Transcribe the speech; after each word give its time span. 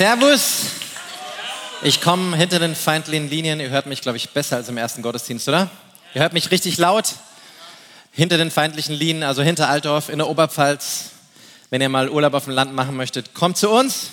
Servus. 0.00 0.62
Ich 1.82 2.00
komme 2.00 2.34
hinter 2.34 2.58
den 2.58 2.74
feindlichen 2.74 3.28
Linien. 3.28 3.60
Ihr 3.60 3.68
hört 3.68 3.84
mich, 3.84 4.00
glaube 4.00 4.16
ich, 4.16 4.30
besser 4.30 4.56
als 4.56 4.70
im 4.70 4.78
ersten 4.78 5.02
Gottesdienst, 5.02 5.46
oder? 5.46 5.68
Ihr 6.14 6.22
hört 6.22 6.32
mich 6.32 6.50
richtig 6.50 6.78
laut. 6.78 7.16
Hinter 8.10 8.38
den 8.38 8.50
feindlichen 8.50 8.94
Linien, 8.94 9.24
also 9.24 9.42
hinter 9.42 9.68
Altdorf 9.68 10.08
in 10.08 10.16
der 10.16 10.26
Oberpfalz. 10.26 11.10
Wenn 11.68 11.82
ihr 11.82 11.90
mal 11.90 12.08
Urlaub 12.08 12.32
auf 12.32 12.44
dem 12.44 12.54
Land 12.54 12.72
machen 12.72 12.96
möchtet, 12.96 13.34
kommt 13.34 13.58
zu 13.58 13.68
uns. 13.68 14.08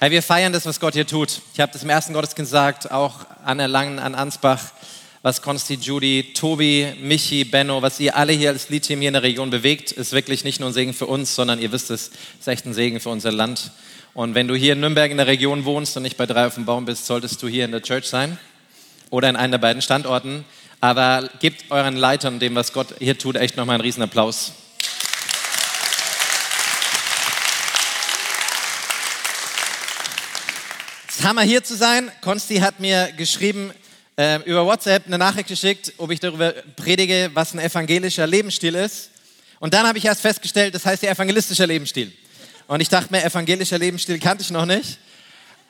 Hey, 0.00 0.10
wir 0.10 0.22
feiern 0.22 0.54
das, 0.54 0.64
was 0.64 0.80
Gott 0.80 0.94
hier 0.94 1.06
tut. 1.06 1.42
Ich 1.52 1.60
habe 1.60 1.70
das 1.70 1.82
im 1.82 1.90
ersten 1.90 2.14
Gottesdienst 2.14 2.50
gesagt, 2.50 2.90
auch 2.90 3.26
an 3.44 3.60
Erlangen, 3.60 3.98
an 3.98 4.14
Ansbach, 4.14 4.72
was 5.20 5.42
Konsti, 5.42 5.74
Judy, 5.74 6.32
Tobi, 6.32 6.94
Michi, 7.02 7.44
Benno, 7.44 7.82
was 7.82 8.00
ihr 8.00 8.16
alle 8.16 8.32
hier 8.32 8.48
als 8.48 8.70
Leadteam 8.70 9.00
hier 9.00 9.08
in 9.08 9.12
der 9.12 9.22
Region 9.22 9.50
bewegt, 9.50 9.92
ist 9.92 10.12
wirklich 10.12 10.44
nicht 10.44 10.60
nur 10.60 10.70
ein 10.70 10.72
Segen 10.72 10.94
für 10.94 11.04
uns, 11.04 11.34
sondern 11.34 11.60
ihr 11.60 11.72
wisst 11.72 11.90
es, 11.90 12.10
ist 12.40 12.48
echt 12.48 12.64
ein 12.64 12.72
Segen 12.72 13.00
für 13.00 13.10
unser 13.10 13.32
Land. 13.32 13.70
Und 14.18 14.34
wenn 14.34 14.48
du 14.48 14.56
hier 14.56 14.72
in 14.72 14.80
Nürnberg 14.80 15.12
in 15.12 15.16
der 15.16 15.28
Region 15.28 15.64
wohnst 15.64 15.96
und 15.96 16.02
nicht 16.02 16.16
bei 16.16 16.26
drei 16.26 16.44
auf 16.44 16.54
dem 16.56 16.64
Baum 16.64 16.84
bist, 16.86 17.06
solltest 17.06 17.40
du 17.40 17.46
hier 17.46 17.64
in 17.64 17.70
der 17.70 17.84
Church 17.84 18.06
sein 18.06 18.36
oder 19.10 19.28
in 19.28 19.36
einem 19.36 19.52
der 19.52 19.58
beiden 19.58 19.80
Standorten. 19.80 20.44
Aber 20.80 21.30
gebt 21.38 21.70
euren 21.70 21.94
Leitern 21.94 22.40
dem, 22.40 22.56
was 22.56 22.72
Gott 22.72 22.96
hier 22.98 23.16
tut, 23.16 23.36
echt 23.36 23.56
nochmal 23.56 23.74
einen 23.74 23.82
riesen 23.82 24.02
Applaus. 24.02 24.54
Es 31.08 31.18
ist 31.18 31.24
Hammer 31.24 31.42
hier 31.42 31.62
zu 31.62 31.76
sein. 31.76 32.10
Konsti 32.20 32.56
hat 32.56 32.80
mir 32.80 33.12
geschrieben, 33.16 33.70
äh, 34.16 34.42
über 34.42 34.66
WhatsApp 34.66 35.06
eine 35.06 35.18
Nachricht 35.18 35.46
geschickt, 35.46 35.92
ob 35.96 36.10
ich 36.10 36.18
darüber 36.18 36.54
predige, 36.74 37.30
was 37.34 37.54
ein 37.54 37.60
evangelischer 37.60 38.26
Lebensstil 38.26 38.74
ist. 38.74 39.10
Und 39.60 39.74
dann 39.74 39.86
habe 39.86 39.98
ich 39.98 40.04
erst 40.04 40.22
festgestellt, 40.22 40.74
das 40.74 40.84
heißt 40.84 41.04
ja 41.04 41.12
evangelistischer 41.12 41.68
Lebensstil. 41.68 42.12
Und 42.68 42.82
ich 42.82 42.90
dachte 42.90 43.10
mir, 43.10 43.24
evangelischer 43.24 43.78
Lebensstil 43.78 44.18
kannte 44.18 44.42
ich 44.42 44.50
noch 44.50 44.66
nicht. 44.66 44.98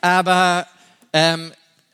Aber 0.01 0.67
ähm, 1.13 1.53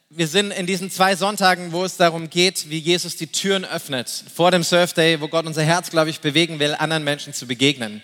wir 0.08 0.26
sind 0.26 0.50
in 0.50 0.64
diesen 0.64 0.90
zwei 0.90 1.14
Sonntagen, 1.14 1.72
wo 1.72 1.84
es 1.84 1.98
darum 1.98 2.30
geht, 2.30 2.70
wie 2.70 2.78
Jesus 2.78 3.14
die 3.16 3.26
Türen 3.26 3.66
öffnet. 3.66 4.08
Vor 4.34 4.50
dem 4.50 4.62
Surf 4.62 4.94
Day, 4.94 5.20
wo 5.20 5.28
Gott 5.28 5.44
unser 5.44 5.62
Herz, 5.62 5.90
glaube 5.90 6.08
ich, 6.08 6.20
bewegen 6.20 6.58
will, 6.58 6.74
anderen 6.78 7.04
Menschen 7.04 7.34
zu 7.34 7.46
begegnen. 7.46 8.00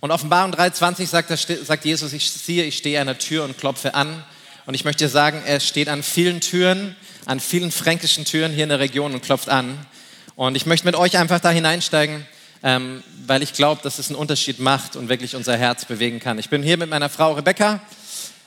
Und 0.00 0.12
Offenbarung 0.12 0.54
3,20 0.54 1.06
sagt, 1.06 1.66
sagt 1.66 1.84
Jesus, 1.84 2.14
ich 2.14 2.30
siehe, 2.30 2.64
ich 2.64 2.78
stehe 2.78 2.98
an 3.02 3.06
der 3.06 3.18
Tür 3.18 3.44
und 3.44 3.58
klopfe 3.58 3.94
an. 3.94 4.24
Und 4.64 4.72
ich 4.72 4.84
möchte 4.84 5.04
dir 5.04 5.10
sagen, 5.10 5.42
er 5.44 5.60
steht 5.60 5.90
an 5.90 6.02
vielen 6.02 6.40
Türen, 6.40 6.96
an 7.26 7.38
vielen 7.40 7.70
fränkischen 7.70 8.24
Türen 8.24 8.52
hier 8.52 8.62
in 8.62 8.70
der 8.70 8.78
Region 8.78 9.12
und 9.12 9.22
klopft 9.22 9.50
an. 9.50 9.78
Und 10.36 10.56
ich 10.56 10.64
möchte 10.64 10.86
mit 10.86 10.94
euch 10.94 11.18
einfach 11.18 11.40
da 11.40 11.50
hineinsteigen 11.50 12.26
ähm, 12.62 13.02
weil 13.26 13.42
ich 13.42 13.52
glaube, 13.52 13.80
dass 13.82 13.98
es 13.98 14.08
einen 14.08 14.16
Unterschied 14.16 14.58
macht 14.58 14.96
und 14.96 15.08
wirklich 15.08 15.36
unser 15.36 15.56
Herz 15.56 15.84
bewegen 15.84 16.20
kann. 16.20 16.38
Ich 16.38 16.50
bin 16.50 16.62
hier 16.62 16.76
mit 16.76 16.90
meiner 16.90 17.08
Frau 17.08 17.32
Rebecca. 17.32 17.80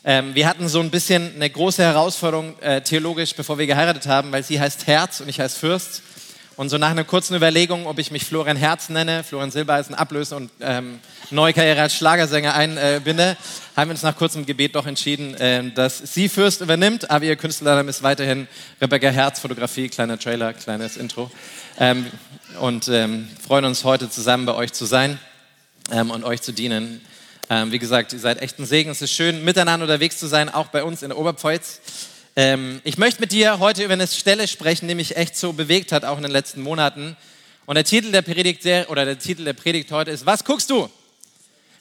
Ähm, 0.05 0.35
wir 0.35 0.47
hatten 0.47 0.67
so 0.67 0.79
ein 0.81 0.89
bisschen 0.89 1.33
eine 1.35 1.49
große 1.49 1.81
Herausforderung 1.81 2.59
äh, 2.59 2.81
theologisch, 2.81 3.33
bevor 3.35 3.57
wir 3.57 3.67
geheiratet 3.67 4.05
haben, 4.05 4.31
weil 4.31 4.43
sie 4.43 4.59
heißt 4.59 4.87
Herz 4.87 5.21
und 5.21 5.29
ich 5.29 5.39
heiße 5.39 5.57
Fürst. 5.57 6.01
Und 6.55 6.69
so 6.69 6.77
nach 6.77 6.91
einer 6.91 7.03
kurzen 7.03 7.35
Überlegung, 7.35 7.87
ob 7.87 7.97
ich 7.97 8.11
mich 8.11 8.25
Florian 8.25 8.57
Herz 8.57 8.89
nenne, 8.89 9.23
Florian 9.23 9.49
Silbereisen 9.49 9.95
ablöse 9.95 10.35
und 10.35 10.51
ähm, 10.61 10.99
neue 11.31 11.51
Karriere 11.51 11.81
als 11.81 11.95
Schlagersänger 11.95 12.53
einbinde, 12.53 13.35
haben 13.75 13.89
wir 13.89 13.93
uns 13.93 14.03
nach 14.03 14.15
kurzem 14.15 14.45
Gebet 14.45 14.75
doch 14.75 14.85
entschieden, 14.85 15.33
äh, 15.35 15.71
dass 15.71 15.97
sie 15.97 16.29
Fürst 16.29 16.61
übernimmt, 16.61 17.09
aber 17.09 17.25
ihr 17.25 17.35
Künstlername 17.37 17.89
ist 17.89 18.03
weiterhin 18.03 18.47
Rebecca 18.79 19.09
Herz, 19.09 19.39
Fotografie, 19.39 19.89
kleiner 19.89 20.19
Trailer, 20.19 20.53
kleines 20.53 20.95
Intro. 20.95 21.31
Ähm, 21.79 22.05
und 22.59 22.87
ähm, 22.87 23.27
freuen 23.45 23.65
uns 23.65 23.83
heute 23.83 24.07
zusammen 24.11 24.45
bei 24.45 24.53
euch 24.53 24.73
zu 24.73 24.85
sein 24.85 25.17
ähm, 25.91 26.11
und 26.11 26.23
euch 26.23 26.43
zu 26.43 26.51
dienen. 26.51 27.01
Ähm, 27.49 27.71
wie 27.71 27.79
gesagt, 27.79 28.13
ihr 28.13 28.19
seid 28.19 28.43
echt 28.43 28.59
ein 28.59 28.67
Segen. 28.67 28.91
Es 28.91 29.01
ist 29.01 29.11
schön, 29.11 29.43
miteinander 29.43 29.85
unterwegs 29.85 30.19
zu 30.19 30.27
sein, 30.27 30.49
auch 30.49 30.67
bei 30.67 30.83
uns 30.83 31.01
in 31.01 31.09
der 31.09 31.17
Oberpfalz. 31.17 31.81
Ähm, 32.35 32.81
ich 32.83 32.97
möchte 32.97 33.21
mit 33.21 33.31
dir 33.31 33.59
heute 33.59 33.83
über 33.83 33.93
eine 33.93 34.07
Stelle 34.07 34.47
sprechen, 34.47 34.87
die 34.87 34.95
mich 34.95 35.15
echt 35.17 35.37
so 35.37 35.53
bewegt 35.53 35.91
hat, 35.91 36.03
auch 36.03 36.17
in 36.17 36.23
den 36.23 36.31
letzten 36.31 36.61
Monaten. 36.61 37.15
Und 37.67 37.75
der 37.75 37.83
Titel 37.83 38.11
der 38.11 38.23
Predigt 38.23 38.65
oder 38.89 39.05
der 39.05 39.19
Titel 39.19 39.43
der 39.43 39.53
Predigt 39.53 39.91
heute 39.91 40.09
ist: 40.09 40.25
Was 40.25 40.43
guckst 40.43 40.69
du? 40.71 40.89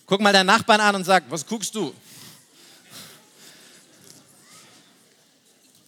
Guck 0.07 0.21
mal 0.21 0.33
deinen 0.33 0.47
Nachbarn 0.47 0.81
an 0.81 0.95
und 0.95 1.05
sag: 1.05 1.25
Was 1.31 1.47
guckst 1.47 1.75
du? 1.75 1.95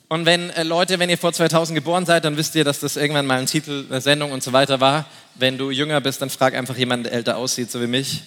Und 0.09 0.25
wenn 0.25 0.49
äh, 0.50 0.62
Leute, 0.62 0.99
wenn 0.99 1.11
ihr 1.11 1.19
vor 1.19 1.33
2000 1.33 1.77
geboren 1.77 2.06
seid, 2.06 2.25
dann 2.25 2.37
wisst 2.38 2.55
ihr, 2.55 2.65
dass 2.65 2.81
das 2.81 2.97
irgendwann 2.97 3.27
mal 3.27 3.38
ein 3.38 3.47
Titel 3.47 3.84
der 3.84 4.00
Sendung 4.00 4.33
und 4.33 4.43
so 4.43 4.53
weiter 4.53 4.81
war. 4.81 5.06
Wenn 5.34 5.59
du 5.59 5.71
jünger 5.71 6.00
bist, 6.00 6.22
dann 6.22 6.31
frag 6.31 6.55
einfach 6.55 6.77
jemanden, 6.77 7.05
der 7.05 7.12
älter 7.12 7.37
aussieht, 7.37 7.71
so 7.71 7.83
wie 7.83 7.87
mich. 7.87 8.22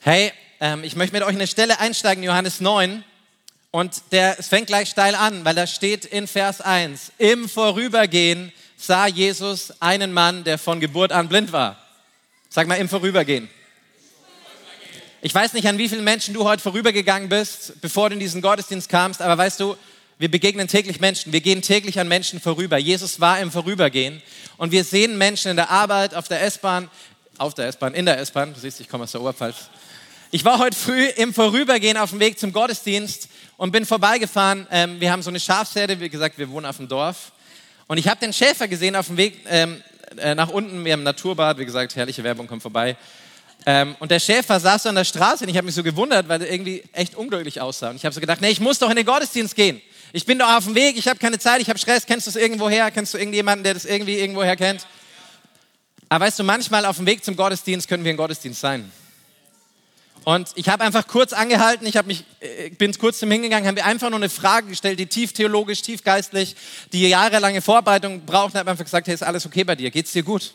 Hey, 0.00 0.32
ähm, 0.60 0.84
ich 0.84 0.96
möchte 0.96 1.14
mit 1.14 1.22
euch 1.22 1.34
eine 1.34 1.46
Stelle 1.46 1.80
einsteigen, 1.80 2.24
Johannes 2.24 2.60
9. 2.60 3.04
Und 3.72 4.02
der, 4.10 4.38
es 4.38 4.48
fängt 4.48 4.66
gleich 4.66 4.88
steil 4.88 5.14
an, 5.14 5.44
weil 5.44 5.54
da 5.54 5.66
steht 5.66 6.04
in 6.04 6.26
Vers 6.26 6.60
1, 6.60 7.12
im 7.18 7.48
Vorübergehen 7.48 8.52
sah 8.76 9.06
Jesus 9.06 9.72
einen 9.80 10.12
Mann, 10.12 10.42
der 10.42 10.58
von 10.58 10.80
Geburt 10.80 11.12
an 11.12 11.28
blind 11.28 11.52
war. 11.52 11.76
Sag 12.48 12.66
mal, 12.66 12.76
im 12.76 12.88
Vorübergehen. 12.88 13.48
Ich 15.22 15.34
weiß 15.34 15.52
nicht, 15.52 15.68
an 15.68 15.78
wie 15.78 15.88
vielen 15.88 16.02
Menschen 16.02 16.34
du 16.34 16.44
heute 16.44 16.62
vorübergegangen 16.62 17.28
bist, 17.28 17.80
bevor 17.80 18.08
du 18.08 18.14
in 18.14 18.20
diesen 18.20 18.40
Gottesdienst 18.40 18.88
kamst, 18.88 19.20
aber 19.20 19.36
weißt 19.36 19.60
du, 19.60 19.76
wir 20.18 20.30
begegnen 20.30 20.66
täglich 20.66 20.98
Menschen, 20.98 21.32
wir 21.32 21.40
gehen 21.40 21.62
täglich 21.62 22.00
an 22.00 22.08
Menschen 22.08 22.40
vorüber. 22.40 22.78
Jesus 22.78 23.20
war 23.20 23.38
im 23.38 23.52
Vorübergehen 23.52 24.20
und 24.56 24.72
wir 24.72 24.82
sehen 24.82 25.16
Menschen 25.16 25.50
in 25.50 25.56
der 25.56 25.70
Arbeit, 25.70 26.14
auf 26.14 26.26
der 26.26 26.42
S-Bahn, 26.42 26.90
auf 27.38 27.54
der 27.54 27.68
S-Bahn, 27.68 27.94
in 27.94 28.06
der 28.06 28.18
S-Bahn. 28.18 28.52
Du 28.52 28.58
siehst, 28.58 28.80
ich 28.80 28.88
komme 28.88 29.04
aus 29.04 29.12
der 29.12 29.20
Oberpfalz. 29.20 29.56
Ich 30.32 30.44
war 30.44 30.58
heute 30.58 30.76
früh 30.76 31.06
im 31.06 31.34
Vorübergehen 31.34 31.96
auf 31.96 32.10
dem 32.10 32.20
Weg 32.20 32.38
zum 32.38 32.52
Gottesdienst 32.52 33.28
und 33.60 33.72
bin 33.72 33.84
vorbeigefahren. 33.84 34.66
Ähm, 34.70 35.00
wir 35.00 35.12
haben 35.12 35.22
so 35.22 35.28
eine 35.28 35.38
Schafsherde, 35.38 36.00
wie 36.00 36.08
gesagt, 36.08 36.38
wir 36.38 36.48
wohnen 36.48 36.64
auf 36.64 36.78
dem 36.78 36.88
Dorf. 36.88 37.30
Und 37.88 37.98
ich 37.98 38.08
habe 38.08 38.18
den 38.18 38.32
Schäfer 38.32 38.68
gesehen 38.68 38.96
auf 38.96 39.08
dem 39.08 39.18
Weg 39.18 39.44
ähm, 39.50 39.82
äh, 40.16 40.34
nach 40.34 40.48
unten. 40.48 40.82
Wir 40.82 40.94
haben 40.94 41.00
ein 41.00 41.04
Naturbad, 41.04 41.58
wie 41.58 41.66
gesagt, 41.66 41.94
herrliche 41.94 42.24
Werbung 42.24 42.46
kommt 42.46 42.62
vorbei. 42.62 42.96
Ähm, 43.66 43.96
und 43.98 44.10
der 44.10 44.18
Schäfer 44.18 44.58
saß 44.58 44.84
so 44.84 44.88
an 44.88 44.94
der 44.94 45.04
Straße 45.04 45.44
und 45.44 45.50
ich 45.50 45.58
habe 45.58 45.66
mich 45.66 45.74
so 45.74 45.82
gewundert, 45.82 46.26
weil 46.26 46.40
er 46.40 46.50
irgendwie 46.50 46.82
echt 46.94 47.14
unglücklich 47.16 47.60
aussah. 47.60 47.90
Und 47.90 47.96
ich 47.96 48.06
habe 48.06 48.14
so 48.14 48.20
gedacht, 48.22 48.40
nee, 48.40 48.48
ich 48.48 48.60
muss 48.60 48.78
doch 48.78 48.88
in 48.88 48.96
den 48.96 49.04
Gottesdienst 49.04 49.54
gehen. 49.54 49.82
Ich 50.14 50.24
bin 50.24 50.38
doch 50.38 50.48
auf 50.48 50.64
dem 50.64 50.74
Weg, 50.74 50.96
ich 50.96 51.06
habe 51.06 51.18
keine 51.18 51.38
Zeit, 51.38 51.60
ich 51.60 51.68
habe 51.68 51.78
Stress. 51.78 52.06
Kennst 52.06 52.28
du 52.28 52.30
es 52.30 52.36
irgendwoher? 52.36 52.90
Kennst 52.90 53.12
du 53.12 53.18
irgendjemanden, 53.18 53.62
der 53.62 53.74
das 53.74 53.84
irgendwie 53.84 54.18
irgendwoher 54.18 54.56
kennt? 54.56 54.86
Aber 56.08 56.24
weißt 56.24 56.38
du, 56.38 56.44
manchmal 56.44 56.86
auf 56.86 56.96
dem 56.96 57.04
Weg 57.04 57.22
zum 57.26 57.36
Gottesdienst 57.36 57.88
können 57.88 58.04
wir 58.04 58.10
ein 58.14 58.16
Gottesdienst 58.16 58.58
sein. 58.58 58.90
Und 60.24 60.50
ich 60.54 60.68
habe 60.68 60.84
einfach 60.84 61.06
kurz 61.06 61.32
angehalten, 61.32 61.86
ich 61.86 62.00
mich, 62.04 62.24
äh, 62.40 62.70
bin 62.70 62.92
kurz 62.98 63.18
zum 63.18 63.30
hingegangen, 63.30 63.66
haben 63.66 63.76
wir 63.76 63.86
einfach 63.86 64.10
nur 64.10 64.18
eine 64.18 64.28
Frage 64.28 64.68
gestellt, 64.68 64.98
die 64.98 65.06
tief 65.06 65.32
theologisch, 65.32 65.80
tief 65.82 66.04
geistlich, 66.04 66.56
die 66.92 67.08
jahrelange 67.08 67.62
Vorbereitung 67.62 68.26
braucht, 68.26 68.54
und 68.54 68.60
habe 68.60 68.70
einfach 68.70 68.84
gesagt, 68.84 69.06
hey, 69.06 69.14
ist 69.14 69.22
alles 69.22 69.46
okay 69.46 69.64
bei 69.64 69.76
dir? 69.76 69.90
Geht's 69.90 70.12
dir 70.12 70.22
gut? 70.22 70.54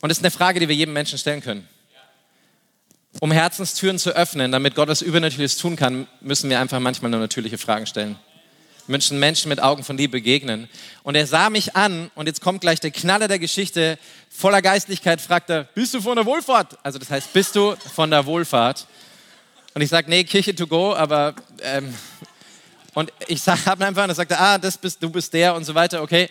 Und 0.00 0.10
das 0.10 0.18
ist 0.18 0.24
eine 0.24 0.30
Frage, 0.30 0.60
die 0.60 0.68
wir 0.68 0.76
jedem 0.76 0.94
Menschen 0.94 1.18
stellen 1.18 1.40
können. 1.40 1.68
Um 3.18 3.32
Herzenstüren 3.32 3.98
zu 3.98 4.10
öffnen, 4.10 4.52
damit 4.52 4.74
Gott 4.74 4.88
was 4.88 5.02
Übernatürliches 5.02 5.56
tun 5.56 5.74
kann, 5.74 6.06
müssen 6.20 6.50
wir 6.50 6.60
einfach 6.60 6.78
manchmal 6.78 7.10
nur 7.10 7.18
natürliche 7.18 7.58
Fragen 7.58 7.86
stellen. 7.86 8.16
Müssen 8.88 9.18
Menschen 9.18 9.48
mit 9.48 9.60
Augen 9.62 9.84
von 9.84 9.96
Liebe 9.96 10.12
begegnen. 10.12 10.68
Und 11.02 11.14
er 11.14 11.26
sah 11.26 11.50
mich 11.50 11.74
an 11.76 12.10
und 12.14 12.26
jetzt 12.26 12.40
kommt 12.40 12.60
gleich 12.60 12.80
der 12.80 12.90
Knaller 12.90 13.28
der 13.28 13.38
Geschichte. 13.38 13.98
Voller 14.30 14.62
Geistlichkeit 14.62 15.20
fragt 15.20 15.50
er, 15.50 15.64
bist 15.64 15.94
du 15.94 16.00
von 16.00 16.16
der 16.16 16.26
Wohlfahrt? 16.26 16.78
Also 16.82 16.98
das 16.98 17.10
heißt, 17.10 17.32
bist 17.32 17.56
du 17.56 17.74
von 17.94 18.10
der 18.10 18.26
Wohlfahrt? 18.26 18.86
Und 19.74 19.82
ich 19.82 19.90
sage, 19.90 20.08
nee, 20.08 20.24
Kirche 20.24 20.54
to 20.54 20.66
go, 20.66 20.94
aber... 20.94 21.34
Ähm, 21.62 21.94
und 22.94 23.12
ich 23.28 23.46
habe 23.46 23.84
einfach, 23.84 24.04
und 24.04 24.08
er 24.08 24.14
sagte, 24.14 24.38
ah, 24.38 24.56
das 24.56 24.78
bist, 24.78 25.02
du 25.02 25.10
bist 25.10 25.30
der 25.34 25.54
und 25.54 25.64
so 25.64 25.74
weiter, 25.74 26.02
okay 26.02 26.30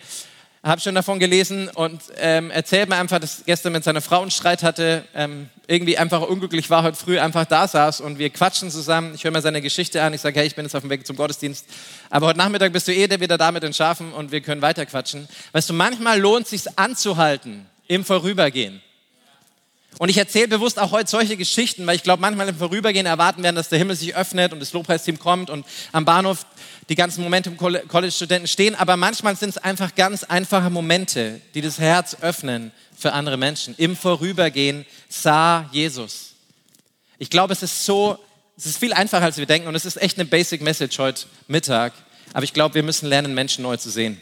habe 0.66 0.80
schon 0.80 0.94
davon 0.94 1.18
gelesen 1.18 1.68
und 1.68 2.02
ähm, 2.16 2.50
erzählt 2.50 2.88
mir 2.88 2.96
einfach, 2.96 3.20
dass 3.20 3.44
gestern 3.46 3.72
mit 3.72 3.84
seiner 3.84 4.00
Frau 4.00 4.20
einen 4.20 4.32
Streit 4.32 4.62
hatte, 4.62 5.04
ähm, 5.14 5.48
irgendwie 5.68 5.96
einfach 5.96 6.22
unglücklich 6.22 6.68
war, 6.70 6.82
heute 6.82 6.96
früh 6.96 7.18
einfach 7.18 7.44
da 7.44 7.68
saß 7.68 8.00
und 8.00 8.18
wir 8.18 8.30
quatschen 8.30 8.70
zusammen. 8.70 9.14
Ich 9.14 9.24
höre 9.24 9.30
mir 9.30 9.42
seine 9.42 9.62
Geschichte 9.62 10.02
an, 10.02 10.12
ich 10.12 10.20
sage, 10.20 10.38
hey, 10.40 10.46
ich 10.46 10.56
bin 10.56 10.64
jetzt 10.64 10.74
auf 10.74 10.82
dem 10.82 10.90
Weg 10.90 11.06
zum 11.06 11.16
Gottesdienst, 11.16 11.66
aber 12.10 12.26
heute 12.26 12.38
Nachmittag 12.38 12.72
bist 12.72 12.88
du 12.88 12.92
eh 12.92 13.08
wieder 13.20 13.38
da 13.38 13.52
mit 13.52 13.62
den 13.62 13.72
Schafen 13.72 14.12
und 14.12 14.32
wir 14.32 14.40
können 14.40 14.60
weiter 14.60 14.84
quatschen. 14.86 15.28
Weißt 15.52 15.70
du, 15.70 15.74
manchmal 15.74 16.20
lohnt 16.20 16.44
es 16.44 16.50
sich 16.50 16.78
anzuhalten 16.78 17.66
im 17.86 18.04
Vorübergehen. 18.04 18.82
Und 19.98 20.10
ich 20.10 20.18
erzähle 20.18 20.48
bewusst 20.48 20.78
auch 20.78 20.90
heute 20.90 21.08
solche 21.08 21.36
Geschichten, 21.36 21.86
weil 21.86 21.96
ich 21.96 22.02
glaube, 22.02 22.20
manchmal 22.20 22.48
im 22.48 22.56
Vorübergehen 22.56 23.06
erwarten 23.06 23.42
werden, 23.42 23.56
dass 23.56 23.70
der 23.70 23.78
Himmel 23.78 23.96
sich 23.96 24.14
öffnet 24.14 24.52
und 24.52 24.60
das 24.60 24.72
Lobpreisteam 24.74 25.18
kommt 25.18 25.48
und 25.48 25.64
am 25.92 26.04
Bahnhof 26.04 26.44
die 26.90 26.94
ganzen 26.94 27.22
Momentum 27.22 27.56
College-Studenten 27.56 28.46
stehen. 28.46 28.74
Aber 28.74 28.96
manchmal 28.98 29.36
sind 29.36 29.50
es 29.50 29.58
einfach 29.58 29.94
ganz 29.94 30.22
einfache 30.24 30.68
Momente, 30.68 31.40
die 31.54 31.62
das 31.62 31.78
Herz 31.78 32.18
öffnen 32.20 32.72
für 32.96 33.14
andere 33.14 33.38
Menschen. 33.38 33.74
Im 33.78 33.96
Vorübergehen 33.96 34.84
sah 35.08 35.68
Jesus. 35.72 36.34
Ich 37.18 37.30
glaube, 37.30 37.54
es 37.54 37.62
ist 37.62 37.86
so, 37.86 38.18
es 38.58 38.66
ist 38.66 38.78
viel 38.78 38.92
einfacher, 38.92 39.24
als 39.24 39.38
wir 39.38 39.46
denken 39.46 39.66
und 39.66 39.74
es 39.74 39.86
ist 39.86 39.96
echt 40.00 40.18
eine 40.18 40.26
Basic 40.26 40.60
Message 40.60 40.98
heute 40.98 41.26
Mittag. 41.48 41.94
Aber 42.34 42.44
ich 42.44 42.52
glaube, 42.52 42.74
wir 42.74 42.82
müssen 42.82 43.08
lernen, 43.08 43.32
Menschen 43.32 43.62
neu 43.62 43.78
zu 43.78 43.88
sehen. 43.88 44.20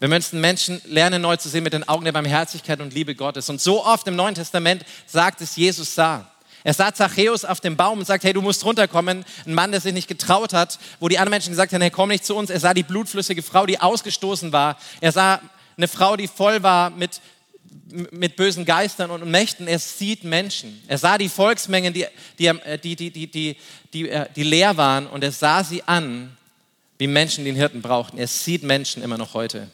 Wir 0.00 0.08
müssen 0.08 0.40
Menschen 0.40 0.80
lernen, 0.84 1.22
neu 1.22 1.36
zu 1.36 1.48
sehen 1.48 1.62
mit 1.62 1.72
den 1.72 1.88
Augen 1.88 2.04
der 2.04 2.12
Barmherzigkeit 2.12 2.80
und 2.80 2.92
Liebe 2.94 3.14
Gottes. 3.14 3.48
Und 3.48 3.60
so 3.60 3.84
oft 3.84 4.06
im 4.08 4.16
Neuen 4.16 4.34
Testament 4.34 4.84
sagt 5.06 5.40
es, 5.40 5.56
Jesus 5.56 5.94
sah. 5.94 6.28
Er 6.64 6.74
sah 6.74 6.94
Zachäus 6.94 7.44
auf 7.44 7.60
dem 7.60 7.76
Baum 7.76 7.98
und 7.98 8.04
sagt, 8.04 8.24
hey, 8.24 8.32
du 8.32 8.40
musst 8.40 8.64
runterkommen. 8.64 9.24
Ein 9.46 9.54
Mann, 9.54 9.72
der 9.72 9.80
sich 9.80 9.92
nicht 9.92 10.08
getraut 10.08 10.52
hat, 10.52 10.78
wo 11.00 11.08
die 11.08 11.18
anderen 11.18 11.32
Menschen 11.32 11.50
gesagt 11.50 11.72
haben, 11.72 11.80
hey, 11.80 11.90
komm 11.90 12.08
nicht 12.08 12.24
zu 12.24 12.36
uns. 12.36 12.50
Er 12.50 12.60
sah 12.60 12.72
die 12.72 12.84
blutflüssige 12.84 13.42
Frau, 13.42 13.66
die 13.66 13.80
ausgestoßen 13.80 14.52
war. 14.52 14.78
Er 15.00 15.12
sah 15.12 15.40
eine 15.76 15.88
Frau, 15.88 16.16
die 16.16 16.28
voll 16.28 16.62
war 16.62 16.90
mit, 16.90 17.20
mit 18.12 18.36
bösen 18.36 18.64
Geistern 18.64 19.10
und 19.10 19.28
Mächten. 19.28 19.66
Er 19.66 19.80
sieht 19.80 20.22
Menschen. 20.22 20.82
Er 20.86 20.98
sah 20.98 21.18
die 21.18 21.28
Volksmengen, 21.28 21.92
die, 21.92 22.06
die, 22.38 22.52
die, 22.82 22.96
die, 22.96 23.10
die, 23.10 23.26
die, 23.26 23.56
die, 23.92 24.10
die 24.36 24.42
leer 24.42 24.76
waren 24.76 25.06
und 25.08 25.24
er 25.24 25.32
sah 25.32 25.64
sie 25.64 25.82
an, 25.84 26.36
wie 26.98 27.08
Menschen 27.08 27.44
den 27.44 27.56
Hirten 27.56 27.82
brauchten. 27.82 28.18
Er 28.18 28.28
sieht 28.28 28.62
Menschen 28.62 29.02
immer 29.02 29.18
noch 29.18 29.34
heute. 29.34 29.68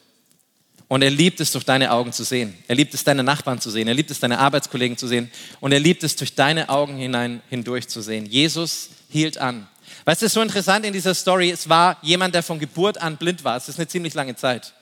Und 0.88 1.02
er 1.02 1.10
liebt 1.10 1.38
es, 1.40 1.52
durch 1.52 1.64
deine 1.64 1.92
Augen 1.92 2.12
zu 2.12 2.24
sehen. 2.24 2.56
Er 2.66 2.74
liebt 2.74 2.94
es, 2.94 3.04
deine 3.04 3.22
Nachbarn 3.22 3.60
zu 3.60 3.70
sehen. 3.70 3.88
Er 3.88 3.94
liebt 3.94 4.10
es, 4.10 4.20
deine 4.20 4.38
Arbeitskollegen 4.38 4.96
zu 4.96 5.06
sehen. 5.06 5.30
Und 5.60 5.72
er 5.72 5.80
liebt 5.80 6.02
es, 6.02 6.16
durch 6.16 6.34
deine 6.34 6.70
Augen 6.70 6.96
hinein 6.96 7.42
hindurch 7.50 7.88
zu 7.88 8.00
sehen. 8.00 8.24
Jesus 8.24 8.88
hielt 9.10 9.36
an. 9.36 9.68
Es 10.06 10.22
ist 10.22 10.32
so 10.32 10.40
interessant 10.40 10.86
in 10.86 10.94
dieser 10.94 11.14
Story, 11.14 11.50
es 11.50 11.68
war 11.68 11.98
jemand, 12.00 12.34
der 12.34 12.42
von 12.42 12.58
Geburt 12.58 12.98
an 12.98 13.18
blind 13.18 13.44
war. 13.44 13.58
Es 13.58 13.68
ist 13.68 13.78
eine 13.78 13.88
ziemlich 13.88 14.14
lange 14.14 14.34
Zeit. 14.34 14.72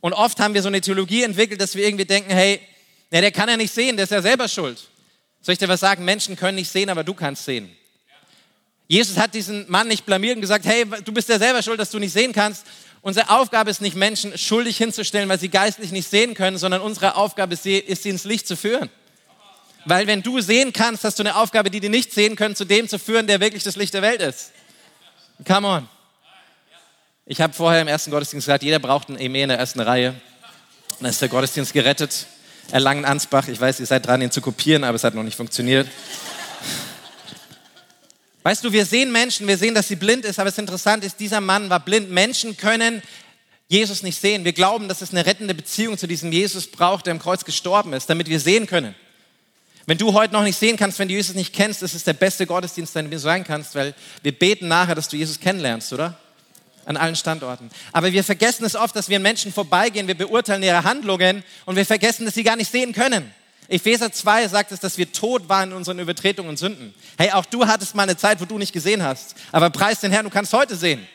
Und 0.00 0.12
oft 0.12 0.40
haben 0.40 0.54
wir 0.54 0.62
so 0.62 0.68
eine 0.68 0.80
Theologie 0.80 1.22
entwickelt, 1.22 1.60
dass 1.60 1.76
wir 1.76 1.86
irgendwie 1.86 2.04
denken, 2.04 2.30
hey, 2.32 2.60
ja, 3.12 3.20
der 3.20 3.30
kann 3.30 3.48
ja 3.48 3.56
nicht 3.56 3.72
sehen, 3.72 3.96
der 3.96 4.04
ist 4.04 4.10
ja 4.10 4.20
selber 4.20 4.48
schuld. 4.48 4.88
Soll 5.40 5.52
ich 5.52 5.58
dir 5.58 5.68
was 5.68 5.80
sagen? 5.80 6.04
Menschen 6.04 6.34
können 6.34 6.56
nicht 6.56 6.70
sehen, 6.70 6.90
aber 6.90 7.04
du 7.04 7.14
kannst 7.14 7.44
sehen. 7.44 7.70
Jesus 8.88 9.16
hat 9.16 9.34
diesen 9.34 9.70
Mann 9.70 9.88
nicht 9.88 10.04
blamiert 10.04 10.34
und 10.34 10.40
gesagt, 10.40 10.66
hey, 10.66 10.84
du 10.84 11.12
bist 11.12 11.28
ja 11.28 11.38
selber 11.38 11.62
schuld, 11.62 11.78
dass 11.78 11.90
du 11.90 11.98
nicht 11.98 12.12
sehen 12.12 12.32
kannst. 12.32 12.66
Unsere 13.04 13.28
Aufgabe 13.28 13.70
ist 13.70 13.82
nicht, 13.82 13.96
Menschen 13.96 14.38
schuldig 14.38 14.78
hinzustellen, 14.78 15.28
weil 15.28 15.38
sie 15.38 15.50
geistlich 15.50 15.92
nicht 15.92 16.08
sehen 16.08 16.32
können, 16.32 16.56
sondern 16.56 16.80
unsere 16.80 17.16
Aufgabe 17.16 17.52
ist, 17.52 17.62
sie 17.62 17.78
ins 17.78 18.24
Licht 18.24 18.48
zu 18.48 18.56
führen. 18.56 18.88
Weil 19.84 20.06
wenn 20.06 20.22
du 20.22 20.40
sehen 20.40 20.72
kannst, 20.72 21.04
hast 21.04 21.18
du 21.18 21.22
eine 21.22 21.36
Aufgabe, 21.36 21.70
die 21.70 21.80
die 21.80 21.90
nicht 21.90 22.14
sehen 22.14 22.34
können, 22.34 22.56
zu 22.56 22.64
dem 22.64 22.88
zu 22.88 22.98
führen, 22.98 23.26
der 23.26 23.40
wirklich 23.40 23.62
das 23.62 23.76
Licht 23.76 23.92
der 23.92 24.00
Welt 24.00 24.22
ist. 24.22 24.52
Come 25.46 25.68
on. 25.68 25.88
Ich 27.26 27.42
habe 27.42 27.52
vorher 27.52 27.82
im 27.82 27.88
ersten 27.88 28.10
Gottesdienst 28.10 28.46
gesagt, 28.46 28.62
jeder 28.62 28.78
braucht 28.78 29.10
ein 29.10 29.18
Eme 29.18 29.42
in 29.42 29.50
der 29.50 29.58
ersten 29.58 29.80
Reihe. 29.80 30.14
Dann 30.98 31.10
ist 31.10 31.20
der 31.20 31.28
Gottesdienst 31.28 31.74
gerettet. 31.74 32.24
Erlangen 32.70 33.04
Ansbach, 33.04 33.48
ich 33.48 33.60
weiß, 33.60 33.80
ihr 33.80 33.86
seid 33.86 34.06
dran, 34.06 34.22
ihn 34.22 34.30
zu 34.30 34.40
kopieren, 34.40 34.82
aber 34.82 34.96
es 34.96 35.04
hat 35.04 35.14
noch 35.14 35.24
nicht 35.24 35.36
funktioniert. 35.36 35.88
Weißt 38.44 38.62
du, 38.62 38.72
wir 38.72 38.84
sehen 38.84 39.10
Menschen, 39.10 39.48
wir 39.48 39.56
sehen, 39.56 39.74
dass 39.74 39.88
sie 39.88 39.96
blind 39.96 40.26
ist, 40.26 40.38
aber 40.38 40.50
es 40.50 40.58
interessant 40.58 41.02
ist, 41.02 41.18
dieser 41.18 41.40
Mann 41.40 41.70
war 41.70 41.80
blind. 41.80 42.10
Menschen 42.10 42.58
können 42.58 43.02
Jesus 43.68 44.02
nicht 44.02 44.20
sehen. 44.20 44.44
Wir 44.44 44.52
glauben, 44.52 44.86
dass 44.86 45.00
es 45.00 45.12
eine 45.12 45.24
rettende 45.24 45.54
Beziehung 45.54 45.96
zu 45.96 46.06
diesem 46.06 46.30
Jesus 46.30 46.66
braucht, 46.66 47.06
der 47.06 47.12
am 47.12 47.18
Kreuz 47.18 47.46
gestorben 47.46 47.94
ist, 47.94 48.10
damit 48.10 48.28
wir 48.28 48.38
sehen 48.38 48.66
können. 48.66 48.94
Wenn 49.86 49.96
du 49.96 50.12
heute 50.12 50.34
noch 50.34 50.42
nicht 50.42 50.58
sehen 50.58 50.76
kannst, 50.76 50.98
wenn 50.98 51.08
du 51.08 51.14
Jesus 51.14 51.34
nicht 51.34 51.54
kennst, 51.54 51.82
ist 51.82 51.94
es 51.94 52.04
der 52.04 52.12
beste 52.12 52.46
Gottesdienst, 52.46 52.94
den 52.94 53.10
du 53.10 53.18
sein 53.18 53.44
kannst, 53.44 53.74
weil 53.74 53.94
wir 54.22 54.32
beten 54.32 54.68
nachher, 54.68 54.94
dass 54.94 55.08
du 55.08 55.16
Jesus 55.16 55.40
kennenlernst, 55.40 55.94
oder? 55.94 56.18
An 56.84 56.98
allen 56.98 57.16
Standorten. 57.16 57.70
Aber 57.92 58.12
wir 58.12 58.24
vergessen 58.24 58.66
es 58.66 58.76
oft, 58.76 58.94
dass 58.94 59.08
wir 59.08 59.16
an 59.16 59.22
Menschen 59.22 59.54
vorbeigehen, 59.54 60.06
wir 60.06 60.18
beurteilen 60.18 60.62
ihre 60.62 60.84
Handlungen 60.84 61.42
und 61.64 61.76
wir 61.76 61.86
vergessen, 61.86 62.26
dass 62.26 62.34
sie 62.34 62.44
gar 62.44 62.56
nicht 62.56 62.70
sehen 62.70 62.92
können. 62.92 63.32
Epheser 63.68 64.12
2 64.12 64.48
sagt 64.48 64.72
es, 64.72 64.80
dass 64.80 64.98
wir 64.98 65.10
tot 65.10 65.48
waren 65.48 65.70
in 65.70 65.76
unseren 65.76 65.98
Übertretungen 65.98 66.50
und 66.50 66.58
Sünden. 66.58 66.94
Hey, 67.16 67.30
auch 67.30 67.46
du 67.46 67.66
hattest 67.66 67.94
mal 67.94 68.02
eine 68.02 68.16
Zeit, 68.16 68.40
wo 68.40 68.44
du 68.44 68.58
nicht 68.58 68.72
gesehen 68.72 69.02
hast. 69.02 69.34
Aber 69.52 69.70
preis 69.70 70.00
den 70.00 70.12
Herrn, 70.12 70.24
du 70.24 70.30
kannst 70.30 70.52
heute 70.52 70.76
sehen. 70.76 71.06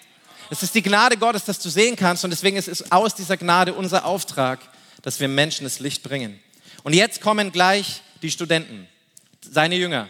Es 0.50 0.64
ist 0.64 0.74
die 0.74 0.82
Gnade 0.82 1.18
Gottes, 1.18 1.46
dass 1.46 1.60
du 1.60 1.70
sehen 1.70 1.96
kannst. 1.96 2.24
Und 2.24 2.32
deswegen 2.32 2.58
ist 2.58 2.68
es 2.68 2.92
aus 2.92 3.14
dieser 3.14 3.38
Gnade 3.38 3.74
unser 3.74 4.06
Auftrag, 4.06 4.60
dass 5.04 5.20
wir 5.20 5.28
Menschen 5.28 5.64
das 5.64 5.80
Licht 5.80 6.02
bringen. 6.02 6.40
Und 6.84 6.94
jetzt 6.94 7.22
kommen 7.22 7.52
gleich 7.52 8.02
die 8.22 8.32
Studenten, 8.32 8.88
seine 9.42 9.76
Jünger. 9.76 10.08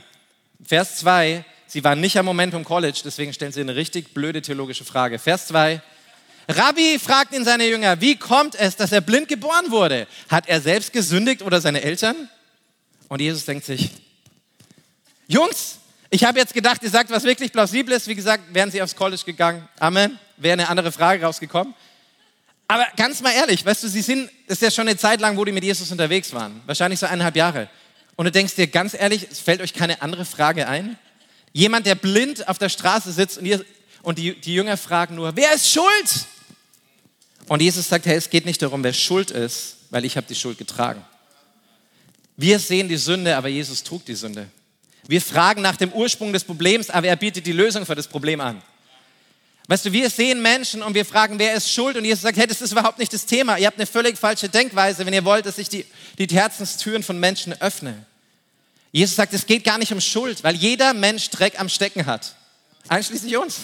Vers 0.64 0.98
2, 0.98 1.44
sie 1.68 1.84
waren 1.84 2.00
nicht 2.00 2.18
am 2.18 2.26
Momentum 2.26 2.64
College, 2.64 3.02
deswegen 3.04 3.34
stellen 3.34 3.52
sie 3.52 3.62
eine 3.62 3.76
richtig 3.76 4.14
blöde 4.14 4.42
theologische 4.42 4.86
Frage. 4.86 5.20
Vers 5.20 5.48
2, 5.48 5.82
Rabbi 6.50 6.98
fragt 6.98 7.34
ihn 7.36 7.46
seine 7.46 7.68
Jünger, 7.68 8.02
wie 8.02 8.16
kommt 8.16 8.56
es, 8.56 8.76
dass 8.76 8.92
er 8.92 9.02
blind 9.02 9.28
geboren 9.28 9.70
wurde? 9.70 10.08
Hat 10.30 10.50
er 10.50 10.60
selbst 10.60 10.92
gesündigt 10.92 11.44
oder 11.44 11.62
seine 11.62 11.84
Eltern? 11.84 12.28
Und 13.08 13.22
Jesus 13.22 13.46
denkt 13.46 13.66
sich, 13.66 13.92
Jungs, 15.28 15.78
ich 16.10 16.24
habe 16.24 16.40
jetzt 16.40 16.56
gedacht, 16.56 16.82
ihr 16.82 16.90
sagt 16.90 17.12
was 17.12 17.24
wirklich 17.24 17.52
Plausibles. 17.52 18.08
Wie 18.08 18.16
gesagt, 18.16 18.52
wären 18.52 18.72
sie 18.72 18.82
aufs 18.82 18.96
College 18.96 19.22
gegangen. 19.24 19.70
Amen. 19.80 20.18
Wäre 20.38 20.54
eine 20.54 20.70
andere 20.70 20.92
Frage 20.92 21.24
rausgekommen. 21.24 21.76
Aber 22.68 22.88
ganz 22.96 23.22
mal 23.22 23.32
ehrlich, 23.32 23.64
weißt 23.64 23.84
du, 23.84 23.88
sie 23.88 24.02
sind, 24.02 24.32
das 24.48 24.58
ist 24.58 24.64
ja 24.64 24.72
schon 24.72 24.88
eine 24.88 24.98
Zeit 24.98 25.22
lang, 25.22 25.38
wo 25.38 25.46
die 25.46 25.52
mit 25.52 25.64
Jesus 25.64 25.92
unterwegs 25.92 26.34
waren. 26.34 26.62
Wahrscheinlich 26.66 27.00
so 27.00 27.06
eineinhalb 27.06 27.36
Jahre. 27.36 27.70
Und 28.16 28.26
du 28.26 28.32
denkst 28.32 28.56
dir 28.56 28.66
ganz 28.66 28.96
ehrlich, 28.96 29.28
es 29.30 29.40
fällt 29.40 29.62
euch 29.62 29.76
keine 29.76 30.02
andere 30.02 30.26
Frage 30.26 30.68
ein? 30.68 30.98
Jemand, 31.54 31.86
der 31.86 31.94
blind 31.94 32.48
auf 32.48 32.58
der 32.58 32.70
Straße 32.70 33.12
sitzt 33.12 33.38
und, 33.38 33.46
ihr, 33.46 33.64
und 34.02 34.18
die, 34.18 34.34
die 34.40 34.56
Jünger 34.56 34.78
fragen 34.78 35.14
nur, 35.14 35.36
wer 35.36 35.54
ist 35.54 35.70
schuld? 35.70 36.28
Und 37.50 37.62
Jesus 37.64 37.90
sagt, 37.90 38.06
hey, 38.06 38.16
es 38.16 38.30
geht 38.30 38.46
nicht 38.46 38.62
darum, 38.62 38.84
wer 38.84 38.94
schuld 38.94 39.32
ist, 39.32 39.78
weil 39.90 40.06
ich 40.06 40.16
habe 40.16 40.28
die 40.28 40.36
Schuld 40.36 40.60
getragen. 40.60 41.04
Wir 42.38 42.60
sehen 42.60 42.88
die 42.88 42.96
Sünde, 42.96 43.36
aber 43.36 43.50
Jesus 43.50 43.84
trug 43.84 44.06
die 44.06 44.14
Sünde. 44.14 44.48
Wir 45.08 45.20
fragen 45.20 45.64
nach 45.64 45.76
dem 45.76 45.92
Ursprung 45.92 46.32
des 46.32 46.44
Problems, 46.44 46.92
aber 46.92 47.08
er 47.08 47.16
bietet 47.16 47.48
die 47.48 47.52
Lösung 47.52 47.88
für 47.88 47.96
das 47.96 48.08
Problem 48.08 48.40
an. 48.40 48.62
Weißt 49.68 49.84
du, 49.84 49.92
wir 49.92 50.12
sehen 50.12 50.44
Menschen 50.44 50.84
und 50.84 50.94
wir 50.94 51.06
fragen, 51.06 51.40
wer 51.40 51.56
ist 51.56 51.72
schuld? 51.72 51.98
Und 51.98 52.06
Jesus 52.06 52.22
sagt, 52.22 52.38
hey, 52.38 52.46
das 52.46 52.62
ist 52.62 52.72
überhaupt 52.72 53.00
nicht 53.00 53.12
das 53.12 53.26
Thema. 53.26 53.58
Ihr 53.58 53.66
habt 53.66 53.78
eine 53.78 53.88
völlig 53.88 54.20
falsche 54.20 54.48
Denkweise, 54.48 55.04
wenn 55.08 55.14
ihr 55.14 55.26
wollt, 55.26 55.48
dass 55.48 55.58
ich 55.58 55.70
die, 55.70 55.86
die 56.20 56.28
Herzenstüren 56.28 57.02
von 57.02 57.20
Menschen 57.20 57.60
öffne. 57.60 58.06
Jesus 58.92 59.16
sagt, 59.16 59.34
es 59.34 59.48
geht 59.48 59.64
gar 59.64 59.80
nicht 59.80 59.92
um 59.92 60.02
Schuld, 60.02 60.44
weil 60.44 60.56
jeder 60.56 60.94
Mensch 60.94 61.32
Dreck 61.32 61.60
am 61.60 61.68
Stecken 61.68 62.06
hat. 62.06 62.36
Einschließlich 62.88 63.36
uns. 63.38 63.62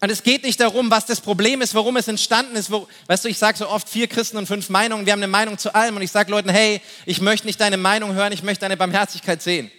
Und 0.00 0.10
es 0.10 0.22
geht 0.22 0.44
nicht 0.44 0.60
darum, 0.60 0.90
was 0.90 1.06
das 1.06 1.20
Problem 1.20 1.60
ist, 1.60 1.74
warum 1.74 1.96
es 1.96 2.06
entstanden 2.06 2.54
ist. 2.54 2.70
Wo, 2.70 2.86
weißt 3.06 3.24
du, 3.24 3.28
ich 3.28 3.38
sage 3.38 3.58
so 3.58 3.68
oft 3.68 3.88
vier 3.88 4.06
Christen 4.06 4.36
und 4.36 4.46
fünf 4.46 4.68
Meinungen. 4.68 5.06
Wir 5.06 5.12
haben 5.12 5.20
eine 5.20 5.30
Meinung 5.30 5.58
zu 5.58 5.74
allem. 5.74 5.96
Und 5.96 6.02
ich 6.02 6.12
sage 6.12 6.30
Leuten, 6.30 6.50
hey, 6.50 6.80
ich 7.04 7.20
möchte 7.20 7.46
nicht 7.46 7.60
deine 7.60 7.76
Meinung 7.76 8.14
hören, 8.14 8.32
ich 8.32 8.44
möchte 8.44 8.60
deine 8.60 8.76
Barmherzigkeit 8.76 9.42
sehen. 9.42 9.70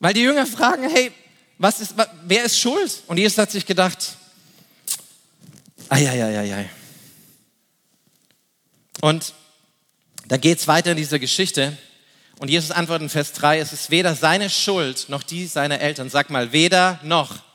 Weil 0.00 0.14
die 0.14 0.22
Jünger 0.22 0.46
fragen, 0.46 0.88
hey, 0.90 1.12
was 1.58 1.80
ist, 1.80 1.94
wer 2.24 2.44
ist 2.44 2.58
schuld? 2.58 3.02
Und 3.06 3.18
Jesus 3.18 3.38
hat 3.38 3.50
sich 3.50 3.64
gedacht, 3.64 4.16
ei. 5.88 6.68
Und 9.00 9.34
da 10.26 10.36
geht 10.36 10.58
es 10.58 10.66
weiter 10.66 10.90
in 10.92 10.96
dieser 10.96 11.18
Geschichte. 11.18 11.76
Und 12.38 12.48
Jesus 12.48 12.70
antwortet 12.70 13.04
in 13.04 13.08
Vers 13.08 13.32
3, 13.32 13.58
es 13.58 13.72
ist 13.72 13.90
weder 13.90 14.14
seine 14.14 14.50
Schuld 14.50 15.08
noch 15.08 15.22
die 15.22 15.46
seiner 15.46 15.80
Eltern. 15.80 16.10
Sag 16.10 16.30
mal, 16.30 16.52
weder 16.52 17.00
noch. 17.02 17.47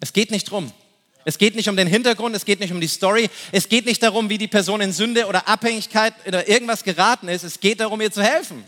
Es 0.00 0.12
geht 0.12 0.30
nicht 0.30 0.50
drum. 0.50 0.72
Es 1.24 1.36
geht 1.36 1.54
nicht 1.54 1.68
um 1.68 1.76
den 1.76 1.86
Hintergrund, 1.86 2.34
es 2.34 2.46
geht 2.46 2.60
nicht 2.60 2.72
um 2.72 2.80
die 2.80 2.88
Story, 2.88 3.28
es 3.52 3.68
geht 3.68 3.84
nicht 3.84 4.02
darum, 4.02 4.30
wie 4.30 4.38
die 4.38 4.48
Person 4.48 4.80
in 4.80 4.92
Sünde 4.92 5.26
oder 5.26 5.46
Abhängigkeit 5.46 6.14
oder 6.26 6.48
irgendwas 6.48 6.82
geraten 6.82 7.28
ist. 7.28 7.44
Es 7.44 7.60
geht 7.60 7.80
darum, 7.80 8.00
ihr 8.00 8.10
zu 8.10 8.22
helfen. 8.22 8.64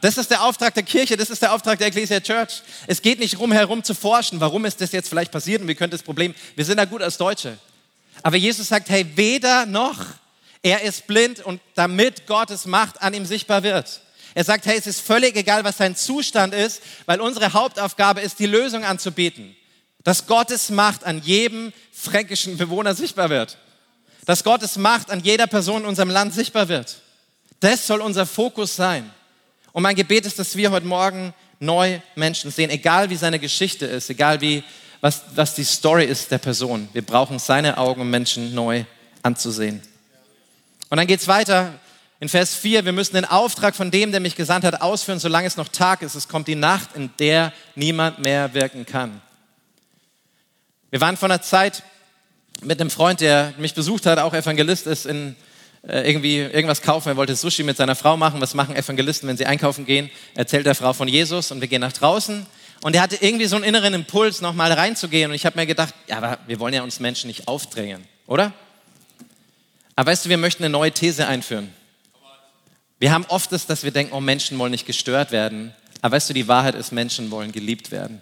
Das 0.00 0.16
ist 0.16 0.30
der 0.30 0.42
Auftrag 0.42 0.74
der 0.74 0.82
Kirche, 0.82 1.16
das 1.16 1.30
ist 1.30 1.42
der 1.42 1.52
Auftrag 1.52 1.78
der 1.78 1.88
Ecclesia 1.88 2.20
Church. 2.20 2.62
Es 2.86 3.02
geht 3.02 3.18
nicht 3.18 3.34
darum, 3.34 3.52
herum 3.52 3.84
zu 3.84 3.94
forschen, 3.94 4.40
warum 4.40 4.64
ist 4.64 4.80
das 4.80 4.92
jetzt 4.92 5.08
vielleicht 5.08 5.32
passiert 5.32 5.62
und 5.62 5.68
wie 5.68 5.74
könnte 5.74 5.96
das 5.96 6.04
Problem. 6.04 6.34
Wir 6.56 6.64
sind 6.64 6.76
da 6.76 6.84
gut 6.84 7.02
als 7.02 7.18
Deutsche. 7.18 7.58
Aber 8.22 8.36
Jesus 8.36 8.68
sagt, 8.68 8.88
hey, 8.88 9.06
weder 9.16 9.66
noch. 9.66 9.98
Er 10.64 10.82
ist 10.82 11.08
blind 11.08 11.40
und 11.40 11.60
damit 11.74 12.26
Gottes 12.26 12.66
Macht 12.66 13.02
an 13.02 13.14
ihm 13.14 13.26
sichtbar 13.26 13.64
wird. 13.64 14.00
Er 14.34 14.44
sagt, 14.44 14.66
hey, 14.66 14.78
es 14.78 14.86
ist 14.86 15.00
völlig 15.00 15.36
egal, 15.36 15.64
was 15.64 15.76
sein 15.76 15.96
Zustand 15.96 16.54
ist, 16.54 16.82
weil 17.06 17.20
unsere 17.20 17.52
Hauptaufgabe 17.52 18.20
ist, 18.20 18.38
die 18.38 18.46
Lösung 18.46 18.84
anzubieten. 18.84 19.56
Dass 20.04 20.26
Gottes 20.26 20.70
Macht 20.70 21.04
an 21.04 21.22
jedem 21.22 21.72
fränkischen 21.92 22.56
Bewohner 22.56 22.94
sichtbar 22.94 23.30
wird. 23.30 23.58
Dass 24.24 24.44
Gottes 24.44 24.76
Macht 24.76 25.10
an 25.10 25.20
jeder 25.20 25.46
Person 25.46 25.82
in 25.82 25.88
unserem 25.88 26.10
Land 26.10 26.34
sichtbar 26.34 26.68
wird. 26.68 27.00
Das 27.60 27.86
soll 27.86 28.00
unser 28.00 28.26
Fokus 28.26 28.74
sein. 28.74 29.10
Und 29.72 29.82
mein 29.82 29.94
Gebet 29.94 30.26
ist, 30.26 30.38
dass 30.38 30.56
wir 30.56 30.70
heute 30.70 30.86
Morgen 30.86 31.32
neu 31.60 32.00
Menschen 32.16 32.50
sehen, 32.50 32.70
egal 32.70 33.08
wie 33.08 33.16
seine 33.16 33.38
Geschichte 33.38 33.86
ist, 33.86 34.10
egal 34.10 34.40
wie, 34.40 34.64
was, 35.00 35.22
was 35.34 35.54
die 35.54 35.64
Story 35.64 36.04
ist 36.04 36.30
der 36.30 36.38
Person. 36.38 36.88
Wir 36.92 37.02
brauchen 37.02 37.38
seine 37.38 37.78
Augen, 37.78 38.00
um 38.00 38.10
Menschen 38.10 38.54
neu 38.54 38.84
anzusehen. 39.22 39.80
Und 40.90 40.98
dann 40.98 41.06
geht 41.06 41.20
es 41.20 41.28
weiter 41.28 41.72
in 42.20 42.28
Vers 42.28 42.54
4. 42.54 42.84
Wir 42.84 42.92
müssen 42.92 43.14
den 43.14 43.24
Auftrag 43.24 43.74
von 43.74 43.90
dem, 43.90 44.10
der 44.10 44.20
mich 44.20 44.36
gesandt 44.36 44.64
hat, 44.64 44.82
ausführen, 44.82 45.18
solange 45.18 45.46
es 45.46 45.56
noch 45.56 45.68
Tag 45.68 46.02
ist. 46.02 46.14
Es 46.14 46.28
kommt 46.28 46.48
die 46.48 46.54
Nacht, 46.54 46.90
in 46.94 47.10
der 47.18 47.52
niemand 47.74 48.18
mehr 48.18 48.52
wirken 48.54 48.84
kann. 48.84 49.20
Wir 50.92 51.00
waren 51.00 51.16
vor 51.16 51.30
einer 51.30 51.40
Zeit 51.40 51.82
mit 52.60 52.78
einem 52.78 52.90
Freund, 52.90 53.22
der 53.22 53.54
mich 53.56 53.72
besucht 53.72 54.04
hat, 54.04 54.18
auch 54.18 54.34
Evangelist 54.34 54.86
ist, 54.86 55.06
in 55.06 55.36
äh, 55.88 56.06
irgendwie 56.06 56.36
irgendwas 56.36 56.82
kaufen. 56.82 57.08
Er 57.08 57.16
wollte 57.16 57.34
Sushi 57.34 57.62
mit 57.62 57.78
seiner 57.78 57.96
Frau 57.96 58.18
machen. 58.18 58.42
Was 58.42 58.52
machen 58.52 58.76
Evangelisten, 58.76 59.26
wenn 59.26 59.38
sie 59.38 59.46
einkaufen 59.46 59.86
gehen? 59.86 60.10
Erzählt 60.34 60.66
der 60.66 60.74
Frau 60.74 60.92
von 60.92 61.08
Jesus 61.08 61.50
und 61.50 61.62
wir 61.62 61.68
gehen 61.68 61.80
nach 61.80 61.94
draußen. 61.94 62.44
Und 62.82 62.94
er 62.94 63.00
hatte 63.00 63.16
irgendwie 63.22 63.46
so 63.46 63.56
einen 63.56 63.64
inneren 63.64 63.94
Impuls, 63.94 64.42
nochmal 64.42 64.70
reinzugehen. 64.70 65.30
Und 65.30 65.34
ich 65.34 65.46
habe 65.46 65.58
mir 65.58 65.64
gedacht, 65.64 65.94
ja, 66.08 66.18
aber 66.18 66.38
wir 66.46 66.60
wollen 66.60 66.74
ja 66.74 66.82
uns 66.82 67.00
Menschen 67.00 67.28
nicht 67.28 67.48
aufdrängen, 67.48 68.04
oder? 68.26 68.52
Aber 69.96 70.10
weißt 70.10 70.26
du, 70.26 70.28
wir 70.28 70.36
möchten 70.36 70.62
eine 70.62 70.72
neue 70.72 70.92
These 70.92 71.26
einführen. 71.26 71.72
Wir 72.98 73.12
haben 73.12 73.24
oft 73.28 73.50
das, 73.50 73.64
dass 73.64 73.82
wir 73.82 73.92
denken, 73.92 74.12
oh, 74.12 74.20
Menschen 74.20 74.58
wollen 74.58 74.72
nicht 74.72 74.84
gestört 74.84 75.32
werden. 75.32 75.72
Aber 76.02 76.16
weißt 76.16 76.28
du, 76.28 76.34
die 76.34 76.48
Wahrheit 76.48 76.74
ist, 76.74 76.92
Menschen 76.92 77.30
wollen 77.30 77.50
geliebt 77.50 77.90
werden. 77.92 78.20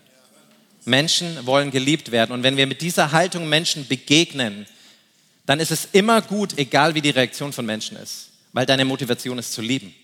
Menschen 0.85 1.47
wollen 1.47 1.71
geliebt 1.71 2.11
werden. 2.11 2.33
Und 2.33 2.43
wenn 2.43 2.57
wir 2.57 2.67
mit 2.67 2.81
dieser 2.81 3.13
Haltung 3.13 3.49
Menschen 3.49 3.87
begegnen, 3.87 4.67
dann 5.47 5.61
ist 5.61 5.71
es 5.71 5.89
immer 5.93 6.23
gut, 6.23 6.59
egal 6.59 6.95
wie 6.95 7.01
die 7.01 7.11
Reaktion 7.11 7.53
von 7.53 7.67
Menschen 7.67 7.97
ist, 7.97 8.31
weil 8.53 8.67
deine 8.67 8.85
Motivation 8.85 9.39
ist 9.39 9.53
zu 9.53 9.63
lieben. 9.63 9.95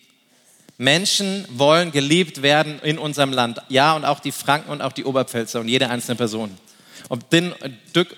Menschen 0.79 1.47
wollen 1.49 1.91
geliebt 1.93 2.43
werden 2.43 2.81
in 2.81 2.99
unserem 2.99 3.33
Land. 3.33 3.61
Ja, 3.69 3.95
und 3.95 4.05
auch 4.05 4.21
die 4.21 4.33
Franken 4.33 4.71
und 4.71 4.83
auch 4.83 4.93
die 4.93 5.05
Oberpfälzer 5.05 5.61
und 5.61 5.69
jede 5.69 5.89
einzelne 5.89 6.17
Person. 6.17 6.57
Ob 7.09 7.31
dünn, 7.31 7.55
dick, 7.95 8.09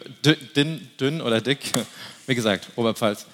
dünn, 0.54 0.88
dünn 0.98 1.20
oder 1.20 1.40
dick, 1.40 1.60
wie 2.26 2.34
gesagt, 2.34 2.68
Oberpfalz. 2.76 3.26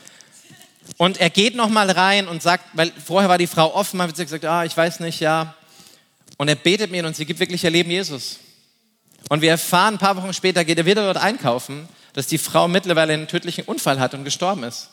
Und 0.98 1.18
er 1.18 1.30
geht 1.30 1.54
nochmal 1.54 1.90
rein 1.90 2.28
und 2.28 2.42
sagt, 2.42 2.64
weil 2.74 2.92
vorher 3.04 3.30
war 3.30 3.38
die 3.38 3.46
Frau 3.46 3.74
offen, 3.74 4.02
hat 4.02 4.16
sie 4.16 4.24
gesagt, 4.24 4.44
ah, 4.44 4.64
ich 4.64 4.76
weiß 4.76 5.00
nicht, 5.00 5.20
ja. 5.20 5.54
Und 6.36 6.48
er 6.48 6.56
betet 6.56 6.90
mir 6.90 7.06
und 7.06 7.16
sie 7.16 7.24
gibt 7.24 7.40
wirklich 7.40 7.64
ihr 7.64 7.70
Leben 7.70 7.90
Jesus. 7.90 8.40
Und 9.28 9.40
wir 9.40 9.50
erfahren, 9.50 9.94
ein 9.94 9.98
paar 9.98 10.16
Wochen 10.16 10.32
später 10.32 10.64
geht 10.64 10.78
er 10.78 10.86
wieder 10.86 11.04
dort 11.04 11.16
einkaufen, 11.16 11.88
dass 12.12 12.26
die 12.26 12.38
Frau 12.38 12.68
mittlerweile 12.68 13.14
einen 13.14 13.28
tödlichen 13.28 13.64
Unfall 13.64 13.98
hat 13.98 14.14
und 14.14 14.24
gestorben 14.24 14.62
ist. 14.64 14.90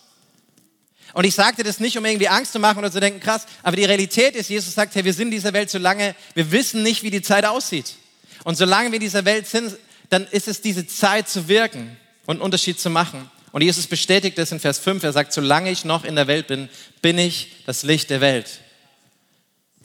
Und 1.13 1.25
ich 1.25 1.35
sagte 1.35 1.63
das 1.63 1.79
nicht, 1.79 1.97
um 1.97 2.05
irgendwie 2.05 2.29
Angst 2.29 2.53
zu 2.53 2.59
machen 2.59 2.79
oder 2.79 2.91
zu 2.91 3.00
denken, 3.00 3.19
krass, 3.19 3.45
aber 3.63 3.75
die 3.75 3.83
Realität 3.83 4.35
ist, 4.35 4.50
Jesus 4.50 4.73
sagt, 4.73 4.95
hey, 4.95 5.03
wir 5.03 5.13
sind 5.13 5.27
in 5.27 5.31
dieser 5.31 5.53
Welt 5.53 5.69
so 5.69 5.77
lange, 5.77 6.15
wir 6.33 6.51
wissen 6.51 6.83
nicht, 6.83 7.03
wie 7.03 7.11
die 7.11 7.21
Zeit 7.21 7.45
aussieht. 7.45 7.95
Und 8.43 8.55
solange 8.55 8.89
wir 8.89 8.95
in 8.95 9.01
dieser 9.01 9.25
Welt 9.25 9.47
sind, 9.47 9.77
dann 10.09 10.25
ist 10.27 10.47
es 10.47 10.61
diese 10.61 10.88
Zeit 10.88 11.29
zu 11.29 11.47
wirken 11.47 11.97
und 12.25 12.35
einen 12.35 12.41
Unterschied 12.41 12.79
zu 12.79 12.89
machen. 12.89 13.29
Und 13.51 13.61
Jesus 13.61 13.88
bestätigt 13.88 14.38
das 14.38 14.51
in 14.51 14.59
Vers 14.59 14.79
5. 14.79 15.03
Er 15.03 15.11
sagt, 15.11 15.33
solange 15.33 15.69
ich 15.69 15.83
noch 15.83 16.05
in 16.05 16.15
der 16.15 16.27
Welt 16.27 16.47
bin, 16.47 16.69
bin 17.01 17.17
ich 17.17 17.63
das 17.65 17.83
Licht 17.83 18.09
der 18.09 18.21
Welt. 18.21 18.61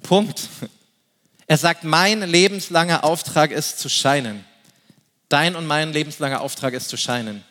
Punkt. 0.03 0.49
Er 1.47 1.59
sagt, 1.59 1.85
mein 1.85 2.23
lebenslanger 2.23 3.05
Auftrag 3.05 3.51
ist 3.51 3.79
zu 3.79 3.89
scheinen. 3.89 4.45
Dein 5.29 5.57
und 5.57 5.67
mein 5.67 5.93
lebenslanger 5.93 6.41
Auftrag 6.41 6.75
ist 6.75 6.89
zu 6.89 6.97
scheinen. 6.97 7.45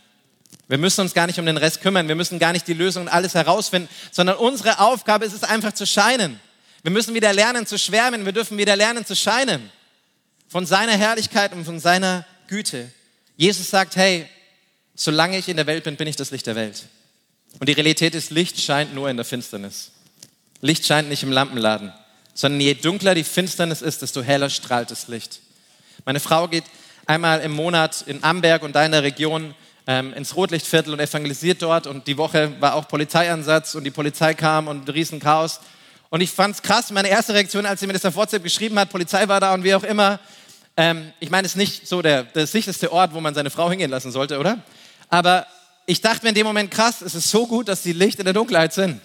Wir 0.67 0.77
müssen 0.77 1.01
uns 1.01 1.13
gar 1.13 1.27
nicht 1.27 1.39
um 1.39 1.45
den 1.45 1.57
Rest 1.57 1.81
kümmern. 1.81 2.07
Wir 2.07 2.15
müssen 2.15 2.39
gar 2.39 2.51
nicht 2.51 2.67
die 2.67 2.73
Lösung 2.73 3.03
und 3.03 3.09
alles 3.09 3.35
herausfinden, 3.35 3.89
sondern 4.11 4.37
unsere 4.37 4.79
Aufgabe 4.79 5.25
ist 5.25 5.33
es 5.33 5.43
einfach 5.43 5.73
zu 5.73 5.85
scheinen. 5.85 6.39
Wir 6.81 6.91
müssen 6.91 7.13
wieder 7.13 7.33
lernen 7.33 7.65
zu 7.65 7.77
schwärmen. 7.77 8.25
Wir 8.25 8.31
dürfen 8.31 8.57
wieder 8.57 8.75
lernen 8.75 9.05
zu 9.05 9.15
scheinen. 9.15 9.71
Von 10.47 10.65
seiner 10.65 10.93
Herrlichkeit 10.93 11.53
und 11.53 11.65
von 11.65 11.79
seiner 11.79 12.25
Güte. 12.47 12.91
Jesus 13.37 13.69
sagt, 13.69 13.95
hey, 13.95 14.27
solange 14.95 15.37
ich 15.37 15.49
in 15.49 15.57
der 15.57 15.67
Welt 15.67 15.83
bin, 15.83 15.95
bin 15.95 16.07
ich 16.07 16.15
das 16.15 16.31
Licht 16.31 16.47
der 16.47 16.55
Welt. 16.55 16.83
Und 17.59 17.69
die 17.69 17.73
Realität 17.73 18.15
ist, 18.15 18.31
Licht 18.31 18.59
scheint 18.59 18.93
nur 18.93 19.09
in 19.09 19.17
der 19.17 19.25
Finsternis. 19.25 19.91
Licht 20.61 20.85
scheint 20.85 21.09
nicht 21.09 21.23
im 21.23 21.31
Lampenladen, 21.31 21.93
sondern 22.35 22.61
je 22.61 22.75
dunkler 22.75 23.15
die 23.15 23.23
Finsternis 23.23 23.81
ist, 23.81 24.03
desto 24.03 24.21
heller 24.21 24.51
strahlt 24.51 24.91
das 24.91 25.07
Licht. 25.07 25.39
Meine 26.05 26.19
Frau 26.19 26.47
geht 26.47 26.65
einmal 27.07 27.39
im 27.39 27.53
Monat 27.53 28.03
in 28.05 28.23
Amberg 28.23 28.61
und 28.61 28.75
da 28.75 28.85
in 28.85 28.91
der 28.91 29.01
Region 29.01 29.55
ähm, 29.87 30.13
ins 30.13 30.35
Rotlichtviertel 30.35 30.93
und 30.93 30.99
evangelisiert 30.99 31.61
dort. 31.61 31.87
Und 31.87 32.07
die 32.07 32.17
Woche 32.17 32.51
war 32.59 32.75
auch 32.75 32.87
Polizeieinsatz 32.87 33.73
und 33.75 33.85
die 33.85 33.91
Polizei 33.91 34.33
kam 34.33 34.67
und 34.67 34.87
ein 34.87 34.91
Riesenchaos. 34.91 35.61
Und 36.09 36.21
ich 36.21 36.31
fand 36.31 36.55
es 36.55 36.61
krass, 36.61 36.91
meine 36.91 37.07
erste 37.07 37.33
Reaktion, 37.33 37.65
als 37.65 37.79
sie 37.79 37.87
mir 37.87 37.93
das 37.93 38.05
auf 38.05 38.15
WhatsApp 38.15 38.43
geschrieben 38.43 38.77
hat, 38.77 38.89
Polizei 38.89 39.27
war 39.27 39.39
da 39.39 39.53
und 39.53 39.63
wie 39.63 39.73
auch 39.73 39.83
immer. 39.83 40.19
Ähm, 40.77 41.13
ich 41.19 41.29
meine, 41.29 41.45
es 41.45 41.53
ist 41.53 41.57
nicht 41.57 41.87
so 41.87 42.01
der, 42.01 42.23
der 42.23 42.47
sicherste 42.47 42.91
Ort, 42.91 43.13
wo 43.13 43.21
man 43.21 43.33
seine 43.33 43.49
Frau 43.49 43.69
hingehen 43.69 43.91
lassen 43.91 44.11
sollte, 44.11 44.39
oder? 44.39 44.59
Aber 45.09 45.47
ich 45.85 46.01
dachte 46.01 46.23
mir 46.23 46.29
in 46.29 46.35
dem 46.35 46.47
Moment, 46.47 46.71
krass, 46.71 47.01
es 47.01 47.15
ist 47.15 47.29
so 47.29 47.47
gut, 47.47 47.69
dass 47.69 47.81
die 47.81 47.93
Licht 47.93 48.19
in 48.19 48.25
der 48.25 48.33
Dunkelheit 48.33 48.73
sind. 48.73 48.99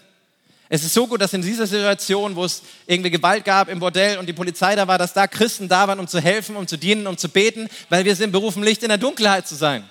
Es 0.72 0.84
ist 0.84 0.94
so 0.94 1.08
gut, 1.08 1.20
dass 1.20 1.32
in 1.32 1.42
dieser 1.42 1.66
Situation, 1.66 2.36
wo 2.36 2.44
es 2.44 2.62
irgendwie 2.86 3.10
Gewalt 3.10 3.44
gab 3.44 3.68
im 3.68 3.80
Bordell 3.80 4.18
und 4.18 4.26
die 4.26 4.32
Polizei 4.32 4.76
da 4.76 4.86
war, 4.86 4.98
dass 4.98 5.12
da 5.12 5.26
Christen 5.26 5.68
da 5.68 5.88
waren, 5.88 5.98
um 5.98 6.06
zu 6.06 6.20
helfen, 6.20 6.54
um 6.54 6.64
zu 6.68 6.76
dienen, 6.76 7.08
um 7.08 7.18
zu 7.18 7.28
beten, 7.28 7.68
weil 7.88 8.04
wir 8.04 8.14
sind 8.14 8.30
berufen, 8.30 8.62
Licht 8.62 8.84
in 8.84 8.88
der 8.88 8.96
Dunkelheit 8.96 9.48
zu 9.48 9.56
sein. 9.56 9.82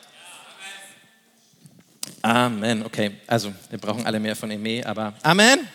Amen. 2.21 2.85
Okay, 2.85 3.11
also 3.27 3.53
wir 3.69 3.77
brauchen 3.77 4.05
alle 4.05 4.21
mehr 4.21 4.37
von 4.37 4.49
Eme, 4.51 4.85
aber 4.85 5.13
Amen. 5.21 5.67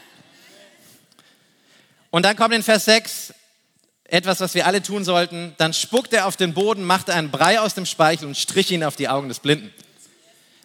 Und 2.08 2.22
dann 2.24 2.34
kommt 2.34 2.54
in 2.54 2.62
Vers 2.62 2.86
6 2.86 3.34
etwas, 4.04 4.40
was 4.40 4.54
wir 4.54 4.66
alle 4.66 4.82
tun 4.82 5.04
sollten. 5.04 5.52
Dann 5.58 5.74
spuckt 5.74 6.14
er 6.14 6.26
auf 6.26 6.38
den 6.38 6.54
Boden, 6.54 6.82
machte 6.82 7.12
einen 7.12 7.30
Brei 7.30 7.60
aus 7.60 7.74
dem 7.74 7.84
Speichel 7.84 8.26
und 8.26 8.38
strich 8.38 8.70
ihn 8.70 8.82
auf 8.82 8.96
die 8.96 9.08
Augen 9.08 9.28
des 9.28 9.40
Blinden. 9.40 9.70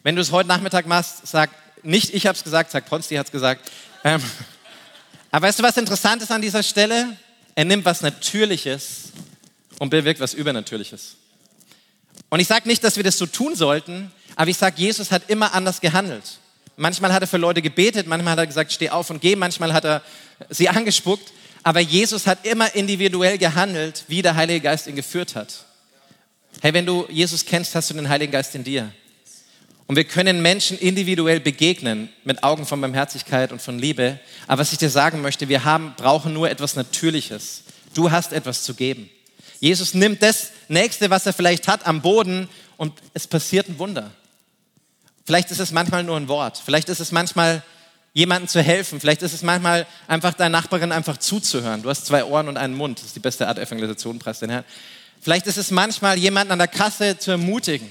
Wenn 0.04 0.16
du 0.16 0.22
es 0.22 0.32
heute 0.32 0.48
Nachmittag 0.48 0.86
machst, 0.86 1.28
sag 1.28 1.50
nicht, 1.84 2.14
ich 2.14 2.26
habe 2.26 2.38
es 2.38 2.44
gesagt, 2.46 2.72
sag 2.72 2.86
Ponsti 2.86 3.16
hat 3.16 3.26
es 3.26 3.32
gesagt. 3.34 3.70
Ähm, 4.04 4.22
aber 5.32 5.48
weißt 5.48 5.60
du, 5.60 5.64
was 5.64 5.78
interessant 5.78 6.22
ist 6.22 6.32
an 6.32 6.42
dieser 6.42 6.64
Stelle? 6.64 7.18
Er 7.56 7.66
nimmt 7.66 7.86
was 7.86 8.02
Natürliches 8.02 9.12
und 9.80 9.90
bewirkt 9.90 10.20
was 10.20 10.34
Übernatürliches. 10.34 11.16
Und 12.30 12.40
ich 12.40 12.48
sage 12.48 12.68
nicht, 12.68 12.84
dass 12.84 12.96
wir 12.96 13.04
das 13.04 13.18
so 13.18 13.26
tun 13.26 13.56
sollten, 13.56 14.12
aber 14.36 14.50
ich 14.50 14.58
sage, 14.58 14.76
Jesus 14.78 15.12
hat 15.12 15.30
immer 15.30 15.54
anders 15.54 15.82
gehandelt. 15.82 16.40
Manchmal 16.78 17.12
hat 17.12 17.22
er 17.22 17.28
für 17.28 17.38
Leute 17.38 17.62
gebetet, 17.62 18.08
manchmal 18.08 18.32
hat 18.32 18.40
er 18.40 18.48
gesagt, 18.48 18.72
steh 18.72 18.90
auf 18.90 19.10
und 19.10 19.20
geh, 19.20 19.36
manchmal 19.36 19.74
hat 19.74 19.84
er 19.84 20.02
sie 20.50 20.70
angespuckt. 20.70 21.34
Aber 21.64 21.82
Jesus 21.82 22.26
hat 22.26 22.46
immer 22.46 22.74
individuell 22.74 23.38
gehandelt, 23.38 24.06
wie 24.08 24.22
der 24.22 24.36
Heilige 24.36 24.62
Geist 24.62 24.88
ihn 24.88 24.96
geführt 24.96 25.36
hat. 25.36 25.66
Hey, 26.62 26.74
wenn 26.74 26.86
du 26.86 27.06
Jesus 27.10 27.46
kennst, 27.46 27.76
hast 27.76 27.90
du 27.90 27.96
den 27.96 28.08
Heiligen 28.08 28.32
Geist 28.32 28.56
in 28.56 28.64
dir. 28.64 28.92
Und 29.90 29.96
wir 29.96 30.04
können 30.04 30.44
Menschen 30.44 30.78
individuell 30.78 31.40
begegnen 31.40 32.10
mit 32.24 32.44
Augen 32.44 32.68
von 32.68 32.80
Barmherzigkeit 32.80 33.52
und 33.52 33.60
von 33.60 33.80
Liebe. 33.80 34.20
Aber 34.46 34.62
was 34.62 34.72
ich 34.72 34.78
dir 34.78 34.92
sagen 34.92 35.20
möchte, 35.24 35.50
wir 35.50 35.66
haben, 35.66 35.96
brauchen 35.98 36.32
nur 36.32 36.48
etwas 36.48 36.76
Natürliches. 36.76 37.64
Du 37.96 38.12
hast 38.12 38.32
etwas 38.32 38.62
zu 38.62 38.76
geben. 38.76 39.10
Jesus 39.60 39.96
nimmt 39.96 40.22
das 40.22 40.52
Nächste, 40.68 41.10
was 41.10 41.26
er 41.26 41.34
vielleicht 41.34 41.68
hat, 41.68 41.88
am 41.88 42.04
Boden 42.04 42.48
und 42.78 42.94
es 43.16 43.26
passiert 43.26 43.68
ein 43.68 43.80
Wunder. 43.80 44.12
Vielleicht 45.26 45.50
ist 45.50 45.60
es 45.60 45.72
manchmal 45.72 46.04
nur 46.04 46.18
ein 46.18 46.28
Wort. 46.28 46.62
Vielleicht 46.64 46.88
ist 46.90 47.00
es 47.00 47.12
manchmal 47.12 47.64
jemandem 48.14 48.48
zu 48.48 48.62
helfen. 48.62 49.00
Vielleicht 49.00 49.24
ist 49.24 49.34
es 49.34 49.42
manchmal 49.42 49.88
einfach 50.08 50.36
deiner 50.36 50.56
Nachbarin 50.56 50.92
einfach 50.92 51.18
zuzuhören. 51.18 51.82
Du 51.82 51.90
hast 51.90 52.06
zwei 52.06 52.24
Ohren 52.24 52.48
und 52.48 52.58
einen 52.58 52.76
Mund. 52.76 53.00
Das 53.00 53.08
ist 53.08 53.16
die 53.16 53.22
beste 53.22 53.48
Art 53.48 53.58
Evangelisation, 53.58 54.20
preis 54.20 54.38
den 54.38 54.52
Herrn. 54.52 54.66
Vielleicht 55.20 55.48
ist 55.48 55.58
es 55.58 55.72
manchmal 55.72 56.16
jemanden 56.20 56.52
an 56.52 56.60
der 56.60 56.68
Kasse 56.68 57.18
zu 57.18 57.32
ermutigen. 57.32 57.90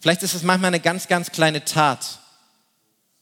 Vielleicht 0.00 0.22
ist 0.22 0.34
es 0.34 0.42
manchmal 0.42 0.68
eine 0.68 0.80
ganz, 0.80 1.08
ganz 1.08 1.32
kleine 1.32 1.64
Tat, 1.64 2.20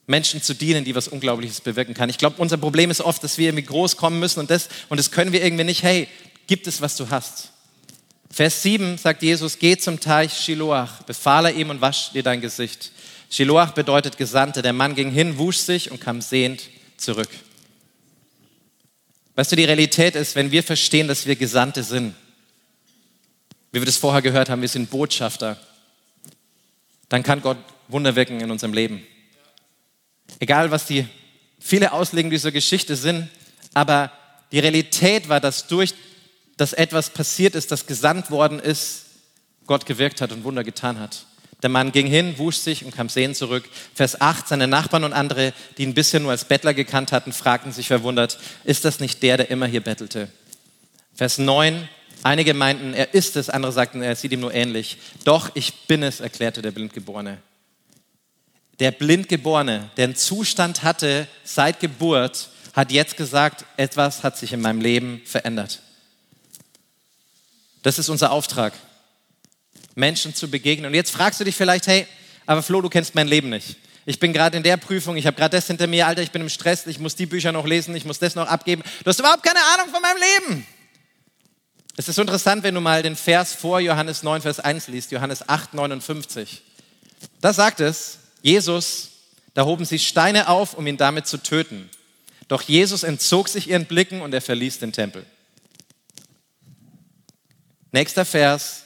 Menschen 0.06 0.42
zu 0.42 0.54
dienen, 0.54 0.84
die 0.84 0.94
was 0.94 1.08
Unglaubliches 1.08 1.60
bewirken 1.60 1.94
kann. 1.94 2.08
Ich 2.08 2.18
glaube, 2.18 2.36
unser 2.38 2.58
Problem 2.58 2.90
ist 2.90 3.00
oft, 3.00 3.24
dass 3.24 3.38
wir 3.38 3.48
irgendwie 3.48 3.64
groß 3.64 3.96
kommen 3.96 4.20
müssen 4.20 4.40
und 4.40 4.50
das, 4.50 4.68
und 4.88 4.98
das 4.98 5.10
können 5.10 5.32
wir 5.32 5.42
irgendwie 5.42 5.64
nicht. 5.64 5.82
Hey, 5.82 6.08
gib 6.46 6.66
es, 6.66 6.80
was 6.80 6.96
du 6.96 7.10
hast. 7.10 7.50
Vers 8.30 8.62
7 8.62 8.98
sagt 8.98 9.22
Jesus, 9.22 9.58
geh 9.58 9.76
zum 9.76 9.98
Teich 9.98 10.32
Shiloach, 10.32 11.02
befahle 11.02 11.52
ihm 11.52 11.70
und 11.70 11.80
wasch 11.80 12.12
dir 12.12 12.22
dein 12.22 12.40
Gesicht. 12.40 12.92
Shiloach 13.30 13.72
bedeutet 13.72 14.18
Gesandte. 14.18 14.62
Der 14.62 14.72
Mann 14.72 14.94
ging 14.94 15.10
hin, 15.10 15.38
wusch 15.38 15.58
sich 15.58 15.90
und 15.90 16.00
kam 16.00 16.20
sehend 16.20 16.68
zurück. 16.96 17.30
Weißt 19.34 19.52
du, 19.52 19.56
die 19.56 19.64
Realität 19.64 20.14
ist, 20.16 20.34
wenn 20.34 20.50
wir 20.50 20.62
verstehen, 20.62 21.08
dass 21.08 21.26
wir 21.26 21.36
Gesandte 21.36 21.82
sind, 21.82 22.14
wie 23.72 23.80
wir 23.80 23.86
das 23.86 23.96
vorher 23.96 24.22
gehört 24.22 24.48
haben, 24.48 24.62
wir 24.62 24.68
sind 24.68 24.88
Botschafter, 24.88 25.58
dann 27.08 27.22
kann 27.22 27.42
Gott 27.42 27.58
Wunder 27.88 28.16
wirken 28.16 28.40
in 28.40 28.50
unserem 28.50 28.72
Leben. 28.72 29.06
Egal, 30.40 30.70
was 30.70 30.86
die 30.86 31.06
viele 31.60 31.92
Auslegungen 31.92 32.30
dieser 32.30 32.52
Geschichte 32.52 32.96
sind, 32.96 33.28
aber 33.74 34.10
die 34.52 34.58
Realität 34.58 35.28
war, 35.28 35.40
dass 35.40 35.66
durch 35.66 35.94
dass 36.56 36.72
etwas 36.72 37.10
passiert 37.10 37.54
ist, 37.54 37.70
das 37.70 37.86
gesandt 37.86 38.30
worden 38.30 38.58
ist, 38.58 39.04
Gott 39.66 39.86
gewirkt 39.86 40.20
hat 40.20 40.32
und 40.32 40.44
Wunder 40.44 40.64
getan 40.64 40.98
hat. 40.98 41.26
Der 41.62 41.70
Mann 41.70 41.92
ging 41.92 42.06
hin, 42.06 42.38
wusch 42.38 42.56
sich 42.56 42.84
und 42.84 42.94
kam 42.94 43.08
sehend 43.08 43.36
zurück. 43.36 43.64
Vers 43.94 44.20
8, 44.20 44.48
seine 44.48 44.68
Nachbarn 44.68 45.04
und 45.04 45.12
andere, 45.12 45.52
die 45.76 45.82
ihn 45.82 45.94
bisher 45.94 46.20
nur 46.20 46.30
als 46.30 46.44
Bettler 46.44 46.74
gekannt 46.74 47.12
hatten, 47.12 47.32
fragten 47.32 47.72
sich 47.72 47.88
verwundert, 47.88 48.38
ist 48.64 48.84
das 48.84 49.00
nicht 49.00 49.22
der, 49.22 49.38
der 49.38 49.50
immer 49.50 49.66
hier 49.66 49.80
bettelte? 49.82 50.28
Vers 51.14 51.38
9, 51.38 51.88
Einige 52.26 52.54
meinten, 52.54 52.92
er 52.92 53.14
ist 53.14 53.36
es, 53.36 53.48
andere 53.48 53.70
sagten, 53.70 54.02
er 54.02 54.16
sieht 54.16 54.32
ihm 54.32 54.40
nur 54.40 54.52
ähnlich. 54.52 54.98
Doch, 55.22 55.52
ich 55.54 55.72
bin 55.86 56.02
es, 56.02 56.18
erklärte 56.18 56.60
der 56.60 56.72
Blindgeborene. 56.72 57.38
Der 58.80 58.90
Blindgeborene, 58.90 59.90
der 59.96 60.06
einen 60.06 60.16
Zustand 60.16 60.82
hatte 60.82 61.28
seit 61.44 61.78
Geburt, 61.78 62.48
hat 62.72 62.90
jetzt 62.90 63.16
gesagt, 63.16 63.64
etwas 63.76 64.24
hat 64.24 64.36
sich 64.36 64.52
in 64.52 64.60
meinem 64.60 64.80
Leben 64.80 65.22
verändert. 65.24 65.82
Das 67.84 67.96
ist 67.96 68.08
unser 68.08 68.32
Auftrag, 68.32 68.72
Menschen 69.94 70.34
zu 70.34 70.50
begegnen. 70.50 70.86
Und 70.86 70.94
jetzt 70.94 71.12
fragst 71.12 71.38
du 71.38 71.44
dich 71.44 71.54
vielleicht, 71.54 71.86
hey, 71.86 72.08
aber 72.44 72.64
Flo, 72.64 72.80
du 72.80 72.88
kennst 72.88 73.14
mein 73.14 73.28
Leben 73.28 73.50
nicht. 73.50 73.76
Ich 74.04 74.18
bin 74.18 74.32
gerade 74.32 74.56
in 74.56 74.64
der 74.64 74.78
Prüfung, 74.78 75.16
ich 75.16 75.28
habe 75.28 75.36
gerade 75.36 75.56
das 75.56 75.68
hinter 75.68 75.86
mir, 75.86 76.08
Alter, 76.08 76.22
ich 76.22 76.32
bin 76.32 76.42
im 76.42 76.48
Stress, 76.48 76.88
ich 76.88 76.98
muss 76.98 77.14
die 77.14 77.26
Bücher 77.26 77.52
noch 77.52 77.66
lesen, 77.66 77.94
ich 77.94 78.04
muss 78.04 78.18
das 78.18 78.34
noch 78.34 78.48
abgeben. 78.48 78.82
Du 79.04 79.10
hast 79.10 79.20
überhaupt 79.20 79.44
keine 79.44 79.60
Ahnung 79.74 79.92
von 79.92 80.02
meinem 80.02 80.18
Leben. 80.18 80.66
Es 81.98 82.08
ist 82.08 82.18
interessant, 82.18 82.62
wenn 82.62 82.74
du 82.74 82.82
mal 82.82 83.02
den 83.02 83.16
Vers 83.16 83.54
vor 83.54 83.80
Johannes 83.80 84.22
9, 84.22 84.42
Vers 84.42 84.60
1 84.60 84.88
liest, 84.88 85.12
Johannes 85.12 85.48
8, 85.48 85.72
59. 85.72 86.60
Da 87.40 87.54
sagt 87.54 87.80
es, 87.80 88.18
Jesus, 88.42 89.08
da 89.54 89.64
hoben 89.64 89.86
sie 89.86 89.98
Steine 89.98 90.48
auf, 90.48 90.74
um 90.74 90.86
ihn 90.86 90.98
damit 90.98 91.26
zu 91.26 91.38
töten. 91.38 91.88
Doch 92.48 92.60
Jesus 92.60 93.02
entzog 93.02 93.48
sich 93.48 93.70
ihren 93.70 93.86
Blicken 93.86 94.20
und 94.20 94.34
er 94.34 94.42
verließ 94.42 94.78
den 94.78 94.92
Tempel. 94.92 95.24
Nächster 97.92 98.26
Vers. 98.26 98.82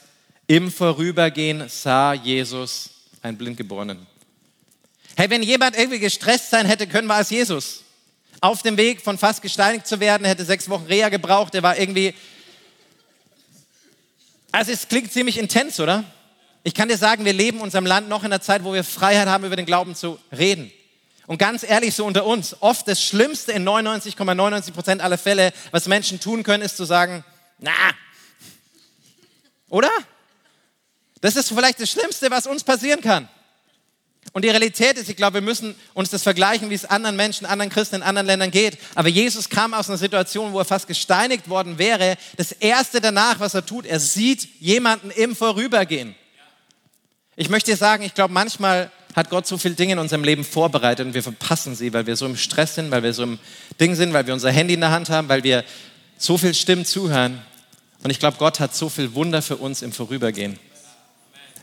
Im 0.47 0.71
Vorübergehen 0.71 1.67
sah 1.67 2.13
Jesus 2.13 2.89
einen 3.21 3.37
Blindgeborenen. 3.37 4.07
Hey, 5.17 5.29
wenn 5.29 5.43
jemand 5.43 5.77
irgendwie 5.77 5.99
gestresst 5.99 6.49
sein 6.49 6.65
hätte 6.65 6.87
können, 6.87 7.09
war 7.09 7.19
es 7.19 7.29
Jesus. 7.29 7.83
Auf 8.39 8.61
dem 8.61 8.77
Weg 8.77 9.01
von 9.01 9.17
fast 9.17 9.41
gesteinigt 9.41 9.85
zu 9.85 9.99
werden, 9.99 10.25
hätte 10.25 10.45
sechs 10.45 10.69
Wochen 10.69 10.85
Reha 10.85 11.09
gebraucht, 11.09 11.53
er 11.55 11.63
war 11.63 11.77
irgendwie. 11.77 12.13
Also 14.51 14.71
es 14.71 14.87
klingt 14.87 15.11
ziemlich 15.11 15.37
intens, 15.37 15.79
oder? 15.79 16.03
Ich 16.63 16.73
kann 16.73 16.89
dir 16.89 16.97
sagen, 16.97 17.25
wir 17.25 17.33
leben 17.33 17.57
in 17.57 17.63
unserem 17.63 17.85
Land 17.85 18.09
noch 18.09 18.23
in 18.23 18.31
einer 18.31 18.41
Zeit, 18.41 18.63
wo 18.63 18.73
wir 18.73 18.83
Freiheit 18.83 19.27
haben, 19.27 19.45
über 19.45 19.55
den 19.55 19.65
Glauben 19.65 19.95
zu 19.95 20.19
reden. 20.37 20.71
Und 21.25 21.37
ganz 21.37 21.63
ehrlich, 21.63 21.95
so 21.95 22.05
unter 22.05 22.25
uns, 22.25 22.57
oft 22.59 22.87
das 22.87 23.01
Schlimmste 23.01 23.53
in 23.53 23.67
99,99 23.67 24.73
Prozent 24.73 25.01
aller 25.01 25.17
Fälle, 25.17 25.53
was 25.71 25.87
Menschen 25.87 26.19
tun 26.19 26.43
können, 26.43 26.63
ist 26.63 26.77
zu 26.77 26.83
sagen, 26.83 27.23
na, 27.57 27.71
oder? 29.69 29.89
Das 31.21 31.35
ist 31.35 31.47
vielleicht 31.47 31.79
das 31.79 31.89
Schlimmste, 31.89 32.29
was 32.29 32.45
uns 32.45 32.63
passieren 32.63 33.01
kann. 33.01 33.29
Und 34.33 34.45
die 34.45 34.49
Realität 34.49 34.97
ist, 34.97 35.09
ich 35.09 35.17
glaube, 35.17 35.35
wir 35.35 35.41
müssen 35.41 35.75
uns 35.93 36.09
das 36.09 36.23
vergleichen, 36.23 36.69
wie 36.69 36.73
es 36.73 36.85
anderen 36.85 37.17
Menschen, 37.17 37.45
anderen 37.45 37.69
Christen 37.69 37.95
in 37.95 38.03
anderen 38.03 38.27
Ländern 38.27 38.49
geht. 38.49 38.77
Aber 38.95 39.09
Jesus 39.09 39.49
kam 39.49 39.73
aus 39.73 39.89
einer 39.89 39.97
Situation, 39.97 40.53
wo 40.53 40.59
er 40.59 40.65
fast 40.65 40.87
gesteinigt 40.87 41.49
worden 41.49 41.77
wäre. 41.77 42.15
Das 42.37 42.53
Erste 42.53 43.01
danach, 43.01 43.41
was 43.41 43.53
er 43.55 43.65
tut, 43.65 43.85
er 43.85 43.99
sieht 43.99 44.47
jemanden 44.59 45.11
im 45.11 45.35
Vorübergehen. 45.35 46.15
Ich 47.35 47.49
möchte 47.49 47.71
dir 47.71 47.77
sagen, 47.77 48.03
ich 48.03 48.13
glaube, 48.13 48.33
manchmal 48.33 48.89
hat 49.15 49.29
Gott 49.29 49.47
so 49.47 49.57
viele 49.57 49.75
Dinge 49.75 49.93
in 49.93 49.99
unserem 49.99 50.23
Leben 50.23 50.45
vorbereitet 50.45 51.07
und 51.07 51.13
wir 51.13 51.23
verpassen 51.23 51.75
sie, 51.75 51.91
weil 51.91 52.05
wir 52.05 52.15
so 52.15 52.25
im 52.25 52.37
Stress 52.37 52.75
sind, 52.75 52.91
weil 52.91 53.03
wir 53.03 53.13
so 53.13 53.23
im 53.23 53.39
Ding 53.81 53.95
sind, 53.95 54.13
weil 54.13 54.27
wir 54.27 54.33
unser 54.33 54.51
Handy 54.51 54.75
in 54.75 54.79
der 54.79 54.91
Hand 54.91 55.09
haben, 55.09 55.27
weil 55.27 55.43
wir 55.43 55.65
so 56.17 56.37
viel 56.37 56.53
Stimmen 56.53 56.85
zuhören. 56.85 57.41
Und 58.03 58.09
ich 58.09 58.19
glaube, 58.19 58.37
Gott 58.37 58.61
hat 58.61 58.73
so 58.73 58.87
viel 58.87 59.13
Wunder 59.13 59.41
für 59.41 59.57
uns 59.57 59.81
im 59.81 59.91
Vorübergehen. 59.91 60.57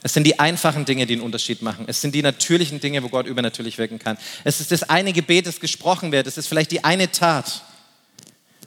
Es 0.08 0.14
sind 0.14 0.24
die 0.24 0.38
einfachen 0.38 0.86
Dinge, 0.86 1.04
die 1.04 1.12
einen 1.12 1.22
Unterschied 1.22 1.60
machen. 1.60 1.84
Es 1.86 2.00
sind 2.00 2.14
die 2.14 2.22
natürlichen 2.22 2.80
Dinge, 2.80 3.02
wo 3.02 3.10
Gott 3.10 3.26
übernatürlich 3.26 3.76
wirken 3.76 3.98
kann. 3.98 4.16
Es 4.42 4.58
ist 4.58 4.72
das 4.72 4.84
eine 4.84 5.12
Gebet, 5.12 5.46
das 5.46 5.60
gesprochen 5.60 6.12
wird. 6.12 6.26
Es 6.26 6.38
ist 6.38 6.46
vielleicht 6.46 6.70
die 6.70 6.82
eine 6.82 7.12
Tat. 7.12 7.62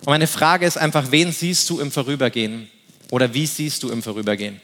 Und 0.01 0.10
meine 0.10 0.27
Frage 0.27 0.67
ist 0.67 0.77
einfach, 0.77 1.10
wen 1.10 1.31
siehst 1.31 1.67
du 1.71 1.79
im 1.79 1.91
Vorübergehen? 1.91 2.69
Oder 3.10 3.33
wie 3.33 3.48
siehst 3.48 3.81
du 3.81 3.89
im 3.89 4.03
Vorübergehen? 4.03 4.62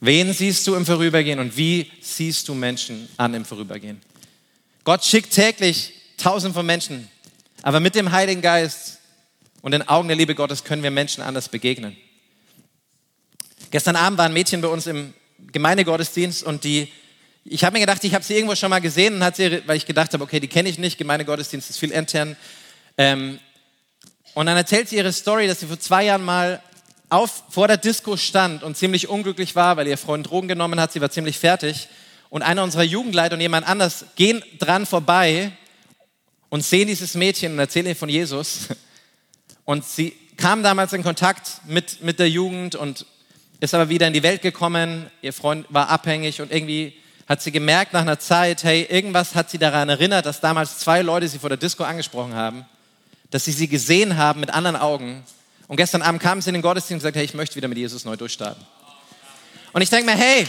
Wen 0.00 0.32
siehst 0.32 0.66
du 0.66 0.74
im 0.74 0.86
Vorübergehen 0.86 1.38
und 1.38 1.54
wie 1.54 1.92
siehst 2.00 2.48
du 2.48 2.54
Menschen 2.54 3.06
an 3.18 3.34
im 3.34 3.44
Vorübergehen? 3.44 4.00
Gott 4.84 5.04
schickt 5.04 5.34
täglich 5.34 5.92
tausend 6.16 6.54
von 6.54 6.64
Menschen, 6.64 7.10
aber 7.60 7.78
mit 7.78 7.94
dem 7.94 8.10
Heiligen 8.10 8.40
Geist 8.40 9.00
und 9.60 9.72
den 9.72 9.86
Augen 9.86 10.08
der 10.08 10.16
Liebe 10.16 10.34
Gottes 10.34 10.64
können 10.64 10.82
wir 10.82 10.90
Menschen 10.90 11.22
anders 11.22 11.50
begegnen. 11.50 11.94
Gestern 13.70 13.96
Abend 13.96 14.16
war 14.16 14.24
ein 14.24 14.32
Mädchen 14.32 14.62
bei 14.62 14.68
uns 14.68 14.86
im 14.86 15.12
Gemeindegottesdienst 15.52 16.42
und 16.42 16.64
die, 16.64 16.92
ich 17.44 17.64
habe 17.64 17.74
mir 17.74 17.80
gedacht, 17.80 18.02
ich 18.04 18.14
habe 18.14 18.24
sie 18.24 18.34
irgendwo 18.34 18.54
schon 18.54 18.70
mal 18.70 18.80
gesehen 18.80 19.14
und 19.14 19.24
hat 19.24 19.36
sie, 19.36 19.62
weil 19.66 19.76
ich 19.76 19.86
gedacht 19.86 20.12
habe, 20.12 20.24
okay, 20.24 20.40
die 20.40 20.48
kenne 20.48 20.68
ich 20.68 20.78
nicht, 20.78 20.98
Gemeindegottesdienst 20.98 21.70
ist 21.70 21.78
viel 21.78 21.90
intern. 21.90 22.36
Ähm, 22.96 23.38
und 24.34 24.46
dann 24.46 24.56
erzählt 24.56 24.88
sie 24.88 24.96
ihre 24.96 25.12
Story, 25.12 25.46
dass 25.46 25.60
sie 25.60 25.66
vor 25.66 25.78
zwei 25.78 26.04
Jahren 26.04 26.24
mal 26.24 26.62
auf, 27.08 27.44
vor 27.50 27.68
der 27.68 27.76
Disco 27.76 28.16
stand 28.16 28.62
und 28.62 28.76
ziemlich 28.76 29.08
unglücklich 29.08 29.54
war, 29.54 29.76
weil 29.76 29.86
ihr 29.86 29.98
Freund 29.98 30.28
Drogen 30.28 30.48
genommen 30.48 30.80
hat, 30.80 30.92
sie 30.92 31.00
war 31.00 31.10
ziemlich 31.10 31.38
fertig. 31.38 31.88
Und 32.30 32.42
einer 32.42 32.64
unserer 32.64 32.82
Jugendleiter 32.82 33.34
und 33.34 33.40
jemand 33.40 33.68
anders 33.68 34.06
gehen 34.16 34.42
dran 34.58 34.86
vorbei 34.86 35.52
und 36.48 36.64
sehen 36.64 36.88
dieses 36.88 37.14
Mädchen 37.14 37.52
und 37.52 37.58
erzählen 37.58 37.86
ihr 37.86 37.96
von 37.96 38.08
Jesus. 38.08 38.68
Und 39.64 39.84
sie 39.84 40.14
kam 40.36 40.62
damals 40.62 40.92
in 40.92 41.02
Kontakt 41.02 41.60
mit, 41.66 42.02
mit 42.02 42.18
der 42.18 42.28
Jugend 42.28 42.74
und 42.74 43.06
ist 43.60 43.74
aber 43.74 43.88
wieder 43.88 44.06
in 44.06 44.12
die 44.12 44.22
Welt 44.22 44.42
gekommen. 44.42 45.10
Ihr 45.22 45.32
Freund 45.32 45.66
war 45.68 45.88
abhängig 45.88 46.40
und 46.40 46.52
irgendwie 46.52 46.94
hat 47.28 47.40
sie 47.42 47.52
gemerkt 47.52 47.92
nach 47.92 48.02
einer 48.02 48.18
Zeit, 48.18 48.64
hey, 48.64 48.82
irgendwas 48.82 49.34
hat 49.34 49.50
sie 49.50 49.58
daran 49.58 49.88
erinnert, 49.88 50.26
dass 50.26 50.40
damals 50.40 50.78
zwei 50.78 51.02
Leute 51.02 51.28
sie 51.28 51.38
vor 51.38 51.48
der 51.48 51.58
Disco 51.58 51.84
angesprochen 51.84 52.34
haben, 52.34 52.66
dass 53.30 53.44
sie 53.44 53.52
sie 53.52 53.68
gesehen 53.68 54.16
haben 54.16 54.40
mit 54.40 54.50
anderen 54.50 54.76
Augen. 54.76 55.22
Und 55.66 55.76
gestern 55.76 56.02
Abend 56.02 56.20
kam 56.20 56.42
sie 56.42 56.50
in 56.50 56.54
den 56.54 56.62
Gottesdienst 56.62 57.04
und 57.04 57.08
gesagt, 57.08 57.16
hey, 57.16 57.24
ich 57.24 57.34
möchte 57.34 57.56
wieder 57.56 57.68
mit 57.68 57.78
Jesus 57.78 58.04
neu 58.04 58.16
durchstarten. 58.16 58.62
Und 59.72 59.80
ich 59.80 59.88
denke 59.88 60.06
mir, 60.06 60.16
hey, 60.16 60.46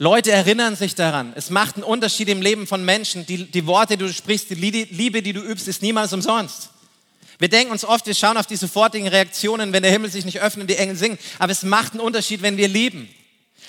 Leute 0.00 0.30
erinnern 0.30 0.76
sich 0.76 0.94
daran. 0.94 1.32
Es 1.34 1.50
macht 1.50 1.74
einen 1.74 1.82
Unterschied 1.82 2.28
im 2.28 2.40
Leben 2.40 2.68
von 2.68 2.84
Menschen. 2.84 3.26
Die, 3.26 3.50
die 3.50 3.66
Worte, 3.66 3.96
die 3.96 4.04
du 4.04 4.12
sprichst, 4.12 4.48
die 4.50 4.54
Liebe, 4.54 5.22
die 5.22 5.32
du 5.32 5.40
übst, 5.40 5.66
ist 5.66 5.82
niemals 5.82 6.12
umsonst. 6.12 6.70
Wir 7.38 7.48
denken 7.48 7.70
uns 7.70 7.84
oft, 7.84 8.06
wir 8.06 8.14
schauen 8.14 8.36
auf 8.36 8.46
die 8.46 8.56
sofortigen 8.56 9.06
Reaktionen, 9.06 9.72
wenn 9.72 9.82
der 9.82 9.92
Himmel 9.92 10.10
sich 10.10 10.24
nicht 10.24 10.40
öffnet 10.40 10.62
und 10.62 10.70
die 10.70 10.76
Engel 10.76 10.96
singen. 10.96 11.18
Aber 11.38 11.52
es 11.52 11.62
macht 11.62 11.92
einen 11.92 12.00
Unterschied, 12.00 12.42
wenn 12.42 12.56
wir 12.56 12.68
lieben. 12.68 13.08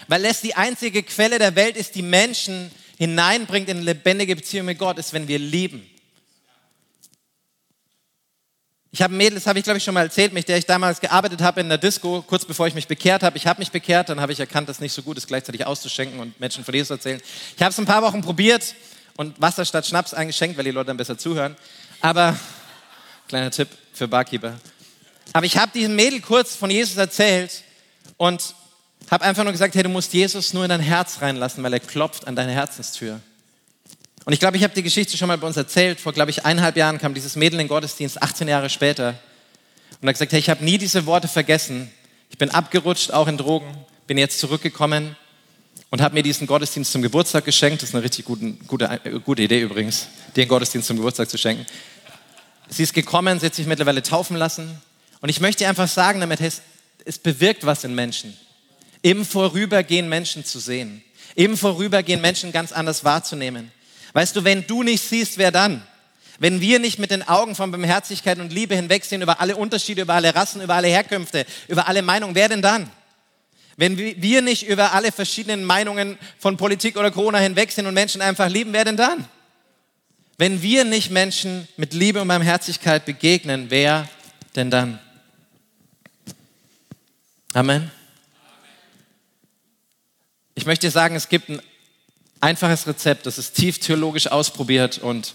Weil 0.07 0.25
es 0.25 0.41
die 0.41 0.55
einzige 0.55 1.03
Quelle 1.03 1.37
der 1.37 1.55
Welt 1.55 1.77
ist, 1.77 1.95
die 1.95 2.01
Menschen 2.01 2.71
hineinbringt 2.97 3.69
in 3.69 3.77
eine 3.77 3.85
lebendige 3.85 4.35
Beziehung 4.35 4.65
mit 4.65 4.79
Gott, 4.79 4.97
ist, 4.97 5.13
wenn 5.13 5.27
wir 5.27 5.39
lieben. 5.39 5.87
Ich 8.91 9.03
habe 9.03 9.13
ein 9.13 9.17
Mädel, 9.17 9.35
das 9.35 9.45
habe 9.45 9.59
ich 9.59 9.63
glaube 9.63 9.77
ich 9.77 9.83
schon 9.83 9.93
mal 9.93 10.05
erzählt, 10.05 10.33
mit 10.33 10.47
der 10.47 10.57
ich 10.57 10.65
damals 10.65 10.99
gearbeitet 10.99 11.41
habe 11.41 11.61
in 11.61 11.69
der 11.69 11.77
Disco, 11.77 12.23
kurz 12.25 12.43
bevor 12.43 12.65
ich 12.65 12.73
mich 12.73 12.87
bekehrt 12.87 13.21
habe. 13.21 13.37
Ich 13.37 13.45
habe 13.45 13.59
mich 13.59 13.69
bekehrt, 13.69 14.09
dann 14.09 14.19
habe 14.19 14.33
ich 14.33 14.39
erkannt, 14.39 14.67
dass 14.67 14.77
es 14.77 14.81
nicht 14.81 14.93
so 14.93 15.03
gut 15.03 15.15
ist, 15.17 15.27
gleichzeitig 15.27 15.67
auszuschenken 15.67 16.19
und 16.19 16.39
Menschen 16.39 16.65
von 16.65 16.73
Jesus 16.73 16.87
zu 16.87 16.93
erzählen. 16.95 17.21
Ich 17.55 17.61
habe 17.61 17.71
es 17.71 17.77
ein 17.77 17.85
paar 17.85 18.01
Wochen 18.01 18.21
probiert 18.21 18.73
und 19.15 19.39
Wasser 19.39 19.63
statt 19.63 19.85
Schnaps 19.85 20.15
eingeschenkt, 20.15 20.57
weil 20.57 20.65
die 20.65 20.71
Leute 20.71 20.87
dann 20.87 20.97
besser 20.97 21.19
zuhören. 21.19 21.55
Aber 22.01 22.35
Kleiner 23.29 23.51
Tipp 23.51 23.67
für 23.93 24.07
Barkeeper. 24.07 24.59
Aber 25.33 25.45
ich 25.45 25.55
habe 25.55 25.71
diesem 25.71 25.95
Mädel 25.95 26.19
kurz 26.19 26.55
von 26.55 26.71
Jesus 26.71 26.97
erzählt 26.97 27.63
und 28.17 28.55
habe 29.11 29.23
einfach 29.23 29.43
nur 29.43 29.51
gesagt, 29.51 29.75
hey, 29.75 29.83
du 29.83 29.89
musst 29.89 30.11
Jesus 30.13 30.51
nur 30.51 30.63
in 30.63 30.69
dein 30.69 30.79
Herz 30.79 31.21
reinlassen, 31.21 31.63
weil 31.63 31.73
er 31.73 31.79
klopft 31.79 32.27
an 32.27 32.35
deine 32.35 32.53
Herzenstür. 32.53 33.19
Und 34.25 34.33
ich 34.33 34.39
glaube, 34.39 34.57
ich 34.57 34.63
habe 34.63 34.73
die 34.73 34.81
Geschichte 34.81 35.15
schon 35.15 35.27
mal 35.27 35.37
bei 35.37 35.45
uns 35.45 35.57
erzählt. 35.57 35.99
Vor, 35.99 36.11
glaube 36.11 36.31
ich, 36.31 36.43
eineinhalb 36.43 36.75
Jahren 36.75 36.97
kam 36.97 37.13
dieses 37.13 37.35
Mädel 37.35 37.59
in 37.59 37.65
den 37.65 37.67
Gottesdienst, 37.67 38.19
18 38.19 38.47
Jahre 38.47 38.67
später. 38.67 39.13
Und 40.01 40.07
hat 40.07 40.15
gesagt, 40.15 40.31
hey, 40.31 40.39
ich 40.39 40.49
habe 40.49 40.65
nie 40.65 40.79
diese 40.79 41.05
Worte 41.05 41.27
vergessen. 41.27 41.91
Ich 42.31 42.39
bin 42.39 42.49
abgerutscht, 42.49 43.11
auch 43.11 43.27
in 43.27 43.37
Drogen, 43.37 43.77
bin 44.07 44.17
jetzt 44.17 44.39
zurückgekommen 44.39 45.15
und 45.91 46.01
habe 46.01 46.15
mir 46.15 46.23
diesen 46.23 46.47
Gottesdienst 46.47 46.91
zum 46.91 47.03
Geburtstag 47.03 47.45
geschenkt. 47.45 47.83
Das 47.83 47.89
ist 47.89 47.95
eine 47.95 48.03
richtig 48.03 48.25
gute, 48.25 48.53
gute, 48.65 48.99
gute 49.23 49.43
Idee 49.43 49.61
übrigens, 49.61 50.07
einen 50.35 50.47
Gottesdienst 50.47 50.87
zum 50.87 50.97
Geburtstag 50.97 51.29
zu 51.29 51.37
schenken. 51.37 51.67
Sie 52.69 52.83
ist 52.83 52.93
gekommen, 52.93 53.39
sie 53.39 53.47
hat 53.47 53.55
sich 53.55 53.67
mittlerweile 53.67 54.03
taufen 54.03 54.37
lassen. 54.37 54.79
Und 55.21 55.29
ich 55.29 55.41
möchte 55.41 55.67
einfach 55.67 55.87
sagen 55.87 56.19
damit, 56.19 56.39
es, 56.39 56.61
es 57.03 57.17
bewirkt 57.17 57.65
was 57.65 57.83
in 57.83 57.95
Menschen. 57.95 58.37
Im 59.01 59.25
Vorübergehen 59.25 60.07
Menschen 60.07 60.45
zu 60.45 60.59
sehen. 60.59 61.03
Im 61.35 61.57
Vorübergehen 61.57 62.21
Menschen 62.21 62.51
ganz 62.51 62.71
anders 62.71 63.03
wahrzunehmen. 63.03 63.71
Weißt 64.13 64.35
du, 64.35 64.43
wenn 64.43 64.65
du 64.67 64.83
nicht 64.83 65.01
siehst, 65.01 65.37
wer 65.37 65.51
dann? 65.51 65.83
Wenn 66.39 66.61
wir 66.61 66.79
nicht 66.79 66.99
mit 66.99 67.11
den 67.11 67.27
Augen 67.27 67.55
von 67.55 67.71
Barmherzigkeit 67.71 68.39
und 68.39 68.53
Liebe 68.53 68.75
hinwegsehen 68.75 69.21
über 69.21 69.41
alle 69.41 69.57
Unterschiede, 69.57 70.03
über 70.03 70.13
alle 70.13 70.33
Rassen, 70.33 70.61
über 70.61 70.75
alle 70.75 70.87
Herkünfte, 70.87 71.45
über 71.67 71.87
alle 71.87 72.01
Meinungen, 72.01 72.35
wer 72.35 72.47
denn 72.47 72.61
dann? 72.61 72.89
Wenn 73.75 73.97
wir 73.97 74.41
nicht 74.41 74.67
über 74.67 74.93
alle 74.93 75.11
verschiedenen 75.11 75.63
Meinungen 75.63 76.17
von 76.37 76.57
Politik 76.57 76.97
oder 76.97 77.11
Corona 77.11 77.37
hinwegsehen 77.39 77.87
und 77.87 77.93
Menschen 77.93 78.21
einfach 78.21 78.49
lieben, 78.49 78.73
wer 78.73 78.85
denn 78.85 78.97
dann? 78.97 79.25
Wenn 80.39 80.61
wir 80.61 80.85
nicht 80.85 81.11
Menschen 81.11 81.67
mit 81.75 81.93
Liebe 81.93 82.21
und 82.21 82.29
Barmherzigkeit 82.29 83.03
begegnen, 83.03 83.65
wer 83.71 84.07
denn 84.55 84.71
dann? 84.71 84.97
Amen. 87.51 87.91
Ich 90.55 90.65
möchte 90.65 90.89
sagen, 90.91 91.17
es 91.17 91.27
gibt 91.27 91.49
ein 91.49 91.61
einfaches 92.39 92.87
Rezept, 92.87 93.25
das 93.25 93.37
ist 93.37 93.55
tief 93.55 93.79
theologisch 93.79 94.27
ausprobiert 94.27 94.99
und 94.99 95.33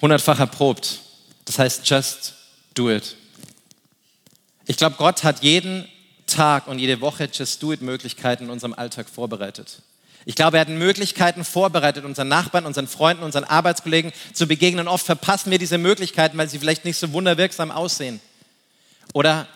hundertfach 0.00 0.38
erprobt. 0.38 1.00
Das 1.46 1.58
heißt, 1.58 1.90
just 1.90 2.34
do 2.74 2.92
it. 2.92 3.16
Ich 4.66 4.76
glaube, 4.76 4.94
Gott 4.94 5.24
hat 5.24 5.42
jeden 5.42 5.88
Tag 6.28 6.68
und 6.68 6.78
jede 6.78 7.00
Woche 7.00 7.28
Just 7.32 7.60
Do 7.60 7.72
It 7.72 7.82
Möglichkeiten 7.82 8.44
in 8.44 8.50
unserem 8.50 8.72
Alltag 8.72 9.10
vorbereitet. 9.10 9.82
Ich 10.26 10.34
glaube, 10.34 10.56
er 10.56 10.62
hat 10.62 10.68
Möglichkeiten 10.68 11.44
vorbereitet, 11.44 12.04
unseren 12.04 12.28
Nachbarn, 12.28 12.64
unseren 12.64 12.88
Freunden, 12.88 13.22
unseren 13.22 13.44
Arbeitskollegen 13.44 14.12
zu 14.32 14.46
begegnen. 14.46 14.88
Oft 14.88 15.04
verpassen 15.04 15.50
wir 15.50 15.58
diese 15.58 15.76
Möglichkeiten, 15.76 16.38
weil 16.38 16.48
sie 16.48 16.58
vielleicht 16.58 16.84
nicht 16.84 16.96
so 16.96 17.12
wunderwirksam 17.12 17.70
aussehen. 17.70 18.20
Oder 19.12 19.46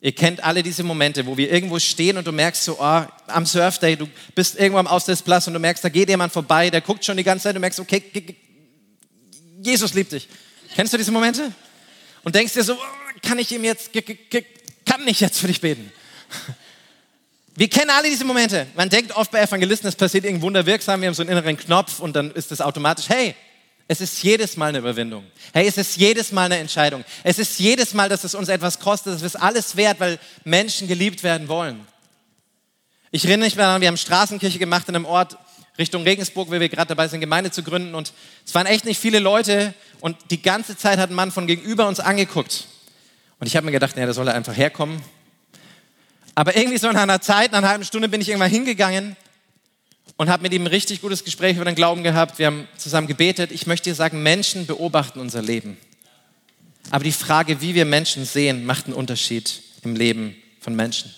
ihr 0.00 0.12
kennt 0.12 0.44
alle 0.44 0.62
diese 0.62 0.82
Momente, 0.82 1.24
wo 1.26 1.36
wir 1.36 1.50
irgendwo 1.50 1.78
stehen 1.78 2.18
und 2.18 2.26
du 2.26 2.32
merkst 2.32 2.64
so, 2.64 2.78
oh, 2.78 3.02
am 3.26 3.46
Surfday, 3.46 3.96
du 3.96 4.06
bist 4.34 4.56
irgendwo 4.56 4.78
am 4.78 4.86
Aussichtsplatz 4.86 5.46
und 5.46 5.54
du 5.54 5.60
merkst, 5.60 5.82
da 5.82 5.88
geht 5.88 6.10
jemand 6.10 6.32
vorbei, 6.32 6.68
der 6.68 6.82
guckt 6.82 7.04
schon 7.04 7.16
die 7.16 7.24
ganze 7.24 7.44
Zeit, 7.44 7.56
du 7.56 7.60
merkst, 7.60 7.80
okay, 7.80 8.02
Jesus 9.62 9.94
liebt 9.94 10.12
dich. 10.12 10.28
Kennst 10.74 10.92
du 10.92 10.98
diese 10.98 11.10
Momente? 11.10 11.52
Und 12.22 12.34
denkst 12.34 12.52
dir 12.52 12.64
so, 12.64 12.74
oh, 12.74 13.20
kann 13.22 13.38
ich 13.38 13.50
ihm 13.50 13.64
jetzt, 13.64 13.90
kann 14.84 15.08
ich 15.08 15.20
jetzt 15.20 15.38
für 15.38 15.46
dich 15.46 15.60
beten? 15.62 15.90
Wir 17.56 17.68
kennen 17.68 17.90
alle 17.90 18.10
diese 18.10 18.24
Momente. 18.24 18.66
Man 18.76 18.90
denkt 18.90 19.16
oft 19.16 19.30
bei 19.30 19.40
Evangelisten, 19.40 19.88
es 19.88 19.96
passiert 19.96 20.24
irgendein 20.24 20.42
Wunder 20.42 20.66
wirksam, 20.66 21.00
wir 21.00 21.08
haben 21.08 21.14
so 21.14 21.22
einen 21.22 21.30
inneren 21.30 21.56
Knopf 21.56 22.00
und 22.00 22.14
dann 22.14 22.30
ist 22.32 22.52
es 22.52 22.60
automatisch, 22.60 23.08
hey, 23.08 23.34
es 23.88 24.00
ist 24.00 24.22
jedes 24.22 24.56
Mal 24.56 24.66
eine 24.66 24.78
Überwindung. 24.78 25.24
Hey, 25.54 25.66
es 25.66 25.78
ist 25.78 25.96
jedes 25.96 26.32
Mal 26.32 26.46
eine 26.46 26.58
Entscheidung. 26.58 27.04
Es 27.22 27.38
ist 27.38 27.58
jedes 27.58 27.94
Mal, 27.94 28.08
dass 28.08 28.24
es 28.24 28.34
uns 28.34 28.48
etwas 28.48 28.78
kostet. 28.78 29.14
Es 29.14 29.22
ist 29.22 29.36
alles 29.36 29.76
wert, 29.76 30.00
weil 30.00 30.18
Menschen 30.44 30.88
geliebt 30.88 31.22
werden 31.22 31.48
wollen. 31.48 31.86
Ich 33.10 33.24
erinnere 33.24 33.46
mich 33.46 33.54
daran, 33.54 33.80
wir 33.80 33.88
haben 33.88 33.96
Straßenkirche 33.96 34.58
gemacht 34.58 34.88
in 34.88 34.96
einem 34.96 35.06
Ort 35.06 35.38
Richtung 35.78 36.02
Regensburg, 36.02 36.48
wo 36.48 36.52
wir 36.52 36.68
gerade 36.68 36.88
dabei 36.88 37.06
sind, 37.06 37.20
Gemeinde 37.20 37.52
zu 37.52 37.62
gründen. 37.62 37.94
Und 37.94 38.12
es 38.44 38.54
waren 38.54 38.66
echt 38.66 38.84
nicht 38.84 39.00
viele 39.00 39.20
Leute. 39.20 39.72
Und 40.00 40.16
die 40.30 40.42
ganze 40.42 40.76
Zeit 40.76 40.98
hat 40.98 41.10
ein 41.10 41.14
Mann 41.14 41.30
von 41.30 41.46
gegenüber 41.46 41.86
uns 41.86 42.00
angeguckt. 42.00 42.66
Und 43.38 43.46
ich 43.46 43.56
habe 43.56 43.66
mir 43.66 43.72
gedacht, 43.72 43.94
naja, 43.94 44.06
da 44.08 44.14
soll 44.14 44.26
er 44.26 44.34
einfach 44.34 44.56
herkommen. 44.56 45.00
Aber 46.36 46.54
irgendwie 46.54 46.76
so 46.76 46.92
nach 46.92 47.02
einer 47.02 47.22
Zeit, 47.22 47.52
nach 47.52 47.58
einer 47.58 47.70
halben 47.70 47.84
Stunde 47.84 48.10
bin 48.10 48.20
ich 48.20 48.28
irgendwann 48.28 48.50
hingegangen 48.50 49.16
und 50.18 50.28
habe 50.28 50.42
mit 50.42 50.52
ihm 50.52 50.64
ein 50.64 50.68
richtig 50.68 51.00
gutes 51.00 51.24
Gespräch 51.24 51.56
über 51.56 51.64
den 51.64 51.74
Glauben 51.74 52.02
gehabt. 52.02 52.38
Wir 52.38 52.46
haben 52.46 52.68
zusammen 52.76 53.06
gebetet. 53.06 53.50
Ich 53.52 53.66
möchte 53.66 53.88
dir 53.88 53.94
sagen, 53.94 54.22
Menschen 54.22 54.66
beobachten 54.66 55.18
unser 55.18 55.40
Leben. 55.40 55.78
Aber 56.90 57.04
die 57.04 57.12
Frage, 57.12 57.62
wie 57.62 57.74
wir 57.74 57.86
Menschen 57.86 58.26
sehen, 58.26 58.66
macht 58.66 58.84
einen 58.84 58.92
Unterschied 58.92 59.62
im 59.82 59.96
Leben 59.96 60.36
von 60.60 60.76
Menschen. 60.76 61.10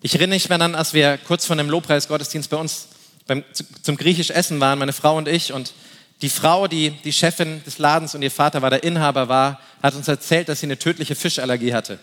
Ich 0.00 0.14
erinnere 0.14 0.36
mich 0.36 0.46
daran, 0.46 0.76
als 0.76 0.94
wir 0.94 1.18
kurz 1.18 1.44
vor 1.44 1.54
einem 1.54 1.68
Lobpreisgottesdienst 1.68 2.50
bei 2.50 2.58
uns 2.58 2.86
beim, 3.26 3.42
zum 3.82 3.96
griechisch 3.96 4.30
Essen 4.30 4.60
waren, 4.60 4.78
meine 4.78 4.92
Frau 4.92 5.16
und 5.16 5.26
ich, 5.26 5.52
und 5.52 5.74
die 6.22 6.28
Frau, 6.28 6.68
die 6.68 6.90
die 7.02 7.12
Chefin 7.12 7.64
des 7.64 7.78
Ladens 7.78 8.14
und 8.14 8.22
ihr 8.22 8.30
Vater 8.30 8.62
war, 8.62 8.70
der 8.70 8.84
Inhaber 8.84 9.28
war, 9.28 9.60
hat 9.82 9.96
uns 9.96 10.06
erzählt, 10.06 10.48
dass 10.48 10.60
sie 10.60 10.66
eine 10.66 10.78
tödliche 10.78 11.16
Fischallergie 11.16 11.74
hatte. 11.74 11.98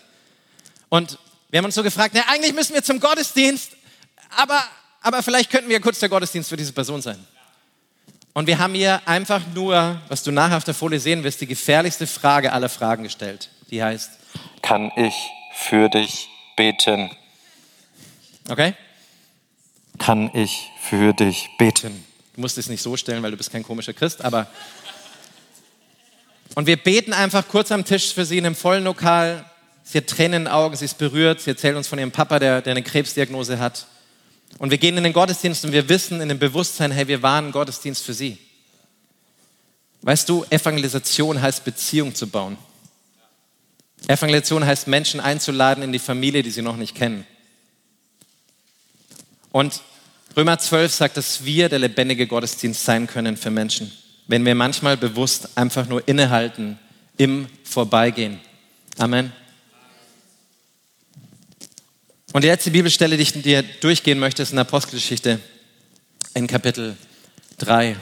Und 0.90 1.18
wir 1.50 1.58
haben 1.58 1.64
uns 1.64 1.74
so 1.74 1.82
gefragt, 1.82 2.12
na, 2.14 2.22
eigentlich 2.28 2.54
müssen 2.54 2.74
wir 2.74 2.82
zum 2.82 3.00
Gottesdienst, 3.00 3.72
aber 4.36 4.62
aber 5.00 5.22
vielleicht 5.22 5.50
könnten 5.50 5.68
wir 5.68 5.80
kurz 5.80 5.98
der 5.98 6.08
Gottesdienst 6.08 6.50
für 6.50 6.56
diese 6.56 6.72
Person 6.72 7.00
sein. 7.00 7.18
Und 8.32 8.46
wir 8.46 8.58
haben 8.58 8.74
ihr 8.74 9.00
einfach 9.06 9.42
nur, 9.54 10.00
was 10.08 10.22
du 10.22 10.30
nachher 10.30 10.56
auf 10.56 10.64
der 10.64 10.74
Folie 10.74 11.00
sehen 11.00 11.24
wirst, 11.24 11.40
die 11.40 11.46
gefährlichste 11.46 12.06
Frage 12.06 12.52
aller 12.52 12.68
Fragen 12.68 13.02
gestellt. 13.02 13.50
Die 13.70 13.82
heißt, 13.82 14.10
kann 14.62 14.92
ich 14.96 15.14
für 15.54 15.88
dich 15.88 16.28
beten? 16.56 17.10
Okay? 18.48 18.74
Kann 19.98 20.30
ich 20.34 20.70
für 20.80 21.12
dich 21.12 21.50
beten? 21.58 22.04
Du 22.34 22.42
musst 22.42 22.56
es 22.58 22.68
nicht 22.68 22.82
so 22.82 22.96
stellen, 22.96 23.22
weil 23.22 23.32
du 23.32 23.36
bist 23.36 23.50
kein 23.50 23.62
komischer 23.62 23.92
Christ, 23.92 24.24
aber 24.24 24.46
und 26.56 26.66
wir 26.66 26.76
beten 26.76 27.12
einfach 27.12 27.46
kurz 27.46 27.70
am 27.70 27.84
Tisch 27.84 28.12
für 28.12 28.24
sie 28.24 28.38
in 28.38 28.46
einem 28.46 28.56
vollen 28.56 28.82
Lokal. 28.84 29.44
Sie 29.90 29.98
hat 29.98 30.06
Tränen 30.06 30.42
in 30.42 30.44
den 30.44 30.52
Augen, 30.52 30.76
sie 30.76 30.84
ist 30.84 30.98
berührt. 30.98 31.40
Sie 31.40 31.50
erzählt 31.50 31.76
uns 31.76 31.88
von 31.88 31.98
ihrem 31.98 32.12
Papa, 32.12 32.38
der, 32.38 32.62
der 32.62 32.70
eine 32.70 32.82
Krebsdiagnose 32.84 33.58
hat. 33.58 33.88
Und 34.58 34.70
wir 34.70 34.78
gehen 34.78 34.96
in 34.96 35.02
den 35.02 35.12
Gottesdienst 35.12 35.64
und 35.64 35.72
wir 35.72 35.88
wissen 35.88 36.20
in 36.20 36.28
dem 36.28 36.38
Bewusstsein, 36.38 36.92
hey, 36.92 37.08
wir 37.08 37.24
waren 37.24 37.50
Gottesdienst 37.50 38.04
für 38.04 38.14
sie. 38.14 38.38
Weißt 40.02 40.28
du, 40.28 40.44
Evangelisation 40.48 41.42
heißt 41.42 41.64
Beziehung 41.64 42.14
zu 42.14 42.28
bauen. 42.28 42.56
Evangelisation 44.06 44.64
heißt 44.64 44.86
Menschen 44.86 45.18
einzuladen 45.18 45.82
in 45.82 45.90
die 45.90 45.98
Familie, 45.98 46.44
die 46.44 46.52
sie 46.52 46.62
noch 46.62 46.76
nicht 46.76 46.94
kennen. 46.94 47.26
Und 49.50 49.80
Römer 50.36 50.60
12 50.60 50.94
sagt, 50.94 51.16
dass 51.16 51.44
wir 51.44 51.68
der 51.68 51.80
lebendige 51.80 52.28
Gottesdienst 52.28 52.84
sein 52.84 53.08
können 53.08 53.36
für 53.36 53.50
Menschen, 53.50 53.90
wenn 54.28 54.44
wir 54.44 54.54
manchmal 54.54 54.96
bewusst 54.96 55.58
einfach 55.58 55.88
nur 55.88 56.06
innehalten 56.06 56.78
im 57.16 57.48
Vorbeigehen. 57.64 58.40
Amen. 58.96 59.32
Und 62.32 62.44
die 62.44 62.48
letzte 62.48 62.70
Bibelstelle, 62.70 63.16
die 63.16 63.24
ich 63.24 63.42
dir 63.42 63.62
durchgehen 63.62 64.20
möchte, 64.20 64.42
ist 64.42 64.50
in 64.50 64.56
der 64.56 64.64
Apostelgeschichte 64.64 65.40
in 66.34 66.46
Kapitel 66.46 66.96
3. 67.58 67.96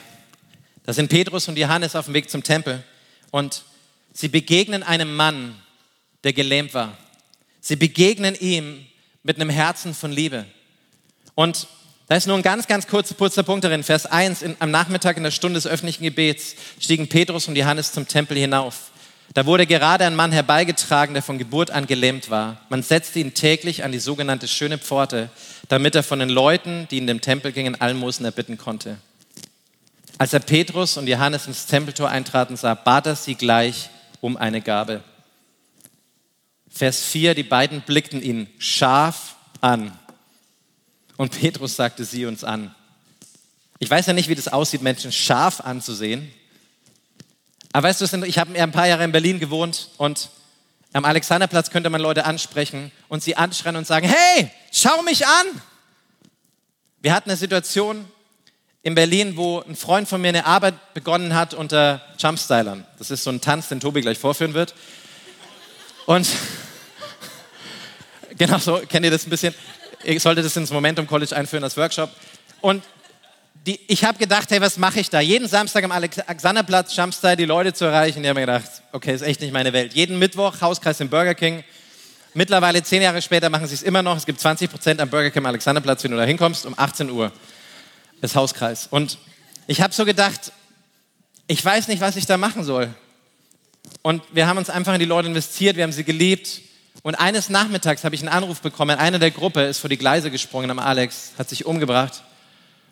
Da 0.84 0.92
sind 0.92 1.08
Petrus 1.08 1.48
und 1.48 1.56
Johannes 1.56 1.96
auf 1.96 2.04
dem 2.04 2.14
Weg 2.14 2.28
zum 2.28 2.42
Tempel 2.42 2.84
und 3.30 3.64
sie 4.12 4.28
begegnen 4.28 4.82
einem 4.82 5.16
Mann, 5.16 5.54
der 6.24 6.34
gelähmt 6.34 6.74
war. 6.74 6.98
Sie 7.62 7.76
begegnen 7.76 8.34
ihm 8.34 8.84
mit 9.22 9.36
einem 9.36 9.48
Herzen 9.48 9.94
von 9.94 10.12
Liebe. 10.12 10.44
Und 11.34 11.66
da 12.06 12.16
ist 12.16 12.26
nur 12.26 12.36
ein 12.36 12.42
ganz, 12.42 12.66
ganz 12.66 12.86
kurzer, 12.86 13.14
kurzer 13.14 13.42
Punkt 13.42 13.64
darin. 13.64 13.82
Vers 13.82 14.04
1, 14.04 14.42
in, 14.42 14.56
am 14.58 14.70
Nachmittag 14.70 15.16
in 15.16 15.22
der 15.22 15.30
Stunde 15.30 15.58
des 15.58 15.66
öffentlichen 15.66 16.02
Gebets 16.04 16.54
stiegen 16.78 17.08
Petrus 17.08 17.48
und 17.48 17.56
Johannes 17.56 17.92
zum 17.92 18.06
Tempel 18.06 18.36
hinauf. 18.36 18.87
Da 19.38 19.46
wurde 19.46 19.68
gerade 19.68 20.04
ein 20.04 20.16
Mann 20.16 20.32
herbeigetragen, 20.32 21.14
der 21.14 21.22
von 21.22 21.38
Geburt 21.38 21.70
an 21.70 21.86
gelähmt 21.86 22.28
war. 22.28 22.60
Man 22.70 22.82
setzte 22.82 23.20
ihn 23.20 23.34
täglich 23.34 23.84
an 23.84 23.92
die 23.92 24.00
sogenannte 24.00 24.48
schöne 24.48 24.78
Pforte, 24.78 25.30
damit 25.68 25.94
er 25.94 26.02
von 26.02 26.18
den 26.18 26.28
Leuten, 26.28 26.88
die 26.90 26.98
in 26.98 27.06
den 27.06 27.20
Tempel 27.20 27.52
gingen, 27.52 27.80
Almosen 27.80 28.24
erbitten 28.24 28.58
konnte. 28.58 28.98
Als 30.18 30.32
er 30.32 30.40
Petrus 30.40 30.96
und 30.96 31.06
Johannes 31.06 31.46
ins 31.46 31.66
Tempeltor 31.66 32.08
eintraten 32.08 32.56
sah, 32.56 32.74
bat 32.74 33.06
er 33.06 33.14
sie 33.14 33.36
gleich 33.36 33.90
um 34.20 34.36
eine 34.36 34.60
Gabe. 34.60 35.04
Vers 36.68 37.04
4, 37.04 37.36
die 37.36 37.44
beiden 37.44 37.82
blickten 37.82 38.20
ihn 38.20 38.48
scharf 38.58 39.36
an. 39.60 39.96
Und 41.16 41.38
Petrus 41.38 41.76
sagte 41.76 42.04
sie 42.04 42.26
uns 42.26 42.42
an. 42.42 42.74
Ich 43.78 43.88
weiß 43.88 44.06
ja 44.06 44.14
nicht, 44.14 44.28
wie 44.28 44.34
das 44.34 44.48
aussieht, 44.48 44.82
Menschen 44.82 45.12
scharf 45.12 45.60
anzusehen. 45.60 46.28
Aber 47.72 47.88
weißt 47.88 48.00
du, 48.00 48.24
ich 48.24 48.38
habe 48.38 48.58
ein 48.58 48.72
paar 48.72 48.86
Jahre 48.86 49.04
in 49.04 49.12
Berlin 49.12 49.38
gewohnt 49.38 49.90
und 49.98 50.30
am 50.92 51.04
Alexanderplatz 51.04 51.70
könnte 51.70 51.90
man 51.90 52.00
Leute 52.00 52.24
ansprechen 52.24 52.90
und 53.08 53.22
sie 53.22 53.36
anschreien 53.36 53.76
und 53.76 53.86
sagen, 53.86 54.08
hey, 54.08 54.50
schau 54.72 55.02
mich 55.02 55.26
an. 55.26 55.46
Wir 57.00 57.12
hatten 57.12 57.30
eine 57.30 57.36
Situation 57.36 58.06
in 58.82 58.94
Berlin, 58.94 59.36
wo 59.36 59.60
ein 59.60 59.76
Freund 59.76 60.08
von 60.08 60.20
mir 60.20 60.28
eine 60.28 60.46
Arbeit 60.46 60.94
begonnen 60.94 61.34
hat 61.34 61.52
unter 61.52 62.00
Jumpstylern. 62.18 62.86
Das 62.98 63.10
ist 63.10 63.22
so 63.22 63.30
ein 63.30 63.40
Tanz, 63.40 63.68
den 63.68 63.80
Tobi 63.80 64.00
gleich 64.00 64.18
vorführen 64.18 64.54
wird. 64.54 64.74
Und 66.06 66.26
genau 68.38 68.58
so, 68.58 68.80
kennt 68.88 69.04
ihr 69.04 69.10
das 69.10 69.26
ein 69.26 69.30
bisschen? 69.30 69.54
Ich 70.04 70.22
sollte 70.22 70.42
das 70.42 70.56
ins 70.56 70.70
Momentum 70.70 71.06
College 71.06 71.36
einführen 71.36 71.64
als 71.64 71.76
Workshop. 71.76 72.10
Und 72.62 72.82
die, 73.68 73.78
ich 73.86 74.02
habe 74.02 74.16
gedacht, 74.16 74.50
hey, 74.50 74.62
was 74.62 74.78
mache 74.78 74.98
ich 74.98 75.10
da? 75.10 75.20
Jeden 75.20 75.46
Samstag 75.46 75.84
am 75.84 75.92
Alexanderplatz, 75.92 76.96
Jumpstyle, 76.96 77.36
die 77.36 77.44
Leute 77.44 77.74
zu 77.74 77.84
erreichen. 77.84 78.22
Die 78.22 78.28
haben 78.28 78.36
mir 78.36 78.46
gedacht, 78.46 78.82
okay, 78.92 79.14
ist 79.14 79.20
echt 79.20 79.42
nicht 79.42 79.52
meine 79.52 79.74
Welt. 79.74 79.92
Jeden 79.92 80.18
Mittwoch 80.18 80.62
Hauskreis 80.62 81.00
im 81.00 81.10
Burger 81.10 81.34
King. 81.34 81.62
Mittlerweile, 82.32 82.82
zehn 82.82 83.02
Jahre 83.02 83.20
später, 83.20 83.50
machen 83.50 83.66
sie 83.66 83.74
es 83.74 83.82
immer 83.82 84.02
noch. 84.02 84.16
Es 84.16 84.24
gibt 84.24 84.40
20 84.40 84.70
Prozent 84.70 85.00
am 85.02 85.10
Burger 85.10 85.30
King 85.30 85.42
am 85.42 85.46
Alexanderplatz, 85.46 86.02
wenn 86.02 86.12
du 86.12 86.16
da 86.16 86.24
hinkommst, 86.24 86.64
um 86.64 86.72
18 86.78 87.10
Uhr. 87.10 87.30
Das 88.22 88.34
Hauskreis. 88.34 88.88
Und 88.90 89.18
ich 89.66 89.82
habe 89.82 89.92
so 89.92 90.06
gedacht, 90.06 90.50
ich 91.46 91.62
weiß 91.62 91.88
nicht, 91.88 92.00
was 92.00 92.16
ich 92.16 92.24
da 92.24 92.38
machen 92.38 92.64
soll. 92.64 92.88
Und 94.00 94.22
wir 94.32 94.46
haben 94.46 94.56
uns 94.56 94.70
einfach 94.70 94.94
in 94.94 95.00
die 95.00 95.04
Leute 95.04 95.28
investiert, 95.28 95.76
wir 95.76 95.84
haben 95.84 95.92
sie 95.92 96.04
geliebt. 96.04 96.62
Und 97.02 97.16
eines 97.16 97.50
Nachmittags 97.50 98.02
habe 98.02 98.14
ich 98.14 98.22
einen 98.22 98.30
Anruf 98.30 98.62
bekommen, 98.62 98.98
einer 98.98 99.18
der 99.18 99.30
Gruppe 99.30 99.62
ist 99.64 99.78
vor 99.78 99.90
die 99.90 99.98
Gleise 99.98 100.30
gesprungen 100.30 100.70
am 100.70 100.78
Alex, 100.78 101.32
hat 101.38 101.50
sich 101.50 101.66
umgebracht. 101.66 102.22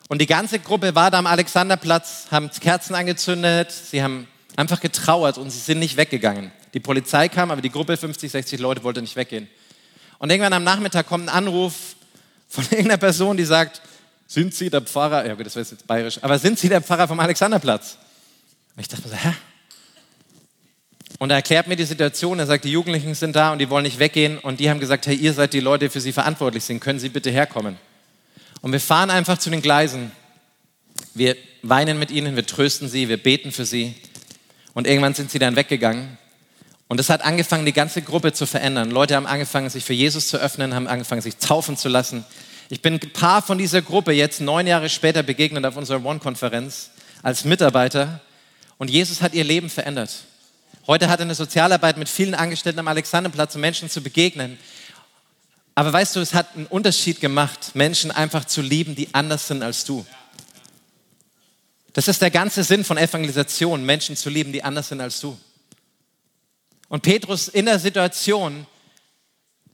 Und 0.08 0.20
die 0.20 0.26
ganze 0.26 0.58
Gruppe 0.58 0.94
war 0.94 1.10
da 1.10 1.18
am 1.18 1.26
Alexanderplatz, 1.26 2.26
haben 2.30 2.50
Kerzen 2.50 2.94
angezündet, 2.94 3.72
sie 3.72 4.02
haben 4.02 4.28
einfach 4.56 4.80
getrauert 4.80 5.36
und 5.36 5.50
sie 5.50 5.58
sind 5.58 5.80
nicht 5.80 5.96
weggegangen. 5.96 6.52
Die 6.74 6.80
Polizei 6.80 7.28
kam, 7.28 7.50
aber 7.50 7.60
die 7.60 7.70
Gruppe, 7.70 7.96
50, 7.96 8.30
60 8.30 8.60
Leute, 8.60 8.84
wollte 8.84 9.00
nicht 9.00 9.16
weggehen. 9.16 9.48
Und 10.18 10.30
irgendwann 10.30 10.52
am 10.52 10.64
Nachmittag 10.64 11.06
kommt 11.06 11.28
ein 11.28 11.34
Anruf 11.34 11.96
von 12.48 12.64
irgendeiner 12.70 12.98
Person, 12.98 13.36
die 13.36 13.44
sagt, 13.44 13.82
sind 14.28 14.54
Sie 14.54 14.70
der 14.70 14.82
Pfarrer, 14.82 15.26
ja 15.26 15.34
gut, 15.34 15.46
das 15.46 15.56
wäre 15.56 15.66
jetzt 15.68 15.86
bayerisch, 15.86 16.18
aber 16.22 16.38
sind 16.38 16.58
Sie 16.58 16.68
der 16.68 16.82
Pfarrer 16.82 17.08
vom 17.08 17.20
Alexanderplatz? 17.20 17.98
Und 18.74 18.80
ich 18.80 18.88
dachte 18.88 19.08
mir 19.08 19.14
so, 19.14 19.16
hä? 19.16 19.32
Und 21.18 21.30
er 21.30 21.36
erklärt 21.36 21.66
mir 21.66 21.76
die 21.76 21.84
Situation, 21.84 22.38
er 22.38 22.46
sagt, 22.46 22.64
die 22.64 22.72
Jugendlichen 22.72 23.14
sind 23.14 23.34
da 23.34 23.52
und 23.52 23.58
die 23.58 23.70
wollen 23.70 23.84
nicht 23.84 23.98
weggehen 23.98 24.38
und 24.38 24.60
die 24.60 24.68
haben 24.68 24.80
gesagt, 24.80 25.06
hey, 25.06 25.14
ihr 25.14 25.32
seid 25.32 25.52
die 25.54 25.60
Leute, 25.60 25.86
die 25.86 25.90
für 25.90 26.00
sie 26.00 26.12
verantwortlich 26.12 26.64
sind, 26.64 26.80
können 26.80 26.98
Sie 26.98 27.08
bitte 27.08 27.30
herkommen? 27.30 27.78
Und 28.60 28.72
wir 28.72 28.80
fahren 28.80 29.10
einfach 29.10 29.38
zu 29.38 29.50
den 29.50 29.62
Gleisen. 29.62 30.12
Wir 31.14 31.36
weinen 31.62 31.98
mit 31.98 32.10
ihnen, 32.10 32.36
wir 32.36 32.46
trösten 32.46 32.88
sie, 32.88 33.08
wir 33.08 33.22
beten 33.22 33.52
für 33.52 33.64
sie. 33.64 33.94
Und 34.74 34.86
irgendwann 34.86 35.14
sind 35.14 35.30
sie 35.30 35.38
dann 35.38 35.56
weggegangen. 35.56 36.18
Und 36.88 37.00
es 37.00 37.10
hat 37.10 37.22
angefangen, 37.22 37.66
die 37.66 37.72
ganze 37.72 38.02
Gruppe 38.02 38.32
zu 38.32 38.46
verändern. 38.46 38.90
Leute 38.90 39.16
haben 39.16 39.26
angefangen, 39.26 39.70
sich 39.70 39.84
für 39.84 39.92
Jesus 39.92 40.28
zu 40.28 40.36
öffnen, 40.36 40.74
haben 40.74 40.86
angefangen, 40.86 41.20
sich 41.20 41.36
taufen 41.36 41.76
zu 41.76 41.88
lassen. 41.88 42.24
Ich 42.68 42.82
bin 42.82 42.94
ein 42.94 43.12
paar 43.12 43.42
von 43.42 43.58
dieser 43.58 43.82
Gruppe 43.82 44.12
jetzt 44.12 44.40
neun 44.40 44.66
Jahre 44.66 44.88
später 44.88 45.22
begegnet 45.22 45.64
auf 45.64 45.76
unserer 45.76 46.04
One-Konferenz 46.04 46.90
als 47.22 47.44
Mitarbeiter. 47.44 48.20
Und 48.78 48.90
Jesus 48.90 49.22
hat 49.22 49.34
ihr 49.34 49.44
Leben 49.44 49.70
verändert. 49.70 50.10
Heute 50.86 51.08
hat 51.08 51.18
er 51.18 51.24
eine 51.24 51.34
Sozialarbeit 51.34 51.96
mit 51.96 52.08
vielen 52.08 52.34
Angestellten 52.34 52.78
am 52.78 52.88
Alexanderplatz, 52.88 53.54
um 53.56 53.60
Menschen 53.60 53.90
zu 53.90 54.00
begegnen. 54.02 54.58
Aber 55.78 55.92
weißt 55.92 56.16
du, 56.16 56.20
es 56.20 56.32
hat 56.32 56.56
einen 56.56 56.66
Unterschied 56.66 57.20
gemacht, 57.20 57.74
Menschen 57.74 58.10
einfach 58.10 58.46
zu 58.46 58.62
lieben, 58.62 58.96
die 58.96 59.14
anders 59.14 59.46
sind 59.46 59.62
als 59.62 59.84
du. 59.84 60.06
Das 61.92 62.08
ist 62.08 62.22
der 62.22 62.30
ganze 62.30 62.64
Sinn 62.64 62.82
von 62.82 62.96
Evangelisation, 62.96 63.84
Menschen 63.84 64.16
zu 64.16 64.30
lieben, 64.30 64.52
die 64.54 64.64
anders 64.64 64.88
sind 64.88 65.02
als 65.02 65.20
du. 65.20 65.38
Und 66.88 67.02
Petrus 67.02 67.48
in 67.48 67.66
der 67.66 67.78
Situation, 67.78 68.66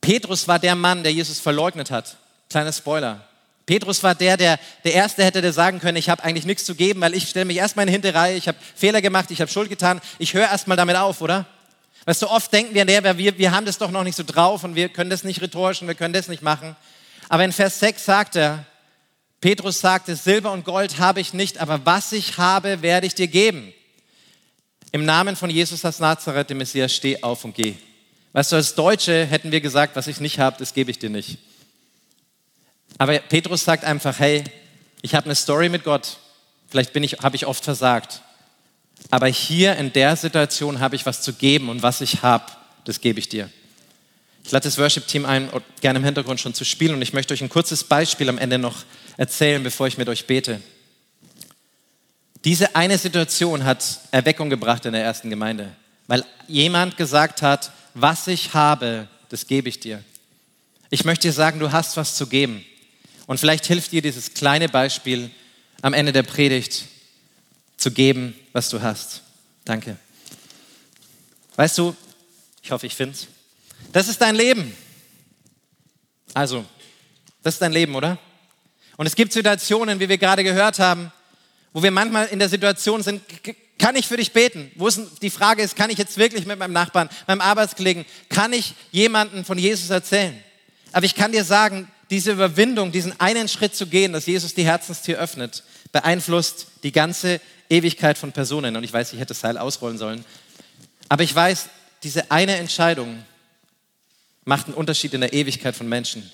Petrus 0.00 0.48
war 0.48 0.58
der 0.58 0.74
Mann, 0.74 1.04
der 1.04 1.12
Jesus 1.12 1.38
verleugnet 1.38 1.92
hat. 1.92 2.16
Kleiner 2.50 2.72
Spoiler. 2.72 3.28
Petrus 3.64 4.02
war 4.02 4.16
der, 4.16 4.36
der 4.36 4.58
der 4.82 4.94
Erste 4.94 5.24
hätte 5.24 5.40
der 5.40 5.52
sagen 5.52 5.78
können, 5.78 5.96
ich 5.96 6.08
habe 6.08 6.24
eigentlich 6.24 6.46
nichts 6.46 6.64
zu 6.64 6.74
geben, 6.74 7.00
weil 7.00 7.14
ich 7.14 7.28
stelle 7.28 7.44
mich 7.44 7.58
erstmal 7.58 7.84
in 7.84 7.88
die 7.88 7.92
Hinterreihe, 7.92 8.36
ich 8.36 8.48
habe 8.48 8.58
Fehler 8.74 9.02
gemacht, 9.02 9.30
ich 9.30 9.40
habe 9.40 9.52
Schuld 9.52 9.68
getan, 9.68 10.00
ich 10.18 10.34
höre 10.34 10.50
erstmal 10.50 10.76
damit 10.76 10.96
auf, 10.96 11.20
oder? 11.20 11.46
Weißt 12.04 12.22
du, 12.22 12.28
oft 12.28 12.52
denken 12.52 12.74
wir, 12.74 12.84
der, 12.84 13.16
wir, 13.16 13.38
wir 13.38 13.52
haben 13.52 13.64
das 13.64 13.78
doch 13.78 13.90
noch 13.90 14.02
nicht 14.02 14.16
so 14.16 14.24
drauf 14.24 14.64
und 14.64 14.74
wir 14.74 14.88
können 14.88 15.10
das 15.10 15.22
nicht 15.22 15.40
rhetorisch 15.40 15.82
und 15.82 15.88
wir 15.88 15.94
können 15.94 16.14
das 16.14 16.28
nicht 16.28 16.42
machen. 16.42 16.76
Aber 17.28 17.44
in 17.44 17.52
Vers 17.52 17.78
6 17.80 18.04
sagt 18.04 18.36
er, 18.36 18.66
Petrus 19.40 19.80
sagte, 19.80 20.14
Silber 20.16 20.52
und 20.52 20.64
Gold 20.64 20.98
habe 20.98 21.20
ich 21.20 21.32
nicht, 21.32 21.58
aber 21.58 21.84
was 21.84 22.12
ich 22.12 22.38
habe, 22.38 22.82
werde 22.82 23.06
ich 23.06 23.14
dir 23.14 23.28
geben. 23.28 23.72
Im 24.92 25.04
Namen 25.04 25.36
von 25.36 25.50
Jesus 25.50 25.84
aus 25.84 26.00
Nazareth, 26.00 26.50
dem 26.50 26.58
Messias, 26.58 26.94
steh 26.94 27.22
auf 27.22 27.44
und 27.44 27.54
geh. 27.54 27.74
Weißt 28.32 28.52
du, 28.52 28.56
als 28.56 28.74
Deutsche 28.74 29.24
hätten 29.24 29.50
wir 29.50 29.60
gesagt, 29.60 29.96
was 29.96 30.06
ich 30.06 30.20
nicht 30.20 30.38
habe, 30.38 30.56
das 30.58 30.74
gebe 30.74 30.90
ich 30.90 30.98
dir 30.98 31.10
nicht. 31.10 31.38
Aber 32.98 33.18
Petrus 33.18 33.64
sagt 33.64 33.84
einfach, 33.84 34.18
hey, 34.18 34.44
ich 35.02 35.14
habe 35.14 35.26
eine 35.26 35.34
Story 35.34 35.68
mit 35.68 35.84
Gott. 35.84 36.18
Vielleicht 36.68 36.92
bin 36.92 37.02
ich, 37.02 37.14
habe 37.22 37.36
ich 37.36 37.46
oft 37.46 37.64
versagt. 37.64 38.22
Aber 39.12 39.27
hier 39.27 39.77
in 39.77 39.92
der 39.92 40.16
Situation 40.16 40.81
habe 40.81 40.96
ich 40.96 41.05
was 41.05 41.20
zu 41.20 41.35
geben 41.35 41.68
und 41.68 41.83
was 41.83 42.01
ich 42.01 42.22
habe, 42.22 42.46
das 42.87 43.03
gebe 43.03 43.18
ich 43.18 43.29
dir. 43.29 43.51
Ich 44.42 44.51
lade 44.51 44.64
das 44.64 44.79
Worship-Team 44.79 45.27
ein, 45.27 45.51
gerne 45.83 45.98
im 45.98 46.05
Hintergrund 46.07 46.40
schon 46.40 46.55
zu 46.55 46.64
spielen 46.64 46.94
und 46.94 47.03
ich 47.03 47.12
möchte 47.12 47.35
euch 47.35 47.42
ein 47.42 47.51
kurzes 47.51 47.85
Beispiel 47.85 48.31
am 48.31 48.38
Ende 48.38 48.57
noch 48.57 48.87
erzählen, 49.18 49.62
bevor 49.62 49.87
ich 49.87 49.98
mit 49.98 50.09
euch 50.09 50.27
bete. 50.27 50.62
Diese 52.46 52.75
eine 52.75 52.96
Situation 52.96 53.66
hat 53.66 54.01
Erweckung 54.12 54.48
gebracht 54.48 54.87
in 54.87 54.94
der 54.94 55.05
ersten 55.05 55.29
Gemeinde, 55.29 55.72
weil 56.07 56.25
jemand 56.48 56.96
gesagt 56.96 57.42
hat, 57.42 57.70
was 57.92 58.27
ich 58.29 58.55
habe, 58.55 59.09
das 59.29 59.46
gebe 59.46 59.68
ich 59.68 59.79
dir. 59.79 60.03
Ich 60.88 61.05
möchte 61.05 61.29
dir 61.29 61.35
sagen, 61.35 61.61
du 61.61 61.70
hast 61.70 61.98
was 61.98 62.14
zu 62.14 62.29
geben. 62.29 62.64
Und 63.27 63.38
vielleicht 63.38 63.66
hilft 63.66 63.92
dir 63.92 64.01
dieses 64.01 64.33
kleine 64.33 64.70
Beispiel 64.70 65.31
am 65.83 65.92
Ende 65.92 66.12
der 66.12 66.22
Predigt 66.22 66.87
zu 67.83 67.90
geben, 67.90 68.35
was 68.53 68.68
du 68.68 68.81
hast. 68.81 69.23
Danke. 69.64 69.97
Weißt 71.57 71.77
du, 71.79 71.97
ich 72.62 72.71
hoffe, 72.71 72.87
ich 72.87 72.95
finde 72.95 73.14
es. 73.14 73.27
Das 73.92 74.07
ist 74.07 74.21
dein 74.21 74.37
Leben. 74.37 74.73
Also, 76.33 76.64
das 77.42 77.55
ist 77.55 77.61
dein 77.61 77.73
Leben, 77.73 77.97
oder? 77.97 78.18
Und 78.97 79.07
es 79.07 79.16
gibt 79.16 79.33
Situationen, 79.33 79.99
wie 79.99 80.09
wir 80.09 80.16
gerade 80.16 80.45
gehört 80.45 80.79
haben, 80.79 81.11
wo 81.73 81.83
wir 81.83 81.90
manchmal 81.90 82.29
in 82.29 82.38
der 82.38 82.49
Situation 82.49 83.03
sind, 83.03 83.21
kann 83.79 83.97
ich 83.97 84.07
für 84.07 84.16
dich 84.16 84.33
beten? 84.33 84.71
Wo 84.77 84.87
ist, 84.87 85.01
die 85.21 85.31
Frage 85.31 85.62
ist, 85.62 85.75
kann 85.75 85.90
ich 85.90 85.99
jetzt 85.99 86.16
wirklich 86.18 86.47
mit 86.47 86.61
meinem 86.61 86.73
Nachbarn, 86.73 87.09
meinem 87.27 87.40
Arbeitskollegen, 87.40 88.05
kann 88.29 88.53
ich 88.53 88.75
jemanden 88.92 89.45
von 89.45 89.59
Jesus 89.59 89.90
erzählen? 89.90 90.38
Aber 90.92 91.05
ich 91.05 91.16
kann 91.16 91.33
dir 91.33 91.42
sagen, 91.42 91.90
diese 92.11 92.31
Überwindung, 92.31 92.92
diesen 92.92 93.18
einen 93.21 93.49
Schritt 93.49 93.75
zu 93.75 93.87
gehen, 93.88 94.12
dass 94.12 94.27
Jesus 94.27 94.55
die 94.55 94.64
Herzenstür 94.64 95.18
öffnet, 95.18 95.64
beeinflusst 95.90 96.68
die 96.83 96.92
ganze 96.92 97.40
Ewigkeit 97.72 98.18
von 98.18 98.32
Personen. 98.32 98.76
Und 98.76 98.85
ich 98.85 98.92
weiß, 98.92 99.12
ich 99.12 99.18
hätte 99.18 99.28
das 99.28 99.40
Seil 99.40 99.58
ausrollen 99.58 99.98
sollen. 99.98 100.24
Aber 101.08 101.22
ich 101.22 101.35
weiß, 101.35 101.68
diese 102.02 102.30
eine 102.30 102.56
Entscheidung 102.56 103.24
macht 104.44 104.66
einen 104.66 104.74
Unterschied 104.74 105.14
in 105.14 105.20
der 105.20 105.32
Ewigkeit 105.32 105.74
von 105.74 105.88
Menschen. 105.88 106.30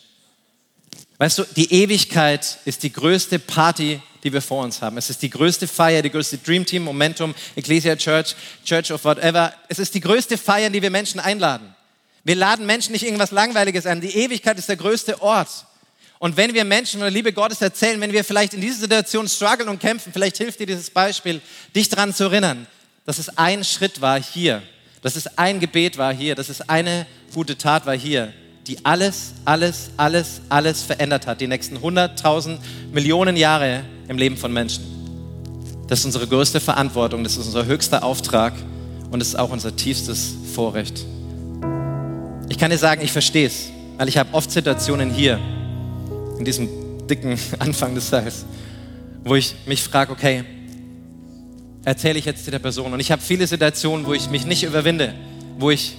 Weißt 1.18 1.38
du, 1.38 1.44
die 1.56 1.72
Ewigkeit 1.72 2.58
ist 2.64 2.82
die 2.82 2.92
größte 2.92 3.38
Party, 3.38 4.00
die 4.22 4.32
wir 4.32 4.42
vor 4.42 4.64
uns 4.64 4.82
haben. 4.82 4.96
Es 4.96 5.10
ist 5.10 5.22
die 5.22 5.30
größte 5.30 5.66
Feier, 5.66 6.02
die 6.02 6.10
größte 6.10 6.38
Dream 6.38 6.64
Team, 6.64 6.84
Momentum, 6.84 7.34
Ecclesia 7.56 7.96
Church, 7.96 8.34
Church 8.64 8.92
of 8.92 9.04
whatever. 9.04 9.52
Es 9.68 9.78
ist 9.78 9.94
die 9.94 10.00
größte 10.00 10.38
Feier, 10.38 10.68
in 10.68 10.72
die 10.72 10.82
wir 10.82 10.90
Menschen 10.90 11.20
einladen. 11.20 11.74
Wir 12.24 12.36
laden 12.36 12.66
Menschen 12.66 12.92
nicht 12.92 13.04
irgendwas 13.04 13.30
Langweiliges 13.30 13.86
an. 13.86 14.00
Die 14.00 14.14
Ewigkeit 14.16 14.58
ist 14.58 14.68
der 14.68 14.76
größte 14.76 15.22
Ort. 15.22 15.48
Und 16.18 16.36
wenn 16.36 16.52
wir 16.52 16.64
Menschen 16.64 16.98
von 16.98 17.02
der 17.02 17.10
Liebe 17.10 17.32
Gottes 17.32 17.60
erzählen, 17.60 18.00
wenn 18.00 18.12
wir 18.12 18.24
vielleicht 18.24 18.54
in 18.54 18.60
dieser 18.60 18.80
Situation 18.80 19.28
strugglen 19.28 19.68
und 19.68 19.78
kämpfen, 19.78 20.12
vielleicht 20.12 20.38
hilft 20.38 20.58
dir 20.58 20.66
dieses 20.66 20.90
Beispiel, 20.90 21.40
dich 21.74 21.88
daran 21.88 22.12
zu 22.12 22.24
erinnern, 22.24 22.66
dass 23.06 23.18
es 23.18 23.36
ein 23.38 23.62
Schritt 23.62 24.00
war 24.00 24.20
hier, 24.20 24.62
dass 25.00 25.14
es 25.14 25.38
ein 25.38 25.60
Gebet 25.60 25.96
war 25.96 26.12
hier, 26.12 26.34
dass 26.34 26.48
es 26.48 26.68
eine 26.68 27.06
gute 27.32 27.56
Tat 27.56 27.86
war 27.86 27.96
hier, 27.96 28.32
die 28.66 28.84
alles, 28.84 29.32
alles, 29.44 29.90
alles, 29.96 30.40
alles 30.48 30.82
verändert 30.82 31.26
hat, 31.26 31.40
die 31.40 31.46
nächsten 31.46 31.78
100.000 31.78 32.58
Millionen 32.92 33.36
Jahre 33.36 33.84
im 34.08 34.18
Leben 34.18 34.36
von 34.36 34.52
Menschen. 34.52 34.84
Das 35.86 36.00
ist 36.00 36.04
unsere 36.04 36.26
größte 36.26 36.60
Verantwortung, 36.60 37.22
das 37.22 37.36
ist 37.36 37.46
unser 37.46 37.64
höchster 37.64 38.02
Auftrag 38.02 38.52
und 39.10 39.22
es 39.22 39.28
ist 39.28 39.36
auch 39.36 39.50
unser 39.50 39.74
tiefstes 39.74 40.34
Vorrecht. 40.52 41.04
Ich 42.48 42.58
kann 42.58 42.70
dir 42.70 42.78
sagen, 42.78 43.02
ich 43.02 43.12
verstehe 43.12 43.46
es, 43.46 43.68
weil 43.96 44.08
ich 44.08 44.18
habe 44.18 44.34
oft 44.34 44.50
Situationen 44.50 45.10
hier, 45.10 45.38
in 46.38 46.44
diesem 46.44 46.68
dicken 47.06 47.38
Anfang 47.58 47.94
des 47.94 48.08
Seils, 48.08 48.44
wo 49.24 49.34
ich 49.34 49.54
mich 49.66 49.82
frage, 49.82 50.12
okay, 50.12 50.44
erzähle 51.84 52.18
ich 52.18 52.24
jetzt 52.24 52.50
der 52.50 52.58
Person? 52.58 52.92
Und 52.92 53.00
ich 53.00 53.10
habe 53.10 53.22
viele 53.22 53.46
Situationen, 53.46 54.06
wo 54.06 54.14
ich 54.14 54.30
mich 54.30 54.46
nicht 54.46 54.62
überwinde, 54.62 55.14
wo 55.58 55.70
ich 55.70 55.96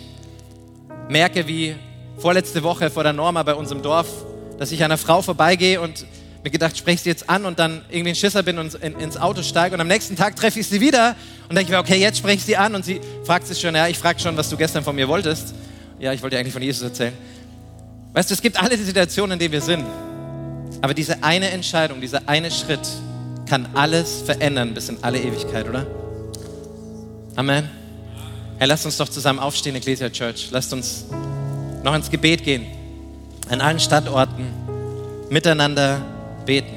merke, 1.10 1.48
wie 1.48 1.76
vorletzte 2.18 2.64
Woche 2.64 2.90
vor 2.90 3.04
der 3.04 3.14
Norma 3.14 3.44
bei 3.44 3.56
uns 3.56 3.72
im 3.72 3.82
Dorf, 3.82 4.08
dass 4.58 4.72
ich 4.72 4.84
einer 4.84 4.98
Frau 4.98 5.22
vorbeigehe 5.22 5.82
und 5.82 6.06
mir 6.44 6.52
gedacht, 6.52 6.78
spreche 6.78 7.04
sie 7.04 7.10
jetzt 7.10 7.30
an 7.30 7.46
und 7.46 7.60
dann 7.60 7.84
irgendwie 7.90 8.10
ein 8.10 8.16
Schisser 8.16 8.44
bin 8.44 8.60
und 8.60 8.74
in, 8.76 8.94
ins 9.00 9.18
Auto 9.18 9.42
steige 9.42 9.76
und 9.76 9.82
am 9.82 9.88
nächsten 9.88 10.16
Tag 10.16 10.36
treffe 10.36 10.60
ich 10.60 10.68
sie 10.68 10.80
wieder 10.80 11.16
und 11.50 11.58
denke 11.58 11.72
mir, 11.72 11.80
okay, 11.80 12.00
jetzt 12.00 12.18
spreche 12.18 12.38
ich 12.38 12.44
sie 12.44 12.56
an 12.56 12.76
und 12.76 12.86
sie 12.86 13.02
fragt 13.26 13.48
sich 13.48 13.60
schon, 13.60 13.76
ja, 13.76 13.88
ich 13.88 13.98
frage 13.98 14.20
schon, 14.20 14.38
was 14.38 14.50
du 14.50 14.56
gestern 14.56 14.84
von 14.84 14.96
mir 14.96 15.08
wolltest. 15.08 15.54
Ja, 16.00 16.14
ich 16.14 16.22
wollte 16.22 16.36
dir 16.36 16.40
eigentlich 16.40 16.54
von 16.54 16.62
Jesus 16.62 16.82
erzählen. 16.82 17.14
Weißt 18.14 18.30
du, 18.30 18.34
es 18.34 18.42
gibt 18.42 18.62
alle 18.62 18.78
die 18.78 18.84
Situationen, 18.84 19.34
in 19.34 19.40
denen 19.40 19.52
wir 19.52 19.62
sind. 19.62 19.86
Aber 20.82 20.94
diese 20.94 21.24
eine 21.24 21.50
Entscheidung, 21.50 22.00
dieser 22.02 22.28
eine 22.28 22.52
Schritt 22.52 22.88
kann 23.46 23.68
alles 23.74 24.22
verändern 24.22 24.74
bis 24.74 24.90
in 24.90 24.98
alle 25.04 25.20
Ewigkeit, 25.20 25.68
oder? 25.68 25.86
Amen. 27.36 27.70
Hey, 28.58 28.68
lasst 28.68 28.86
uns 28.86 28.98
doch 28.98 29.10
zusammen 29.10 29.40
aufstehen, 29.40 29.76
Ecclesia 29.76 30.10
Church. 30.10 30.50
Lasst 30.52 30.72
uns 30.74 31.06
noch 31.84 31.96
ins 31.96 32.10
Gebet 32.10 32.44
gehen. 32.44 32.66
An 33.50 33.62
allen 33.62 33.80
Standorten 33.80 34.48
miteinander 35.30 36.02
beten. 36.46 36.76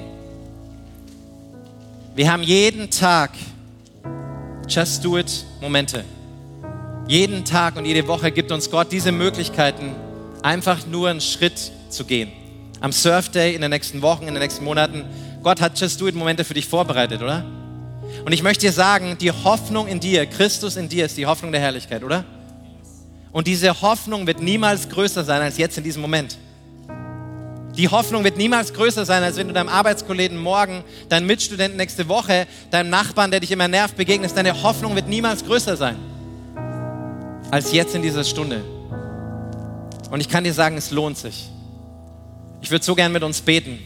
Wir 2.15 2.31
haben 2.31 2.43
jeden 2.43 2.91
Tag 2.91 3.31
Just 4.69 5.05
Do 5.05 5.19
It 5.19 5.45
Momente. 5.61 6.05
Jeden 7.09 7.45
Tag 7.45 7.77
und 7.77 7.85
jede 7.85 8.07
Woche 8.07 8.31
gibt 8.31 8.53
uns 8.53 8.71
Gott 8.71 8.91
diese 8.91 9.13
Möglichkeiten, 9.13 9.95
einfach 10.43 10.87
nur 10.87 11.11
einen 11.11 11.21
Schritt 11.21 11.73
zu 11.91 12.05
gehen 12.05 12.31
am 12.83 12.93
Surf 12.93 13.31
Day 13.31 13.55
in 13.55 13.63
den 13.63 13.71
nächsten 13.71 14.03
Wochen, 14.03 14.27
in 14.27 14.35
den 14.35 14.43
nächsten 14.43 14.65
Monaten. 14.65 15.05
Gott 15.43 15.61
hat 15.61 15.81
Just 15.81 16.01
Do 16.01 16.09
It 16.09 16.15
Momente 16.15 16.45
für 16.45 16.55
dich 16.55 16.67
vorbereitet, 16.67 17.23
oder? 17.23 17.45
Und 18.25 18.33
ich 18.33 18.43
möchte 18.43 18.67
dir 18.67 18.73
sagen, 18.73 19.17
die 19.19 19.31
Hoffnung 19.31 19.87
in 19.87 20.01
dir, 20.01 20.27
Christus 20.27 20.77
in 20.77 20.89
dir 20.89 21.07
ist 21.07 21.17
die 21.17 21.27
Hoffnung 21.27 21.53
der 21.53 21.61
Herrlichkeit, 21.61 22.03
oder? 22.03 22.25
Und 23.31 23.47
diese 23.47 23.81
Hoffnung 23.81 24.27
wird 24.27 24.43
niemals 24.43 24.89
größer 24.89 25.25
sein 25.25 25.41
als 25.41 25.57
jetzt 25.59 25.79
in 25.79 25.85
diesem 25.85 26.03
Moment. 26.03 26.37
Die 27.77 27.89
Hoffnung 27.89 28.25
wird 28.25 28.37
niemals 28.37 28.75
größer 28.75 29.07
sein, 29.07 29.23
als 29.23 29.37
wenn 29.37 29.49
du 29.49 29.55
deinem 29.55 29.71
Arbeitskollegen 29.71 30.37
morgen, 30.37 30.85
deinem 31.09 31.27
Mitstudenten 31.29 31.79
nächste 31.79 32.09
Woche, 32.09 32.47
deinem 32.71 32.91
Nachbarn, 32.91 33.31
der 33.31 33.41
dich 33.41 33.51
immer 33.53 33.69
nervt, 33.69 33.97
begegnest. 33.97 34.37
Deine 34.37 34.63
Hoffnung 34.63 34.95
wird 34.95 35.09
niemals 35.09 35.45
größer 35.45 35.77
sein 35.77 35.97
als 37.51 37.73
jetzt 37.73 37.95
in 37.95 38.03
dieser 38.03 38.25
Stunde. 38.25 38.63
Und 40.11 40.21
ich 40.21 40.29
kann 40.29 40.43
dir 40.43 40.53
sagen, 40.53 40.77
es 40.77 40.91
lohnt 40.91 41.17
sich. 41.17 41.49
Ich 42.63 42.71
würde 42.71 42.85
so 42.85 42.95
gern 42.95 43.13
mit 43.13 43.25
uns 43.25 43.41
beten. 43.41 43.81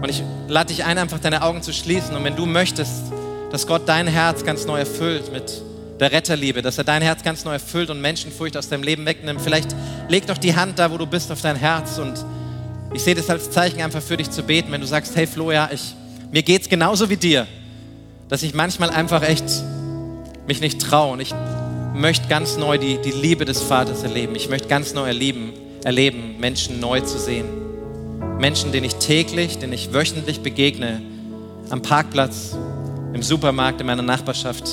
Und 0.00 0.08
ich 0.08 0.22
lade 0.48 0.68
dich 0.68 0.84
ein, 0.84 0.96
einfach 0.96 1.18
deine 1.18 1.42
Augen 1.42 1.60
zu 1.60 1.72
schließen. 1.72 2.14
Und 2.14 2.22
wenn 2.22 2.36
du 2.36 2.46
möchtest, 2.46 3.12
dass 3.50 3.66
Gott 3.66 3.82
dein 3.86 4.06
Herz 4.06 4.44
ganz 4.44 4.64
neu 4.64 4.78
erfüllt 4.78 5.32
mit 5.32 5.60
der 5.98 6.12
Retterliebe, 6.12 6.62
dass 6.62 6.78
er 6.78 6.84
dein 6.84 7.02
Herz 7.02 7.22
ganz 7.22 7.44
neu 7.44 7.52
erfüllt 7.52 7.90
und 7.90 8.00
Menschenfurcht 8.00 8.56
aus 8.56 8.68
deinem 8.68 8.84
Leben 8.84 9.04
wegnimmt, 9.06 9.40
vielleicht 9.40 9.74
leg 10.08 10.26
doch 10.26 10.38
die 10.38 10.54
Hand 10.54 10.78
da, 10.78 10.90
wo 10.90 10.98
du 10.98 11.06
bist, 11.06 11.32
auf 11.32 11.40
dein 11.40 11.56
Herz. 11.56 11.98
Und 11.98 12.24
ich 12.92 13.02
sehe 13.02 13.16
das 13.16 13.28
als 13.28 13.50
Zeichen, 13.50 13.80
einfach 13.82 14.02
für 14.02 14.16
dich 14.16 14.30
zu 14.30 14.44
beten. 14.44 14.70
Wenn 14.70 14.80
du 14.80 14.86
sagst, 14.86 15.16
hey 15.16 15.26
Flo, 15.26 15.50
ja, 15.50 15.68
ich, 15.72 15.94
mir 16.30 16.42
geht 16.42 16.62
es 16.62 16.68
genauso 16.68 17.10
wie 17.10 17.16
dir, 17.16 17.46
dass 18.28 18.44
ich 18.44 18.54
manchmal 18.54 18.90
einfach 18.90 19.22
echt 19.22 19.44
mich 20.46 20.60
nicht 20.60 20.80
traue. 20.80 21.14
Und 21.14 21.20
ich 21.20 21.34
möchte 21.92 22.28
ganz 22.28 22.56
neu 22.56 22.78
die, 22.78 22.98
die 22.98 23.10
Liebe 23.10 23.44
des 23.44 23.62
Vaters 23.62 24.04
erleben. 24.04 24.36
Ich 24.36 24.48
möchte 24.48 24.68
ganz 24.68 24.94
neu 24.94 25.06
erleben, 25.06 25.52
erleben, 25.82 26.38
Menschen 26.38 26.78
neu 26.78 27.00
zu 27.00 27.18
sehen. 27.18 27.63
Menschen, 28.44 28.72
denen 28.72 28.84
ich 28.84 28.96
täglich, 28.96 29.56
denen 29.56 29.72
ich 29.72 29.94
wöchentlich 29.94 30.42
begegne, 30.42 31.00
am 31.70 31.80
Parkplatz, 31.80 32.54
im 33.14 33.22
Supermarkt, 33.22 33.80
in 33.80 33.86
meiner 33.86 34.02
Nachbarschaft. 34.02 34.68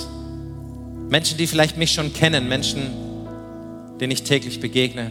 Menschen, 1.07 1.37
die 1.37 1.47
vielleicht 1.47 1.77
mich 1.77 1.93
schon 1.93 2.11
kennen, 2.11 2.49
Menschen, 2.49 2.91
denen 4.01 4.11
ich 4.11 4.23
täglich 4.23 4.59
begegne. 4.59 5.09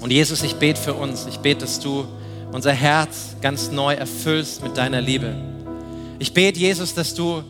Und 0.00 0.12
Jesus, 0.12 0.44
ich 0.44 0.54
bete 0.54 0.80
für 0.80 0.94
uns, 0.94 1.26
ich 1.26 1.38
bete, 1.38 1.62
dass 1.62 1.80
du 1.80 2.06
unser 2.52 2.70
Herz 2.70 3.34
ganz 3.42 3.72
neu 3.72 3.94
erfüllst 3.94 4.62
mit 4.62 4.76
deiner 4.76 5.00
Liebe. 5.00 5.34
Ich 6.20 6.32
bete, 6.32 6.60
Jesus, 6.60 6.94
dass 6.94 7.12
du 7.12 7.42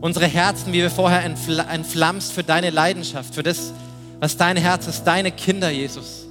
unsere 0.00 0.28
Herzen, 0.28 0.72
wie 0.72 0.82
wir 0.82 0.90
vorher 0.90 1.24
entflammst, 1.24 2.32
für 2.32 2.44
deine 2.44 2.70
Leidenschaft, 2.70 3.34
für 3.34 3.42
das, 3.42 3.72
was 4.20 4.36
dein 4.36 4.56
Herz 4.56 4.86
ist, 4.86 5.02
deine 5.02 5.32
Kinder, 5.32 5.68
Jesus. 5.68 6.28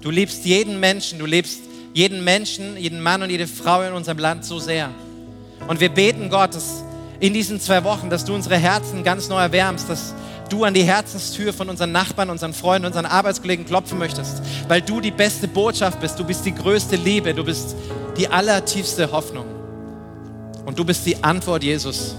Du 0.00 0.10
liebst 0.10 0.46
jeden 0.46 0.80
Menschen, 0.80 1.18
du 1.18 1.26
liebst 1.26 1.69
jeden 1.92 2.24
Menschen, 2.24 2.76
jeden 2.76 3.00
Mann 3.00 3.22
und 3.22 3.30
jede 3.30 3.46
Frau 3.46 3.82
in 3.82 3.92
unserem 3.92 4.18
Land 4.18 4.44
so 4.44 4.58
sehr. 4.58 4.90
Und 5.68 5.80
wir 5.80 5.88
beten 5.88 6.30
Gott, 6.30 6.54
dass 6.54 6.84
in 7.18 7.34
diesen 7.34 7.60
zwei 7.60 7.84
Wochen, 7.84 8.10
dass 8.10 8.24
du 8.24 8.34
unsere 8.34 8.56
Herzen 8.56 9.04
ganz 9.04 9.28
neu 9.28 9.40
erwärmst, 9.40 9.88
dass 9.88 10.14
du 10.48 10.64
an 10.64 10.74
die 10.74 10.82
Herzenstür 10.82 11.52
von 11.52 11.68
unseren 11.68 11.92
Nachbarn, 11.92 12.30
unseren 12.30 12.54
Freunden, 12.54 12.86
unseren 12.86 13.06
Arbeitskollegen 13.06 13.66
klopfen 13.66 13.98
möchtest, 13.98 14.42
weil 14.68 14.82
du 14.82 15.00
die 15.00 15.10
beste 15.10 15.46
Botschaft 15.46 16.00
bist, 16.00 16.18
du 16.18 16.24
bist 16.24 16.44
die 16.44 16.54
größte 16.54 16.96
Liebe, 16.96 17.34
du 17.34 17.44
bist 17.44 17.76
die 18.16 18.28
allertiefste 18.28 19.12
Hoffnung. 19.12 19.46
Und 20.64 20.78
du 20.78 20.84
bist 20.84 21.06
die 21.06 21.22
Antwort, 21.22 21.62
Jesus, 21.62 22.16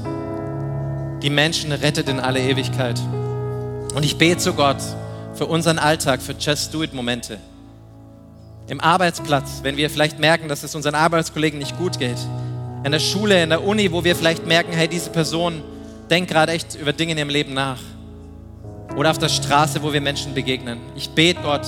die 1.21 1.29
Menschen 1.29 1.71
rettet 1.71 2.09
in 2.09 2.19
alle 2.19 2.39
Ewigkeit. 2.41 2.99
Und 3.93 4.03
ich 4.03 4.17
bete 4.17 4.37
zu 4.37 4.53
Gott 4.53 4.81
für 5.33 5.45
unseren 5.45 5.79
Alltag, 5.79 6.21
für 6.21 6.33
Just 6.37 6.73
Do 6.73 6.83
It 6.83 6.93
Momente. 6.93 7.37
Im 8.67 8.79
Arbeitsplatz, 8.79 9.59
wenn 9.63 9.77
wir 9.77 9.89
vielleicht 9.89 10.19
merken, 10.19 10.47
dass 10.47 10.63
es 10.63 10.75
unseren 10.75 10.95
Arbeitskollegen 10.95 11.59
nicht 11.59 11.77
gut 11.77 11.99
geht. 11.99 12.17
In 12.83 12.91
der 12.91 12.99
Schule, 12.99 13.43
in 13.43 13.49
der 13.49 13.63
Uni, 13.63 13.91
wo 13.91 14.03
wir 14.03 14.15
vielleicht 14.15 14.45
merken, 14.45 14.71
hey, 14.73 14.87
diese 14.87 15.09
Person 15.09 15.63
denkt 16.09 16.31
gerade 16.31 16.51
echt 16.53 16.75
über 16.75 16.93
Dinge 16.93 17.11
in 17.13 17.17
ihrem 17.17 17.29
Leben 17.29 17.53
nach. 17.53 17.79
Oder 18.95 19.11
auf 19.11 19.17
der 19.17 19.29
Straße, 19.29 19.81
wo 19.83 19.93
wir 19.93 20.01
Menschen 20.01 20.33
begegnen. 20.33 20.79
Ich 20.95 21.09
bete 21.09 21.41
Gott, 21.41 21.65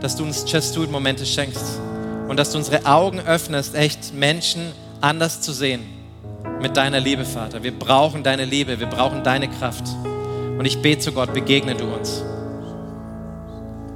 dass 0.00 0.16
du 0.16 0.24
uns 0.24 0.44
Just 0.50 0.76
Do 0.76 0.86
Momente 0.86 1.24
schenkst 1.24 1.80
und 2.28 2.38
dass 2.38 2.52
du 2.52 2.58
unsere 2.58 2.84
Augen 2.86 3.20
öffnest, 3.20 3.74
echt 3.74 4.14
Menschen 4.14 4.72
anders 5.00 5.40
zu 5.40 5.52
sehen 5.52 5.80
mit 6.60 6.76
deiner 6.76 7.00
Liebe, 7.00 7.24
Vater. 7.24 7.62
Wir 7.62 7.72
brauchen 7.72 8.22
deine 8.22 8.44
Liebe, 8.44 8.80
wir 8.80 8.86
brauchen 8.86 9.22
deine 9.22 9.48
Kraft. 9.48 9.84
Und 10.58 10.64
ich 10.64 10.80
bete 10.82 11.00
zu 11.00 11.12
Gott, 11.12 11.32
begegne 11.32 11.74
du 11.74 11.84
uns. 11.84 12.22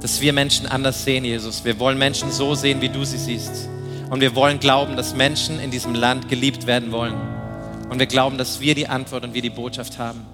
Dass 0.03 0.19
wir 0.19 0.33
Menschen 0.33 0.67
anders 0.67 1.05
sehen, 1.05 1.23
Jesus. 1.23 1.63
Wir 1.63 1.79
wollen 1.79 1.97
Menschen 1.97 2.29
so 2.29 2.55
sehen, 2.55 2.81
wie 2.81 2.89
du 2.89 3.05
sie 3.05 3.17
siehst. 3.17 3.69
Und 4.09 4.19
wir 4.19 4.35
wollen 4.35 4.59
glauben, 4.59 4.97
dass 4.97 5.15
Menschen 5.15 5.61
in 5.61 5.71
diesem 5.71 5.95
Land 5.95 6.27
geliebt 6.27 6.67
werden 6.67 6.91
wollen. 6.91 7.15
Und 7.89 7.99
wir 7.99 8.05
glauben, 8.05 8.37
dass 8.37 8.59
wir 8.59 8.75
die 8.75 8.89
Antwort 8.89 9.23
und 9.23 9.33
wir 9.33 9.41
die 9.41 9.49
Botschaft 9.49 9.97
haben. 9.99 10.25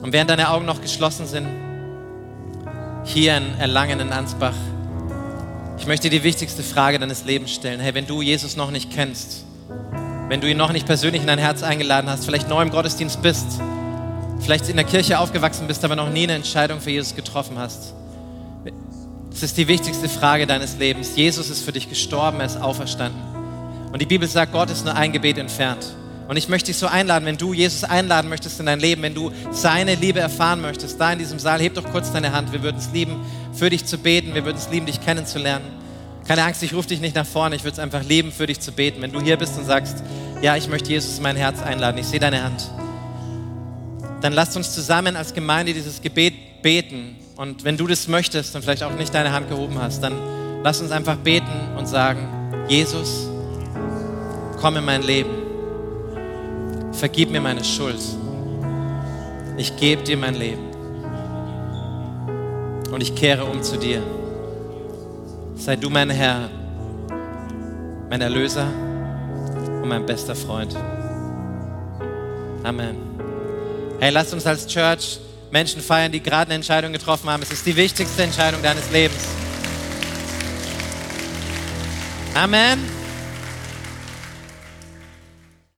Und 0.00 0.14
während 0.14 0.30
deine 0.30 0.48
Augen 0.48 0.64
noch 0.64 0.80
geschlossen 0.80 1.26
sind, 1.26 1.46
hier 3.04 3.36
in 3.36 3.60
Erlangen 3.60 4.00
in 4.00 4.12
Ansbach, 4.12 4.56
ich 5.78 5.86
möchte 5.86 6.08
die 6.08 6.22
wichtigste 6.22 6.62
Frage 6.62 6.98
deines 6.98 7.26
Lebens 7.26 7.52
stellen. 7.52 7.80
Hey, 7.80 7.92
wenn 7.92 8.06
du 8.06 8.22
Jesus 8.22 8.56
noch 8.56 8.70
nicht 8.70 8.90
kennst, 8.90 9.44
wenn 10.28 10.40
du 10.40 10.48
ihn 10.48 10.56
noch 10.56 10.72
nicht 10.72 10.86
persönlich 10.86 11.20
in 11.20 11.26
dein 11.26 11.38
Herz 11.38 11.62
eingeladen 11.62 12.08
hast, 12.08 12.24
vielleicht 12.24 12.48
neu 12.48 12.62
im 12.62 12.70
Gottesdienst 12.70 13.20
bist, 13.20 13.60
vielleicht 14.40 14.70
in 14.70 14.76
der 14.76 14.86
Kirche 14.86 15.18
aufgewachsen 15.18 15.66
bist, 15.66 15.84
aber 15.84 15.96
noch 15.96 16.08
nie 16.08 16.22
eine 16.22 16.32
Entscheidung 16.32 16.80
für 16.80 16.90
Jesus 16.90 17.14
getroffen 17.14 17.58
hast. 17.58 17.92
Das 19.32 19.42
ist 19.42 19.56
die 19.56 19.66
wichtigste 19.66 20.08
Frage 20.08 20.46
deines 20.46 20.76
Lebens. 20.76 21.16
Jesus 21.16 21.50
ist 21.50 21.64
für 21.64 21.72
dich 21.72 21.88
gestorben, 21.88 22.40
er 22.40 22.46
ist 22.46 22.60
auferstanden. 22.60 23.20
Und 23.92 24.00
die 24.00 24.06
Bibel 24.06 24.28
sagt, 24.28 24.52
Gott 24.52 24.70
ist 24.70 24.84
nur 24.84 24.94
ein 24.94 25.12
Gebet 25.12 25.38
entfernt. 25.38 25.94
Und 26.28 26.36
ich 26.36 26.48
möchte 26.48 26.68
dich 26.68 26.76
so 26.76 26.86
einladen, 26.86 27.26
wenn 27.26 27.36
du 27.36 27.52
Jesus 27.52 27.84
einladen 27.84 28.28
möchtest 28.28 28.58
in 28.60 28.66
dein 28.66 28.80
Leben, 28.80 29.02
wenn 29.02 29.14
du 29.14 29.32
seine 29.50 29.96
Liebe 29.96 30.20
erfahren 30.20 30.60
möchtest, 30.60 31.00
da 31.00 31.12
in 31.12 31.18
diesem 31.18 31.38
Saal, 31.38 31.60
heb 31.60 31.74
doch 31.74 31.84
kurz 31.90 32.12
deine 32.12 32.32
Hand. 32.32 32.52
Wir 32.52 32.62
würden 32.62 32.78
es 32.78 32.90
lieben, 32.92 33.16
für 33.52 33.68
dich 33.68 33.84
zu 33.84 33.98
beten. 33.98 34.34
Wir 34.34 34.44
würden 34.44 34.56
es 34.56 34.70
lieben, 34.70 34.86
dich 34.86 35.00
kennenzulernen. 35.00 35.66
Keine 36.26 36.44
Angst, 36.44 36.62
ich 36.62 36.72
rufe 36.72 36.88
dich 36.88 37.00
nicht 37.00 37.16
nach 37.16 37.26
vorne. 37.26 37.56
Ich 37.56 37.64
würde 37.64 37.72
es 37.72 37.78
einfach 37.78 38.04
lieben, 38.04 38.32
für 38.32 38.46
dich 38.46 38.60
zu 38.60 38.72
beten. 38.72 39.02
Wenn 39.02 39.12
du 39.12 39.20
hier 39.20 39.36
bist 39.36 39.58
und 39.58 39.66
sagst, 39.66 40.02
ja, 40.40 40.56
ich 40.56 40.68
möchte 40.68 40.90
Jesus 40.90 41.16
in 41.16 41.22
mein 41.22 41.36
Herz 41.36 41.60
einladen, 41.60 41.98
ich 41.98 42.06
sehe 42.06 42.20
deine 42.20 42.42
Hand, 42.42 42.70
dann 44.20 44.32
lasst 44.32 44.56
uns 44.56 44.72
zusammen 44.72 45.16
als 45.16 45.34
Gemeinde 45.34 45.74
dieses 45.74 46.00
Gebet 46.00 46.62
beten. 46.62 47.16
Und 47.36 47.64
wenn 47.64 47.76
du 47.76 47.86
das 47.86 48.08
möchtest 48.08 48.54
und 48.54 48.62
vielleicht 48.62 48.82
auch 48.82 48.92
nicht 48.92 49.14
deine 49.14 49.32
Hand 49.32 49.48
gehoben 49.48 49.80
hast, 49.80 50.02
dann 50.02 50.14
lass 50.62 50.80
uns 50.80 50.90
einfach 50.90 51.16
beten 51.16 51.76
und 51.76 51.86
sagen, 51.86 52.28
Jesus, 52.68 53.26
komm 54.60 54.76
in 54.76 54.84
mein 54.84 55.02
Leben. 55.02 55.30
Vergib 56.92 57.30
mir 57.30 57.40
meine 57.40 57.64
Schuld. 57.64 58.00
Ich 59.56 59.76
gebe 59.76 60.02
dir 60.02 60.16
mein 60.16 60.34
Leben. 60.34 60.70
Und 62.92 63.02
ich 63.02 63.14
kehre 63.14 63.44
um 63.44 63.62
zu 63.62 63.78
dir. 63.78 64.02
Sei 65.56 65.76
du 65.76 65.88
mein 65.88 66.10
Herr, 66.10 66.50
mein 68.10 68.20
Erlöser 68.20 68.66
und 69.82 69.88
mein 69.88 70.04
bester 70.04 70.34
Freund. 70.34 70.76
Amen. 72.62 72.96
Hey, 73.98 74.10
lasst 74.10 74.34
uns 74.34 74.46
als 74.46 74.66
Church 74.66 75.18
Menschen 75.52 75.82
feiern, 75.82 76.10
die 76.10 76.22
gerade 76.22 76.46
eine 76.46 76.54
Entscheidung 76.54 76.92
getroffen 76.92 77.28
haben. 77.28 77.42
Es 77.42 77.52
ist 77.52 77.66
die 77.66 77.76
wichtigste 77.76 78.22
Entscheidung 78.22 78.62
deines 78.62 78.90
Lebens. 78.90 79.22
Amen. 82.34 83.01